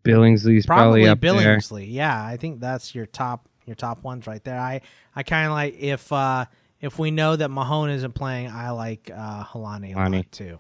Billingsley's 0.04 0.66
Probably, 0.66 1.06
probably, 1.06 1.08
up 1.08 1.20
there. 1.22 1.34
Billingsley. 1.58 1.88
Yeah, 1.90 2.24
I 2.24 2.38
think 2.38 2.60
that's 2.60 2.94
your 2.94 3.06
top 3.06 3.48
your 3.66 3.76
top 3.76 4.04
ones 4.04 4.28
right 4.28 4.44
there. 4.44 4.60
I 4.60 4.82
I 5.16 5.24
kind 5.24 5.48
of 5.48 5.54
like 5.54 5.76
if 5.80 6.12
uh 6.12 6.46
if 6.82 7.00
we 7.00 7.12
know 7.12 7.36
that 7.36 7.50
Mahone 7.50 7.90
isn't 7.90 8.12
playing, 8.14 8.50
I 8.50 8.72
like 8.72 9.10
uh 9.14 9.46
Holani 9.46 9.96
a 9.96 10.10
lot 10.10 10.32
too. 10.32 10.60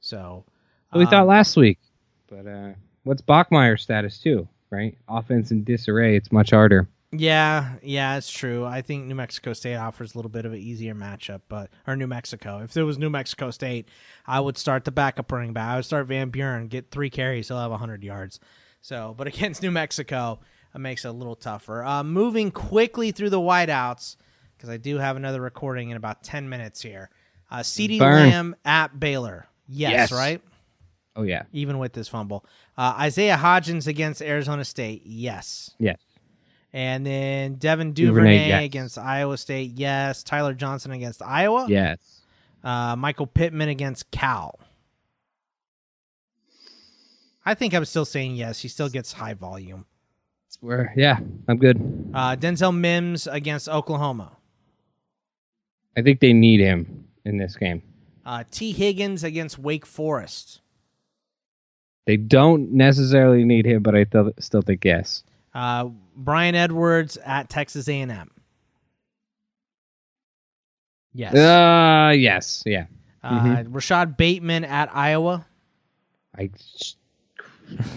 So 0.00 0.44
we 0.94 1.04
um, 1.04 1.10
thought 1.10 1.26
last 1.26 1.56
week. 1.56 1.78
But 2.28 2.46
uh, 2.46 2.72
what's 3.04 3.20
Bachmeier's 3.22 3.82
status 3.82 4.18
too? 4.18 4.48
Right, 4.70 4.96
offense 5.08 5.50
in 5.50 5.64
disarray. 5.64 6.16
It's 6.16 6.32
much 6.32 6.50
harder. 6.50 6.88
Yeah, 7.10 7.76
yeah, 7.82 8.16
it's 8.18 8.30
true. 8.30 8.66
I 8.66 8.82
think 8.82 9.06
New 9.06 9.14
Mexico 9.14 9.54
State 9.54 9.76
offers 9.76 10.14
a 10.14 10.18
little 10.18 10.28
bit 10.30 10.44
of 10.44 10.52
an 10.52 10.58
easier 10.58 10.94
matchup, 10.94 11.40
but 11.48 11.70
or 11.86 11.96
New 11.96 12.06
Mexico. 12.06 12.58
If 12.62 12.76
it 12.76 12.82
was 12.82 12.98
New 12.98 13.08
Mexico 13.08 13.50
State, 13.50 13.88
I 14.26 14.40
would 14.40 14.58
start 14.58 14.84
the 14.84 14.90
backup 14.90 15.32
running 15.32 15.54
back. 15.54 15.70
I 15.70 15.76
would 15.76 15.86
start 15.86 16.06
Van 16.06 16.28
Buren, 16.28 16.68
get 16.68 16.90
three 16.90 17.08
carries, 17.08 17.48
he'll 17.48 17.58
have 17.58 17.72
hundred 17.72 18.04
yards. 18.04 18.40
So, 18.82 19.14
but 19.16 19.26
against 19.32 19.62
New 19.62 19.70
Mexico, 19.70 20.40
it 20.74 20.78
makes 20.80 21.06
it 21.06 21.08
a 21.08 21.12
little 21.12 21.36
tougher. 21.36 21.82
Uh, 21.82 22.04
moving 22.04 22.50
quickly 22.50 23.10
through 23.10 23.30
the 23.30 23.40
wideouts 23.40 24.16
because 24.56 24.68
I 24.68 24.76
do 24.76 24.98
have 24.98 25.16
another 25.16 25.40
recording 25.40 25.88
in 25.88 25.96
about 25.96 26.22
ten 26.22 26.48
minutes 26.50 26.82
here. 26.82 27.08
Uh, 27.50 27.60
CeeDee 27.60 28.00
Lamb 28.00 28.54
at 28.66 29.00
Baylor. 29.00 29.46
Yes, 29.66 29.92
Yes. 29.92 30.12
right. 30.12 30.42
Oh 31.16 31.22
yeah, 31.22 31.44
Even 31.52 31.78
with 31.78 31.94
this 31.94 32.06
fumble, 32.06 32.44
uh, 32.76 32.94
Isaiah 33.00 33.36
Hodgins 33.36 33.88
against 33.88 34.22
Arizona 34.22 34.64
State. 34.64 35.02
Yes. 35.04 35.70
yes. 35.80 35.98
And 36.72 37.06
then 37.06 37.54
Devin 37.54 37.92
Duvernay, 37.92 38.30
Duvernay, 38.30 38.48
yes. 38.48 38.64
against 38.64 38.98
Iowa 38.98 39.38
State, 39.38 39.72
yes. 39.76 40.22
Tyler 40.22 40.54
Johnson 40.54 40.92
against 40.92 41.22
Iowa. 41.22 41.66
Yes. 41.68 41.98
Uh, 42.62 42.94
Michael 42.96 43.26
Pittman 43.26 43.68
against 43.68 44.10
Cal. 44.10 44.58
I 47.44 47.54
think 47.54 47.72
I'm 47.72 47.86
still 47.86 48.04
saying 48.04 48.36
yes. 48.36 48.60
He 48.60 48.68
still 48.68 48.90
gets 48.90 49.12
high 49.14 49.34
volume. 49.34 49.86
We're 50.60 50.92
yeah, 50.96 51.18
I'm 51.46 51.56
good. 51.56 51.76
Uh, 52.12 52.34
Denzel 52.36 52.76
Mims 52.76 53.26
against 53.26 53.68
Oklahoma. 53.68 54.32
I 55.96 56.02
think 56.02 56.20
they 56.20 56.32
need 56.32 56.60
him 56.60 57.06
in 57.24 57.38
this 57.38 57.56
game. 57.56 57.82
Uh, 58.26 58.44
Tee 58.50 58.72
Higgins 58.72 59.24
against 59.24 59.58
Wake 59.58 59.86
Forest. 59.86 60.60
They 62.06 62.16
don't 62.16 62.72
necessarily 62.72 63.44
need 63.44 63.66
him, 63.66 63.82
but 63.82 63.94
I 63.94 64.04
th- 64.04 64.34
still 64.40 64.62
think 64.62 64.84
yes. 64.84 65.22
Uh, 65.58 65.88
Bryan 66.14 66.54
Edwards 66.54 67.16
at 67.24 67.48
Texas 67.48 67.88
A&M. 67.88 68.30
Yes. 71.12 71.34
Uh 71.34 72.12
yes, 72.14 72.62
yeah. 72.66 72.86
Uh, 73.24 73.64
Rashod 73.68 74.16
Bateman 74.16 74.64
at 74.64 74.94
Iowa. 74.94 75.44
I 76.38 76.50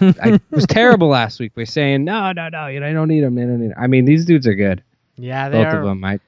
I 0.00 0.40
was 0.50 0.66
terrible 0.66 1.08
last 1.08 1.38
week 1.38 1.54
by 1.54 1.64
saying 1.64 2.04
no, 2.04 2.32
no, 2.32 2.48
no. 2.48 2.66
You 2.66 2.80
know, 2.80 2.86
I 2.88 2.92
don't 2.92 3.08
need 3.08 3.22
him. 3.22 3.38
I 3.38 3.42
don't 3.42 3.60
need 3.60 3.66
him. 3.70 3.74
I 3.78 3.86
mean, 3.86 4.04
these 4.06 4.24
dudes 4.24 4.46
are 4.46 4.54
good, 4.54 4.82
Yeah, 5.16 5.48
they 5.48 5.62
both 5.62 5.72
are. 5.74 5.78
of 5.80 5.84
them. 5.86 6.04
I 6.04 6.14
Uh, 6.14 6.18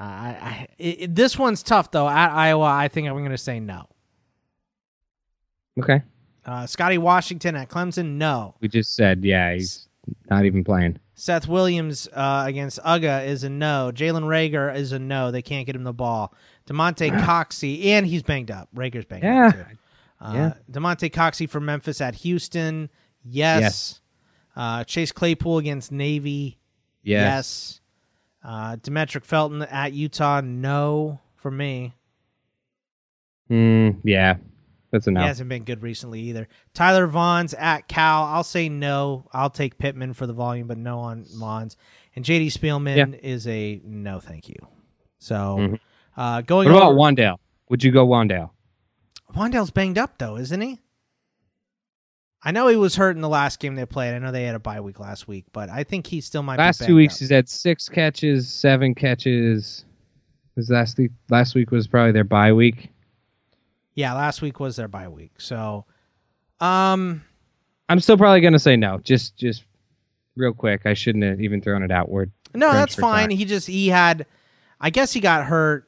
I, 0.00 0.68
it- 0.78 1.14
this 1.14 1.38
one's 1.38 1.62
tough 1.62 1.90
though. 1.90 2.08
At 2.08 2.30
Iowa, 2.30 2.64
I 2.66 2.88
think 2.88 3.08
I'm 3.08 3.14
going 3.18 3.30
to 3.30 3.36
say 3.38 3.60
no. 3.60 3.88
okay. 5.80 6.02
Uh, 6.46 6.66
Scotty 6.66 6.96
Washington 6.98 7.56
at 7.56 7.68
Clemson, 7.68 8.16
no. 8.16 8.54
We 8.60 8.68
just 8.68 8.94
said 8.94 9.22
yeah, 9.22 9.52
he's 9.52 9.87
not 10.30 10.44
even 10.44 10.64
playing. 10.64 10.98
Seth 11.14 11.48
Williams 11.48 12.08
uh, 12.12 12.44
against 12.46 12.78
Uga 12.84 13.26
is 13.26 13.42
a 13.44 13.48
no. 13.50 13.90
Jalen 13.94 14.22
Rager 14.24 14.74
is 14.74 14.92
a 14.92 14.98
no. 14.98 15.30
They 15.30 15.42
can't 15.42 15.66
get 15.66 15.74
him 15.74 15.82
the 15.84 15.92
ball. 15.92 16.32
Demonte 16.66 17.10
Coxey, 17.24 17.86
and 17.86 18.06
he's 18.06 18.22
banged 18.22 18.50
up. 18.50 18.68
Rager's 18.74 19.04
banged 19.04 19.24
Yeah. 19.24 19.46
up 19.48 19.54
too. 19.54 19.64
Uh, 20.20 20.32
Yeah. 20.34 20.52
Damonte 20.70 21.10
Coxie 21.12 21.48
for 21.48 21.60
Memphis 21.60 22.00
at 22.00 22.14
Houston, 22.16 22.88
yes. 23.24 23.60
Yes. 23.62 24.00
Uh, 24.56 24.84
Chase 24.84 25.12
Claypool 25.12 25.58
against 25.58 25.90
Navy, 25.92 26.58
Yes. 27.02 27.20
yes. 27.22 27.80
Uh, 28.44 28.76
Demetric 28.76 29.24
Felton 29.24 29.62
at 29.62 29.92
Utah, 29.92 30.40
no 30.40 31.20
for 31.36 31.50
me. 31.50 31.94
Mm, 33.50 34.00
yeah, 34.04 34.36
that's 34.90 35.04
He 35.06 35.10
enough. 35.10 35.26
hasn't 35.26 35.48
been 35.48 35.64
good 35.64 35.82
recently 35.82 36.20
either. 36.22 36.48
Tyler 36.74 37.06
Vaughns 37.08 37.54
at 37.58 37.88
Cal. 37.88 38.24
I'll 38.24 38.44
say 38.44 38.68
no. 38.68 39.28
I'll 39.32 39.50
take 39.50 39.78
Pittman 39.78 40.14
for 40.14 40.26
the 40.26 40.32
volume, 40.32 40.66
but 40.66 40.78
no 40.78 40.98
on 41.00 41.24
Vaughns. 41.24 41.76
And 42.16 42.24
JD 42.24 42.46
Spielman 42.48 43.18
is 43.20 43.46
a 43.46 43.80
no, 43.84 44.18
thank 44.20 44.48
you. 44.48 44.56
So 45.18 45.76
uh, 46.16 46.40
going 46.42 46.66
Mm-hmm. 46.68 46.74
What 46.74 46.82
about 46.82 46.92
over, 46.92 46.98
Wan'Dale? 46.98 47.36
Would 47.68 47.84
you 47.84 47.92
go 47.92 48.06
Wan'Dale? 48.06 48.50
Wan'Dale's 49.34 49.70
banged 49.70 49.98
up 49.98 50.18
though, 50.18 50.36
isn't 50.36 50.60
he? 50.60 50.78
I 52.42 52.52
know 52.52 52.68
he 52.68 52.76
was 52.76 52.94
hurt 52.94 53.16
in 53.16 53.20
the 53.22 53.28
last 53.28 53.58
game 53.58 53.74
they 53.74 53.84
played. 53.84 54.14
I 54.14 54.18
know 54.20 54.30
they 54.30 54.44
had 54.44 54.54
a 54.54 54.60
bye 54.60 54.80
week 54.80 55.00
last 55.00 55.26
week, 55.26 55.44
but 55.52 55.68
I 55.68 55.82
think 55.82 56.06
he 56.06 56.20
still 56.20 56.42
might. 56.42 56.58
Last 56.58 56.80
be 56.80 56.86
two 56.86 56.94
weeks, 56.94 57.14
up. 57.14 57.18
he's 57.20 57.30
had 57.30 57.48
six 57.48 57.88
catches, 57.88 58.48
seven 58.48 58.94
catches. 58.94 59.84
His 60.54 60.70
last 60.70 60.98
week? 60.98 61.10
Last 61.30 61.54
week 61.54 61.70
was 61.72 61.86
probably 61.88 62.12
their 62.12 62.24
bye 62.24 62.52
week. 62.52 62.90
Yeah, 63.98 64.14
last 64.14 64.42
week 64.42 64.60
was 64.60 64.76
their 64.76 64.86
bye 64.86 65.08
week. 65.08 65.32
So, 65.38 65.84
um, 66.60 67.24
I'm 67.88 67.98
still 67.98 68.16
probably 68.16 68.40
gonna 68.40 68.60
say 68.60 68.76
no. 68.76 68.98
Just, 68.98 69.36
just 69.36 69.64
real 70.36 70.52
quick. 70.52 70.82
I 70.86 70.94
shouldn't 70.94 71.24
have 71.24 71.40
even 71.40 71.60
thrown 71.60 71.82
it 71.82 71.90
outward. 71.90 72.30
no, 72.54 72.72
that's 72.72 72.94
fine. 72.94 73.30
time. 73.30 73.36
He 73.36 73.44
just 73.44 73.66
he 73.66 73.88
had, 73.88 74.26
I 74.80 74.90
guess 74.90 75.12
he 75.12 75.18
got 75.20 75.44
hurt. 75.46 75.84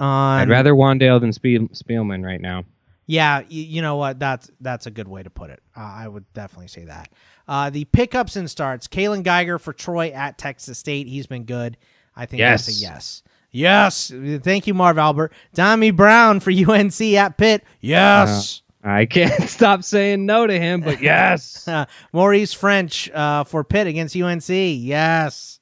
On 0.00 0.40
I'd 0.40 0.48
rather 0.48 0.72
Wan'Dale 0.74 1.20
than 1.20 1.32
Spiel- 1.32 1.68
Spielman 1.68 2.24
right 2.24 2.40
now. 2.40 2.64
Yeah, 3.06 3.40
y- 3.40 3.46
you 3.48 3.80
know 3.82 3.94
what? 3.96 4.18
That's 4.18 4.50
that's 4.60 4.86
a 4.86 4.90
good 4.90 5.06
way 5.06 5.22
to 5.22 5.30
put 5.30 5.50
it. 5.50 5.60
Uh, 5.76 5.80
I 5.82 6.08
would 6.08 6.24
definitely 6.32 6.68
say 6.68 6.86
that. 6.86 7.10
Uh, 7.46 7.70
the 7.70 7.84
pickups 7.84 8.34
and 8.34 8.50
starts: 8.50 8.88
Kaylon 8.88 9.22
Geiger 9.22 9.58
for 9.60 9.72
Troy 9.72 10.08
at 10.08 10.36
Texas 10.38 10.78
State. 10.78 11.06
He's 11.06 11.26
been 11.28 11.44
good. 11.44 11.76
I 12.16 12.26
think 12.26 12.40
that's 12.40 12.66
a 12.68 12.72
Yes. 12.82 13.22
Yes. 13.50 14.10
Yes. 14.10 14.40
Thank 14.42 14.66
you, 14.66 14.74
Marv 14.74 14.98
Albert. 14.98 15.32
Tommy 15.54 15.90
Brown 15.90 16.40
for 16.40 16.50
UNC 16.70 17.00
at 17.00 17.36
Pitt. 17.36 17.64
Yes. 17.80 18.62
I 18.82 19.06
can't 19.06 19.42
stop 19.48 19.84
saying 19.84 20.24
no 20.24 20.46
to 20.46 20.58
him, 20.58 20.80
but 20.80 21.02
yes. 21.02 21.68
Uh, 21.68 21.86
Maurice 22.12 22.54
Ffrench 22.54 23.14
uh, 23.14 23.44
for 23.44 23.62
Pitt 23.64 23.86
against 23.86 24.16
UNC. 24.16 24.48
Yes. 24.48 25.60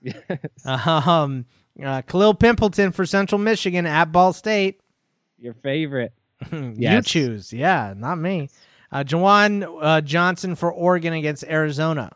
yes. 0.00 0.16
Um, 0.64 1.46
uh, 1.82 2.02
Kalil 2.02 2.34
Pimpleton 2.34 2.94
for 2.94 3.06
Central 3.06 3.38
Michigan 3.38 3.86
at 3.86 4.12
Ball 4.12 4.32
State. 4.32 4.80
Your 5.38 5.54
favorite. 5.54 6.12
You 6.52 7.02
choose. 7.02 7.52
Yeah, 7.52 7.94
not 7.96 8.16
me. 8.16 8.48
Uh, 8.90 9.04
Juwan 9.04 9.78
uh, 9.80 10.00
Johnson 10.00 10.54
for 10.54 10.72
Oregon 10.72 11.12
against 11.14 11.44
Arizona. 11.44 12.10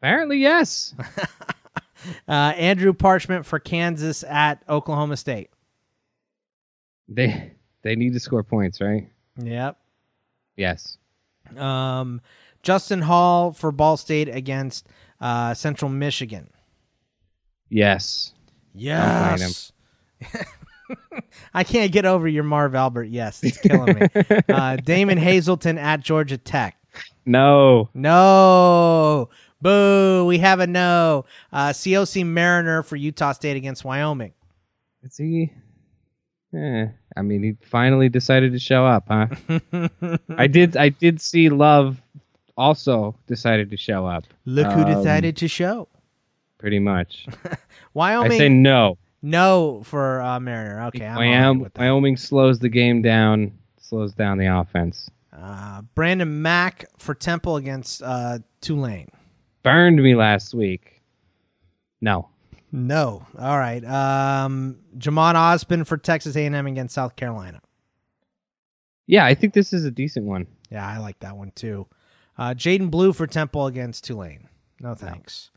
Apparently, 0.00 0.38
yes. 0.38 0.94
Uh, 2.28 2.32
Andrew 2.56 2.92
Parchment 2.92 3.46
for 3.46 3.58
Kansas 3.58 4.24
at 4.24 4.62
Oklahoma 4.68 5.16
State. 5.16 5.50
They 7.08 7.52
they 7.82 7.96
need 7.96 8.12
to 8.14 8.20
score 8.20 8.42
points, 8.42 8.80
right? 8.80 9.08
Yep. 9.42 9.78
Yes. 10.56 10.98
Um, 11.56 12.20
Justin 12.62 13.02
Hall 13.02 13.52
for 13.52 13.72
Ball 13.72 13.96
State 13.96 14.28
against 14.28 14.86
uh, 15.20 15.54
Central 15.54 15.90
Michigan. 15.90 16.50
Yes. 17.68 18.32
Yes. 18.74 19.72
I 21.54 21.64
can't 21.64 21.90
get 21.90 22.04
over 22.04 22.28
your 22.28 22.44
Marv 22.44 22.74
Albert. 22.74 23.04
Yes, 23.04 23.42
it's 23.42 23.56
killing 23.58 23.98
me. 23.98 24.08
uh, 24.48 24.76
Damon 24.76 25.18
Hazelton 25.18 25.78
at 25.78 26.00
Georgia 26.00 26.38
Tech. 26.38 26.76
No. 27.24 27.88
No. 27.94 29.30
Boo. 29.62 30.24
We 30.26 30.38
have 30.38 30.60
a 30.60 30.66
no. 30.66 31.24
Uh, 31.52 31.68
COC 31.68 32.26
Mariner 32.26 32.82
for 32.82 32.96
Utah 32.96 33.32
State 33.32 33.56
against 33.56 33.84
Wyoming. 33.84 34.32
Is 35.02 35.16
he? 35.16 35.52
Eh, 36.54 36.86
I 37.16 37.22
mean, 37.22 37.42
he 37.42 37.56
finally 37.66 38.08
decided 38.08 38.52
to 38.52 38.58
show 38.58 38.84
up, 38.84 39.04
huh? 39.08 39.28
I 40.36 40.46
did. 40.48 40.76
I 40.76 40.90
did 40.90 41.20
see 41.20 41.48
Love 41.48 42.02
also 42.56 43.16
decided 43.26 43.70
to 43.70 43.76
show 43.76 44.04
up. 44.06 44.24
Look 44.44 44.66
who 44.66 44.82
Um, 44.82 44.94
decided 44.94 45.36
to 45.38 45.48
show. 45.48 45.88
Pretty 46.58 46.78
much. 46.78 47.26
Wyoming. 47.94 48.32
I 48.32 48.38
say 48.38 48.48
no. 48.48 48.98
no 49.22 49.82
for 49.84 50.20
uh, 50.20 50.38
Mariner. 50.40 50.84
Okay, 50.88 51.06
I'm 51.06 51.16
Wyoming, 51.16 51.62
that. 51.64 51.78
Wyoming 51.78 52.16
slows 52.16 52.58
the 52.58 52.68
game 52.68 53.00
down, 53.02 53.52
slows 53.80 54.12
down 54.12 54.38
the 54.38 54.46
offense. 54.46 55.10
Uh, 55.32 55.82
Branden 55.96 56.28
Mack 56.28 56.84
for 56.98 57.14
Temple 57.14 57.56
against 57.56 58.02
uh, 58.02 58.38
Tulane. 58.60 59.08
Burned 59.62 60.02
me 60.02 60.14
last 60.14 60.54
week. 60.54 61.02
No. 62.00 62.28
No. 62.72 63.26
All 63.38 63.58
right. 63.58 63.84
Um, 63.84 64.78
Jhamon 64.96 65.34
Ausbon 65.34 65.86
for 65.86 65.96
Texas 65.96 66.36
A&M 66.36 66.66
against 66.66 66.94
South 66.94 67.16
Carolina. 67.16 67.60
Yeah, 69.06 69.24
I 69.24 69.34
think 69.34 69.52
this 69.54 69.72
is 69.72 69.84
a 69.84 69.90
decent 69.90 70.26
one. 70.26 70.46
Yeah, 70.70 70.86
I 70.86 70.98
like 70.98 71.18
that 71.20 71.36
one 71.36 71.52
too. 71.54 71.86
Uh, 72.38 72.54
Jadan 72.54 72.90
Blue 72.90 73.12
for 73.12 73.26
Temple 73.26 73.66
against 73.66 74.04
Tulane. 74.04 74.48
No 74.80 74.94
thanks. 74.94 75.50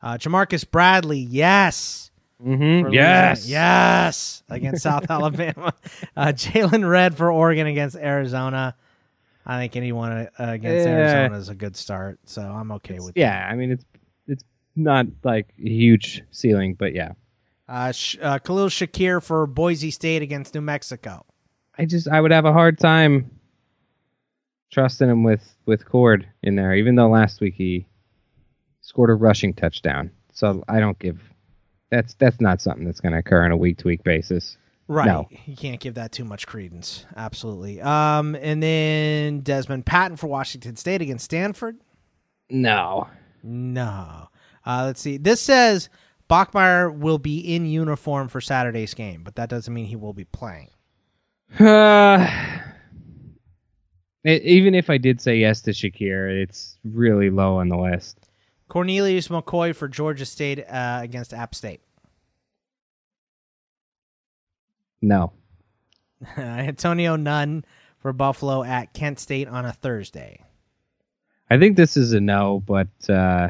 Uh, 0.00 0.14
Ja'Marcus 0.14 0.68
Bradley, 0.68 1.18
yes. 1.18 2.10
Mm-hmm. 2.42 2.92
Yes. 2.92 3.40
Louisiana. 3.40 4.06
Yes. 4.06 4.42
Against 4.50 4.82
South 4.82 5.08
Alabama. 5.08 5.74
Uh, 6.16 6.26
Jaylon 6.28 6.88
Redd 6.88 7.16
for 7.16 7.30
Oregon 7.30 7.68
against 7.68 7.94
Arizona. 7.96 8.74
I 9.44 9.58
think 9.58 9.76
anyone 9.76 10.12
uh, 10.12 10.28
against 10.38 10.86
Yeah. 10.86 10.92
Arizona 10.94 11.38
is 11.38 11.48
a 11.48 11.54
good 11.54 11.76
start, 11.76 12.20
so 12.26 12.42
I'm 12.42 12.70
okay 12.72 13.00
with 13.00 13.12
Yeah, 13.16 13.48
I 13.50 13.54
mean 13.54 13.72
it's 13.72 13.84
it's 14.26 14.44
not 14.76 15.06
like 15.24 15.52
a 15.58 15.68
huge 15.68 16.22
ceiling, 16.30 16.74
but 16.74 16.94
yeah. 16.94 17.12
Uh, 17.68 17.92
Sh- 17.92 18.18
uh, 18.20 18.38
Khalil 18.38 18.68
Shakir 18.68 19.22
for 19.22 19.46
Boise 19.46 19.90
State 19.90 20.22
against 20.22 20.54
New 20.54 20.60
Mexico. 20.60 21.24
I 21.78 21.86
just 21.86 22.08
I 22.08 22.20
would 22.20 22.30
have 22.30 22.44
a 22.44 22.52
hard 22.52 22.78
time 22.78 23.30
trusting 24.70 25.08
him 25.08 25.22
with 25.22 25.56
with 25.66 25.84
Cord 25.86 26.28
in 26.42 26.56
there, 26.56 26.74
even 26.74 26.94
though 26.94 27.08
last 27.08 27.40
week 27.40 27.54
he 27.54 27.86
scored 28.80 29.10
a 29.10 29.14
rushing 29.14 29.54
touchdown. 29.54 30.10
So 30.32 30.62
I 30.68 30.80
don't 30.80 30.98
give 30.98 31.20
that's 31.90 32.14
that's 32.14 32.40
not 32.40 32.60
something 32.60 32.84
that's 32.84 33.00
going 33.00 33.12
to 33.12 33.18
occur 33.18 33.44
on 33.44 33.52
a 33.52 33.56
week 33.56 33.78
to 33.78 33.88
week 33.88 34.02
basis. 34.02 34.56
Right. 34.92 35.06
No. 35.06 35.26
You 35.46 35.56
can't 35.56 35.80
give 35.80 35.94
that 35.94 36.12
too 36.12 36.24
much 36.24 36.46
credence. 36.46 37.06
Absolutely. 37.16 37.80
Um, 37.80 38.34
and 38.34 38.62
then 38.62 39.40
Dezmon 39.40 39.84
Patmon 39.84 40.18
for 40.18 40.26
Washington 40.26 40.76
State 40.76 41.00
against 41.00 41.24
Stanford. 41.24 41.78
No. 42.50 43.08
No. 43.42 44.28
Uh, 44.66 44.82
let's 44.84 45.00
see. 45.00 45.16
This 45.16 45.40
says 45.40 45.88
Bachmeier 46.28 46.94
will 46.94 47.18
be 47.18 47.38
in 47.38 47.64
uniform 47.64 48.28
for 48.28 48.42
Saturday's 48.42 48.92
game, 48.92 49.22
but 49.24 49.36
that 49.36 49.48
doesn't 49.48 49.72
mean 49.72 49.86
he 49.86 49.96
will 49.96 50.12
be 50.12 50.24
playing. 50.24 50.68
Uh, 51.58 52.28
even 54.24 54.74
if 54.74 54.90
I 54.90 54.98
did 54.98 55.22
say 55.22 55.38
yes 55.38 55.62
to 55.62 55.70
Shakir, 55.70 56.42
it's 56.42 56.76
really 56.84 57.30
low 57.30 57.56
on 57.56 57.68
the 57.68 57.78
list. 57.78 58.28
Cornelius 58.68 59.28
McCoy 59.28 59.74
for 59.74 59.88
Georgia 59.88 60.26
State 60.26 60.64
uh, 60.68 61.00
against 61.02 61.32
App 61.32 61.54
State. 61.54 61.80
No. 65.02 65.32
Antonio 66.36 67.16
Nunn 67.16 67.64
for 67.98 68.12
Buffalo 68.12 68.62
at 68.62 68.94
Kent 68.94 69.18
State 69.18 69.48
on 69.48 69.66
a 69.66 69.72
Thursday. 69.72 70.40
I 71.50 71.58
think 71.58 71.76
this 71.76 71.96
is 71.96 72.12
a 72.12 72.20
no, 72.20 72.62
but 72.64 72.88
uh, 73.10 73.48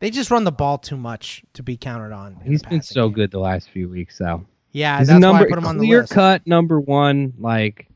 They 0.00 0.10
just 0.10 0.30
run 0.30 0.44
the 0.44 0.52
ball 0.52 0.78
too 0.78 0.96
much 0.96 1.44
to 1.54 1.62
be 1.62 1.76
counted 1.76 2.12
on. 2.12 2.40
He's 2.44 2.62
been 2.62 2.80
so 2.82 3.08
game. 3.08 3.14
good 3.14 3.30
the 3.30 3.40
last 3.40 3.68
few 3.68 3.88
weeks, 3.88 4.18
though. 4.18 4.46
Yeah, 4.72 4.98
He's 4.98 5.08
that's 5.08 5.20
number 5.20 5.42
why 5.42 5.46
I 5.46 5.50
put 5.50 5.58
him 5.58 5.66
on 5.66 5.78
the 5.78 5.86
clear 5.86 6.06
cut 6.06 6.46
number 6.46 6.80
one. 6.80 7.34
Like 7.38 7.88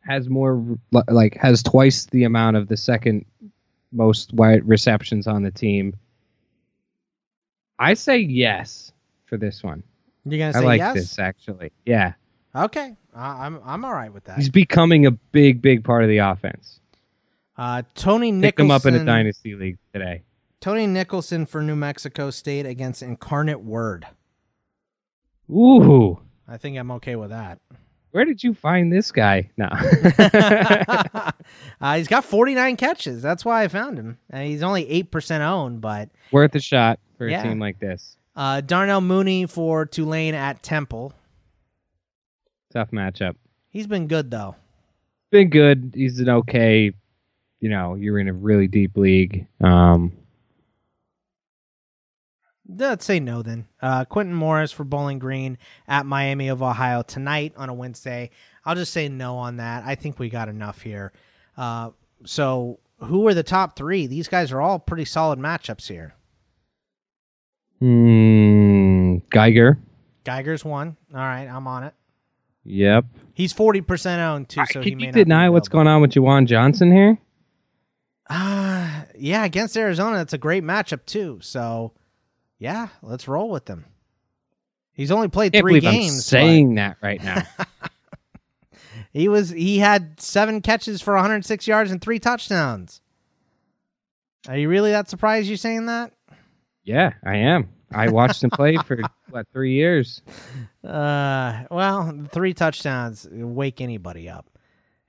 has 0.00 0.28
more 0.28 0.78
like 1.08 1.36
has 1.36 1.62
twice 1.62 2.06
the 2.06 2.24
amount 2.24 2.56
of 2.56 2.68
the 2.68 2.76
second 2.76 3.26
most 3.92 4.32
wide 4.32 4.66
receptions 4.66 5.26
on 5.26 5.42
the 5.42 5.50
team. 5.50 5.94
I 7.78 7.94
say 7.94 8.18
yes 8.18 8.92
for 9.26 9.36
this 9.36 9.62
one. 9.62 9.82
You're 10.30 10.50
gonna 10.52 10.62
I 10.62 10.66
like 10.66 10.78
yes? 10.78 10.94
this 10.94 11.18
actually. 11.18 11.72
Yeah, 11.86 12.14
Okay, 12.54 12.94
I'm 13.14 13.60
I'm 13.64 13.84
all 13.84 13.92
right 13.92 14.12
with 14.12 14.24
that. 14.24 14.36
he's 14.38 14.48
becoming 14.50 15.06
a 15.06 15.10
big, 15.10 15.60
big 15.62 15.84
part 15.84 16.02
of 16.02 16.08
the 16.08 16.18
offense. 16.18 16.80
Uh, 17.56 17.82
Tony 17.94 18.30
Picked 18.30 18.58
Nicholson. 18.58 18.66
him 18.66 18.70
up 18.70 18.86
in 18.86 18.94
a 18.94 19.04
dynasty 19.04 19.54
league 19.56 19.78
today. 19.92 20.22
Tony 20.60 20.86
Nicholson 20.86 21.44
for 21.46 21.62
New 21.62 21.76
Mexico 21.76 22.30
State 22.30 22.66
against 22.66 23.02
Incarnate 23.02 23.60
Word. 23.62 24.06
Ooh, 25.50 26.20
I 26.46 26.56
think 26.56 26.76
I'm 26.78 26.90
okay 26.92 27.16
with 27.16 27.30
that. 27.30 27.58
where 28.10 28.24
did 28.24 28.42
you 28.44 28.54
find 28.54 28.92
this 28.92 29.10
guy? 29.12 29.50
No. 29.56 29.68
uh, 31.80 31.96
he's 31.96 32.08
got 32.08 32.24
49 32.24 32.76
catches. 32.76 33.22
That's 33.22 33.44
why 33.44 33.64
I 33.64 33.68
found 33.68 33.98
him. 33.98 34.18
And 34.30 34.46
he's 34.48 34.62
only 34.62 34.84
8% 35.04 35.40
owned, 35.40 35.80
but 35.80 36.10
Worth 36.32 36.54
a 36.54 36.60
shot 36.60 36.98
for 37.16 37.28
Yeah. 37.28 37.40
a 37.40 37.42
team 37.44 37.58
like 37.58 37.78
this. 37.80 38.16
Uh, 38.38 38.60
Darnell 38.60 39.00
Mooney 39.00 39.46
for 39.46 39.84
Tulane 39.84 40.34
at 40.34 40.62
Temple. 40.62 41.12
Tough 42.72 42.92
matchup. 42.92 43.34
He's 43.68 43.88
been 43.88 44.06
good, 44.06 44.30
though. 44.30 44.54
been 45.30 45.50
good. 45.50 45.92
He's 45.94 46.20
an 46.20 46.28
okay, 46.28 46.92
you 47.60 47.68
know, 47.68 47.96
you're 47.96 48.18
in 48.18 48.28
a 48.28 48.32
really 48.32 48.68
deep 48.68 48.96
league. 48.96 49.46
Um, 49.60 50.12
Let's 52.70 53.06
say 53.06 53.18
no 53.18 53.42
then. 53.42 53.66
Uh, 53.80 54.04
Quentin 54.04 54.34
Morris 54.34 54.70
for 54.72 54.84
Bowling 54.84 55.18
Green 55.18 55.56
at 55.88 56.04
Miami 56.04 56.48
of 56.48 56.62
Ohio 56.62 57.02
tonight 57.02 57.54
on 57.56 57.70
a 57.70 57.74
Wednesday. 57.74 58.30
I'll 58.64 58.74
just 58.74 58.92
say 58.92 59.08
no 59.08 59.36
on 59.36 59.56
that. 59.56 59.84
I 59.86 59.94
think 59.94 60.18
we 60.18 60.28
got 60.28 60.50
enough 60.50 60.82
here. 60.82 61.12
Uh, 61.56 61.90
so, 62.26 62.78
who 62.98 63.26
are 63.26 63.32
the 63.32 63.42
top 63.42 63.74
three? 63.74 64.06
These 64.06 64.28
guys 64.28 64.52
are 64.52 64.60
all 64.60 64.78
pretty 64.78 65.06
solid 65.06 65.38
matchups 65.38 65.88
here. 65.88 66.14
Hmm, 67.80 69.16
Geiger. 69.30 69.78
Geiger's 70.24 70.64
one. 70.64 70.96
All 71.12 71.20
right, 71.20 71.46
I'm 71.46 71.66
on 71.66 71.84
it. 71.84 71.94
Yep. 72.64 73.06
He's 73.32 73.54
40% 73.54 74.18
owned 74.18 74.48
too, 74.48 74.62
so 74.70 74.82
he 74.82 74.90
Can 74.90 74.98
may 74.98 75.04
you 75.04 75.12
not 75.12 75.14
be 75.14 75.24
deny 75.24 75.48
what's 75.48 75.68
going 75.68 75.86
on 75.86 76.02
with 76.02 76.10
Juwan 76.12 76.46
Johnson 76.46 76.92
here? 76.92 77.18
Uh, 78.28 79.04
yeah, 79.16 79.44
against 79.44 79.76
Arizona, 79.76 80.18
that's 80.18 80.34
a 80.34 80.38
great 80.38 80.62
matchup 80.62 81.06
too. 81.06 81.38
So, 81.40 81.92
yeah, 82.58 82.88
let's 83.02 83.26
roll 83.26 83.48
with 83.48 83.64
them. 83.64 83.86
He's 84.92 85.10
only 85.10 85.28
played 85.28 85.52
can't 85.52 85.62
three 85.62 85.80
believe 85.80 85.86
I'm 85.86 86.00
games. 86.00 86.16
but 86.16 86.22
saying 86.24 86.74
that 86.74 86.96
right 87.00 87.22
now. 87.22 87.42
he 89.12 89.28
was 89.28 89.48
he 89.48 89.78
had 89.78 90.20
seven 90.20 90.60
catches 90.60 91.00
for 91.00 91.14
106 91.14 91.66
yards 91.66 91.90
and 91.90 92.02
three 92.02 92.18
touchdowns. 92.18 93.00
Are 94.48 94.56
you 94.56 94.68
really 94.68 94.90
that 94.90 95.08
surprised? 95.08 95.48
You 95.48 95.56
saying 95.56 95.86
that? 95.86 96.12
Yeah, 96.88 97.12
I 97.24 97.36
am. 97.36 97.68
I 97.92 98.08
watched 98.08 98.42
him 98.42 98.50
play 98.50 98.76
for 98.76 98.98
what 99.30 99.46
three 99.52 99.72
years. 99.74 100.22
Uh, 100.84 101.64
well, 101.70 102.26
three 102.30 102.54
touchdowns 102.54 103.26
wake 103.30 103.80
anybody 103.80 104.28
up. 104.28 104.46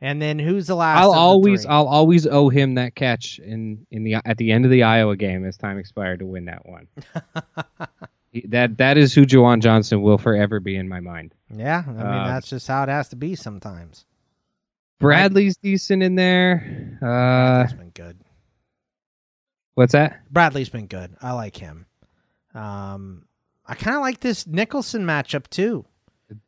And 0.02 0.22
then 0.22 0.40
who's 0.40 0.68
the 0.68 0.76
last? 0.76 1.00
I'll 1.00 1.12
the 1.12 1.18
always, 1.18 1.64
three? 1.64 1.70
I'll 1.72 1.88
always 1.88 2.26
owe 2.26 2.48
him 2.48 2.76
that 2.76 2.96
catch 2.96 3.40
in 3.40 3.86
in 3.92 4.04
the 4.04 4.16
at 4.16 4.38
the 4.38 4.52
end 4.52 4.64
of 4.64 4.72
the 4.72 4.84
Iowa 4.84 5.18
game 5.18 5.44
as 5.46 5.58
time 5.58 5.78
expired 5.78 6.20
to 6.20 6.26
win 6.26 6.46
that 6.46 6.66
one. 6.66 6.88
He- 8.32 8.46
that 8.50 8.78
that 8.78 8.96
is 8.98 9.12
who 9.14 9.26
Juwan 9.26 9.60
Johnson 9.60 10.04
will 10.04 10.20
forever 10.20 10.60
be 10.60 10.76
in 10.76 10.88
my 10.88 11.00
mind. 11.00 11.34
yeah, 11.52 11.84
I 11.88 11.92
mean 11.92 12.00
Um, 12.00 12.28
that's 12.28 12.48
just 12.48 12.68
how 12.68 12.84
it 12.84 12.90
has 12.90 13.10
to 13.10 13.16
be 13.16 13.34
sometimes. 13.36 14.06
Bradley's 15.00 15.58
decent 15.58 16.04
in 16.04 16.14
there. 16.14 16.98
Uh, 17.02 17.06
Bradley's 17.66 17.74
been 17.74 17.90
good. 17.90 18.18
What's 19.80 19.94
that? 19.94 20.20
Bradley's 20.30 20.68
been 20.68 20.88
good. 20.88 21.16
I 21.22 21.32
like 21.32 21.56
him. 21.56 21.86
Um, 22.54 23.24
I 23.66 23.76
kind 23.76 23.96
of 23.96 24.02
like 24.02 24.20
this 24.20 24.46
Nicholson 24.46 25.06
matchup 25.06 25.50
too. 25.50 25.86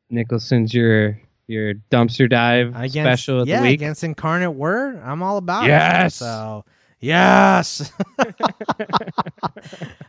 Nicholson's 0.09 0.73
your 0.73 1.17
your 1.47 1.75
dumpster 1.89 2.29
dive 2.29 2.75
Against, 2.75 2.95
special 2.95 3.41
of 3.41 3.47
yeah, 3.47 3.61
the 3.61 3.67
week. 3.67 3.75
against 3.75 4.03
Incarnate 4.03 4.53
Word. 4.53 5.01
I'm 5.01 5.23
all 5.23 5.37
about 5.37 5.63
it. 5.63 5.67
Yes! 5.67 6.15
So, 6.15 6.65
yes. 6.99 7.89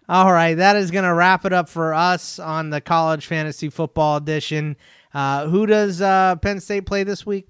all 0.08 0.32
right. 0.32 0.54
That 0.54 0.74
is 0.74 0.90
going 0.90 1.04
to 1.04 1.14
wrap 1.14 1.44
it 1.44 1.52
up 1.52 1.68
for 1.68 1.94
us 1.94 2.40
on 2.40 2.70
the 2.70 2.80
college 2.80 3.26
fantasy 3.26 3.70
football 3.70 4.16
edition. 4.16 4.76
Uh, 5.14 5.46
who 5.46 5.66
does 5.66 6.02
uh, 6.02 6.34
Penn 6.36 6.58
State 6.58 6.86
play 6.86 7.04
this 7.04 7.24
week? 7.24 7.46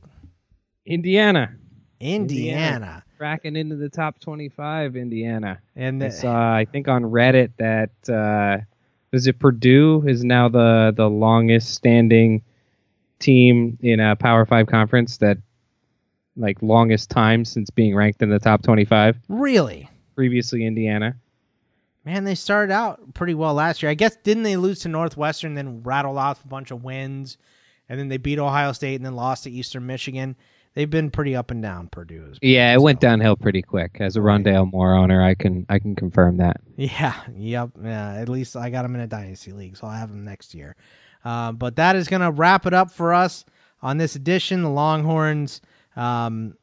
Indiana 0.84 1.54
Indiana. 1.98 3.01
Cracking 3.22 3.54
into 3.54 3.76
the 3.76 3.88
top 3.88 4.18
twenty-five. 4.18 4.96
Indiana. 4.96 5.60
And 5.76 6.02
I 6.02 6.08
saw, 6.08 6.56
I 6.56 6.64
think 6.64 6.88
on 6.88 7.04
Reddit 7.04 7.52
that 7.56 8.12
uh, 8.12 8.64
was 9.12 9.28
it 9.28 9.38
Purdue 9.38 10.02
is 10.08 10.24
now 10.24 10.48
the 10.48 10.92
the 10.96 11.08
longest 11.08 11.72
standing 11.72 12.42
team 13.20 13.78
in 13.80 14.00
a 14.00 14.16
Power 14.16 14.44
Five 14.44 14.66
conference 14.66 15.18
that 15.18 15.38
like 16.36 16.60
longest 16.62 17.10
time 17.10 17.44
since 17.44 17.70
being 17.70 17.94
ranked 17.94 18.22
in 18.22 18.28
the 18.28 18.40
top 18.40 18.64
twenty-five. 18.64 19.16
really? 19.28 19.88
Previously 20.16 20.66
Indiana. 20.66 21.14
Man, 22.04 22.24
they 22.24 22.34
started 22.34 22.72
out 22.72 23.14
pretty 23.14 23.34
well 23.34 23.54
last 23.54 23.84
year. 23.84 23.90
I 23.90 23.94
guess 23.94 24.16
didn't 24.24 24.42
they 24.42 24.56
lose 24.56 24.80
to 24.80 24.88
Northwestern, 24.88 25.54
then 25.54 25.84
rattle 25.84 26.18
off 26.18 26.44
a 26.44 26.48
bunch 26.48 26.72
of 26.72 26.82
wins, 26.82 27.38
and 27.88 28.00
then 28.00 28.08
they 28.08 28.16
beat 28.16 28.40
Ohio 28.40 28.72
State 28.72 28.96
and 28.96 29.06
then 29.06 29.14
lost 29.14 29.44
to 29.44 29.50
Eastern 29.52 29.86
Michigan. 29.86 30.34
They've 30.74 30.88
been 30.88 31.10
pretty 31.10 31.36
up 31.36 31.50
and 31.50 31.62
down. 31.62 31.88
Purdue. 31.88 32.28
Is 32.30 32.38
Yeah, 32.40 32.72
it 32.72 32.80
went 32.80 33.00
downhill 33.00 33.36
pretty 33.36 33.60
quick. 33.60 33.98
As 34.00 34.16
a 34.16 34.20
Rondale 34.20 34.70
Moore 34.70 34.94
owner, 34.94 35.22
I 35.22 35.34
can 35.34 35.66
I 35.68 35.78
can 35.78 35.94
confirm 35.94 36.38
that. 36.38 36.60
Yeah, 36.76 37.14
yep. 37.36 37.70
Yeah, 37.82 38.14
at 38.14 38.28
least 38.28 38.56
I 38.56 38.70
got 38.70 38.84
him 38.84 38.94
in 38.94 39.02
a 39.02 39.06
dynasty 39.06 39.52
league, 39.52 39.76
so 39.76 39.86
I'll 39.86 39.98
have 39.98 40.10
him 40.10 40.24
next 40.24 40.54
year. 40.54 40.76
Uh, 41.24 41.52
but 41.52 41.76
that 41.76 41.94
is 41.94 42.08
going 42.08 42.22
to 42.22 42.30
wrap 42.30 42.66
it 42.66 42.74
up 42.74 42.90
for 42.90 43.12
us 43.14 43.44
on 43.80 43.98
this 43.98 44.16
edition. 44.16 44.62
The 44.62 44.70
Longhorns. 44.70 45.60
Um, 45.94 46.56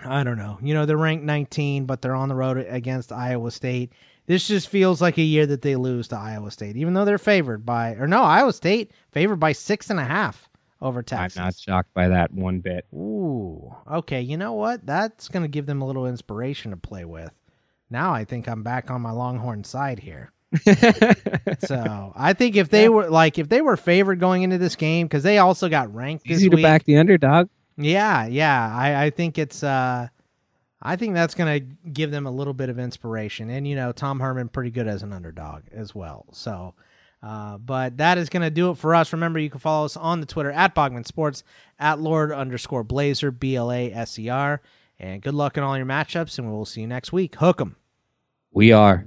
I 0.00 0.24
don't 0.24 0.38
know. 0.38 0.58
You 0.62 0.72
know, 0.72 0.86
they're 0.86 0.96
ranked 0.96 1.24
19, 1.24 1.84
but 1.84 2.00
they're 2.00 2.14
on 2.14 2.30
the 2.30 2.34
road 2.34 2.56
against 2.68 3.12
Iowa 3.12 3.50
State. 3.50 3.92
This 4.26 4.48
just 4.48 4.68
feels 4.68 5.02
like 5.02 5.18
a 5.18 5.22
year 5.22 5.44
that 5.46 5.60
they 5.60 5.76
lose 5.76 6.08
to 6.08 6.16
Iowa 6.16 6.50
State, 6.50 6.76
even 6.76 6.94
though 6.94 7.04
they're 7.04 7.18
favored 7.18 7.66
by, 7.66 7.90
or 7.96 8.06
no, 8.06 8.22
Iowa 8.22 8.54
State 8.54 8.92
favored 9.12 9.36
by 9.36 9.52
six 9.52 9.90
and 9.90 10.00
a 10.00 10.04
half 10.04 10.49
over 10.82 11.02
Texas. 11.02 11.38
I'm 11.38 11.44
not 11.44 11.56
shocked 11.58 11.92
by 11.94 12.08
that 12.08 12.32
one 12.32 12.60
bit. 12.60 12.86
Ooh, 12.94 13.74
okay. 13.90 14.20
You 14.20 14.36
know 14.36 14.54
what? 14.54 14.84
That's 14.86 15.28
going 15.28 15.42
to 15.42 15.48
give 15.48 15.66
them 15.66 15.82
a 15.82 15.86
little 15.86 16.06
inspiration 16.06 16.70
to 16.70 16.76
play 16.76 17.04
with. 17.04 17.38
Now 17.90 18.12
I 18.12 18.24
think 18.24 18.48
I'm 18.48 18.62
back 18.62 18.90
on 18.90 19.02
my 19.02 19.10
Longhorn 19.10 19.64
side 19.64 19.98
here. 19.98 20.32
so 21.60 22.12
I 22.16 22.32
think 22.32 22.56
if 22.56 22.70
they 22.70 22.88
were 22.88 23.08
like 23.08 23.38
if 23.38 23.48
they 23.48 23.60
were 23.60 23.76
favored 23.76 24.18
going 24.18 24.42
into 24.42 24.58
this 24.58 24.74
game 24.74 25.06
because 25.06 25.22
they 25.22 25.38
also 25.38 25.68
got 25.68 25.94
ranked 25.94 26.26
this 26.26 26.38
Easy 26.38 26.48
to 26.48 26.56
week. 26.56 26.64
back 26.64 26.84
the 26.84 26.96
underdog. 26.96 27.48
Yeah, 27.76 28.26
yeah. 28.26 28.76
I, 28.76 29.04
I 29.04 29.10
think 29.10 29.38
it's 29.38 29.62
uh 29.62 30.08
I 30.82 30.96
think 30.96 31.14
that's 31.14 31.34
gonna 31.34 31.60
give 31.60 32.10
them 32.10 32.26
a 32.26 32.30
little 32.30 32.54
bit 32.54 32.68
of 32.68 32.78
inspiration. 32.78 33.50
And 33.50 33.66
you 33.66 33.76
know, 33.76 33.92
Tom 33.92 34.18
Herman 34.18 34.48
pretty 34.48 34.70
good 34.70 34.88
as 34.88 35.02
an 35.02 35.12
underdog 35.12 35.62
as 35.72 35.94
well. 35.94 36.26
So 36.32 36.74
uh, 37.22 37.58
but 37.58 37.98
that 37.98 38.18
is 38.18 38.28
going 38.28 38.42
to 38.42 38.50
do 38.50 38.70
it 38.70 38.78
for 38.78 38.94
us. 38.94 39.12
Remember, 39.12 39.38
you 39.38 39.50
can 39.50 39.60
follow 39.60 39.84
us 39.84 39.96
on 39.96 40.20
the 40.20 40.26
Twitter 40.26 40.50
at 40.50 40.74
Bogman 40.74 41.06
Sports, 41.06 41.44
at 41.78 42.00
Lord 42.00 42.32
underscore 42.32 42.82
Blazer, 42.84 43.30
B 43.30 43.56
L 43.56 43.70
A 43.70 43.92
S 43.92 44.18
E 44.18 44.28
R. 44.28 44.60
And 44.98 45.22
good 45.22 45.34
luck 45.34 45.56
in 45.56 45.62
all 45.62 45.76
your 45.76 45.86
matchups, 45.86 46.38
and 46.38 46.50
we'll 46.52 46.66
see 46.66 46.82
you 46.82 46.86
next 46.86 47.12
week. 47.12 47.36
Hook 47.36 47.60
'em. 47.60 47.76
We 48.52 48.72
are. 48.72 49.06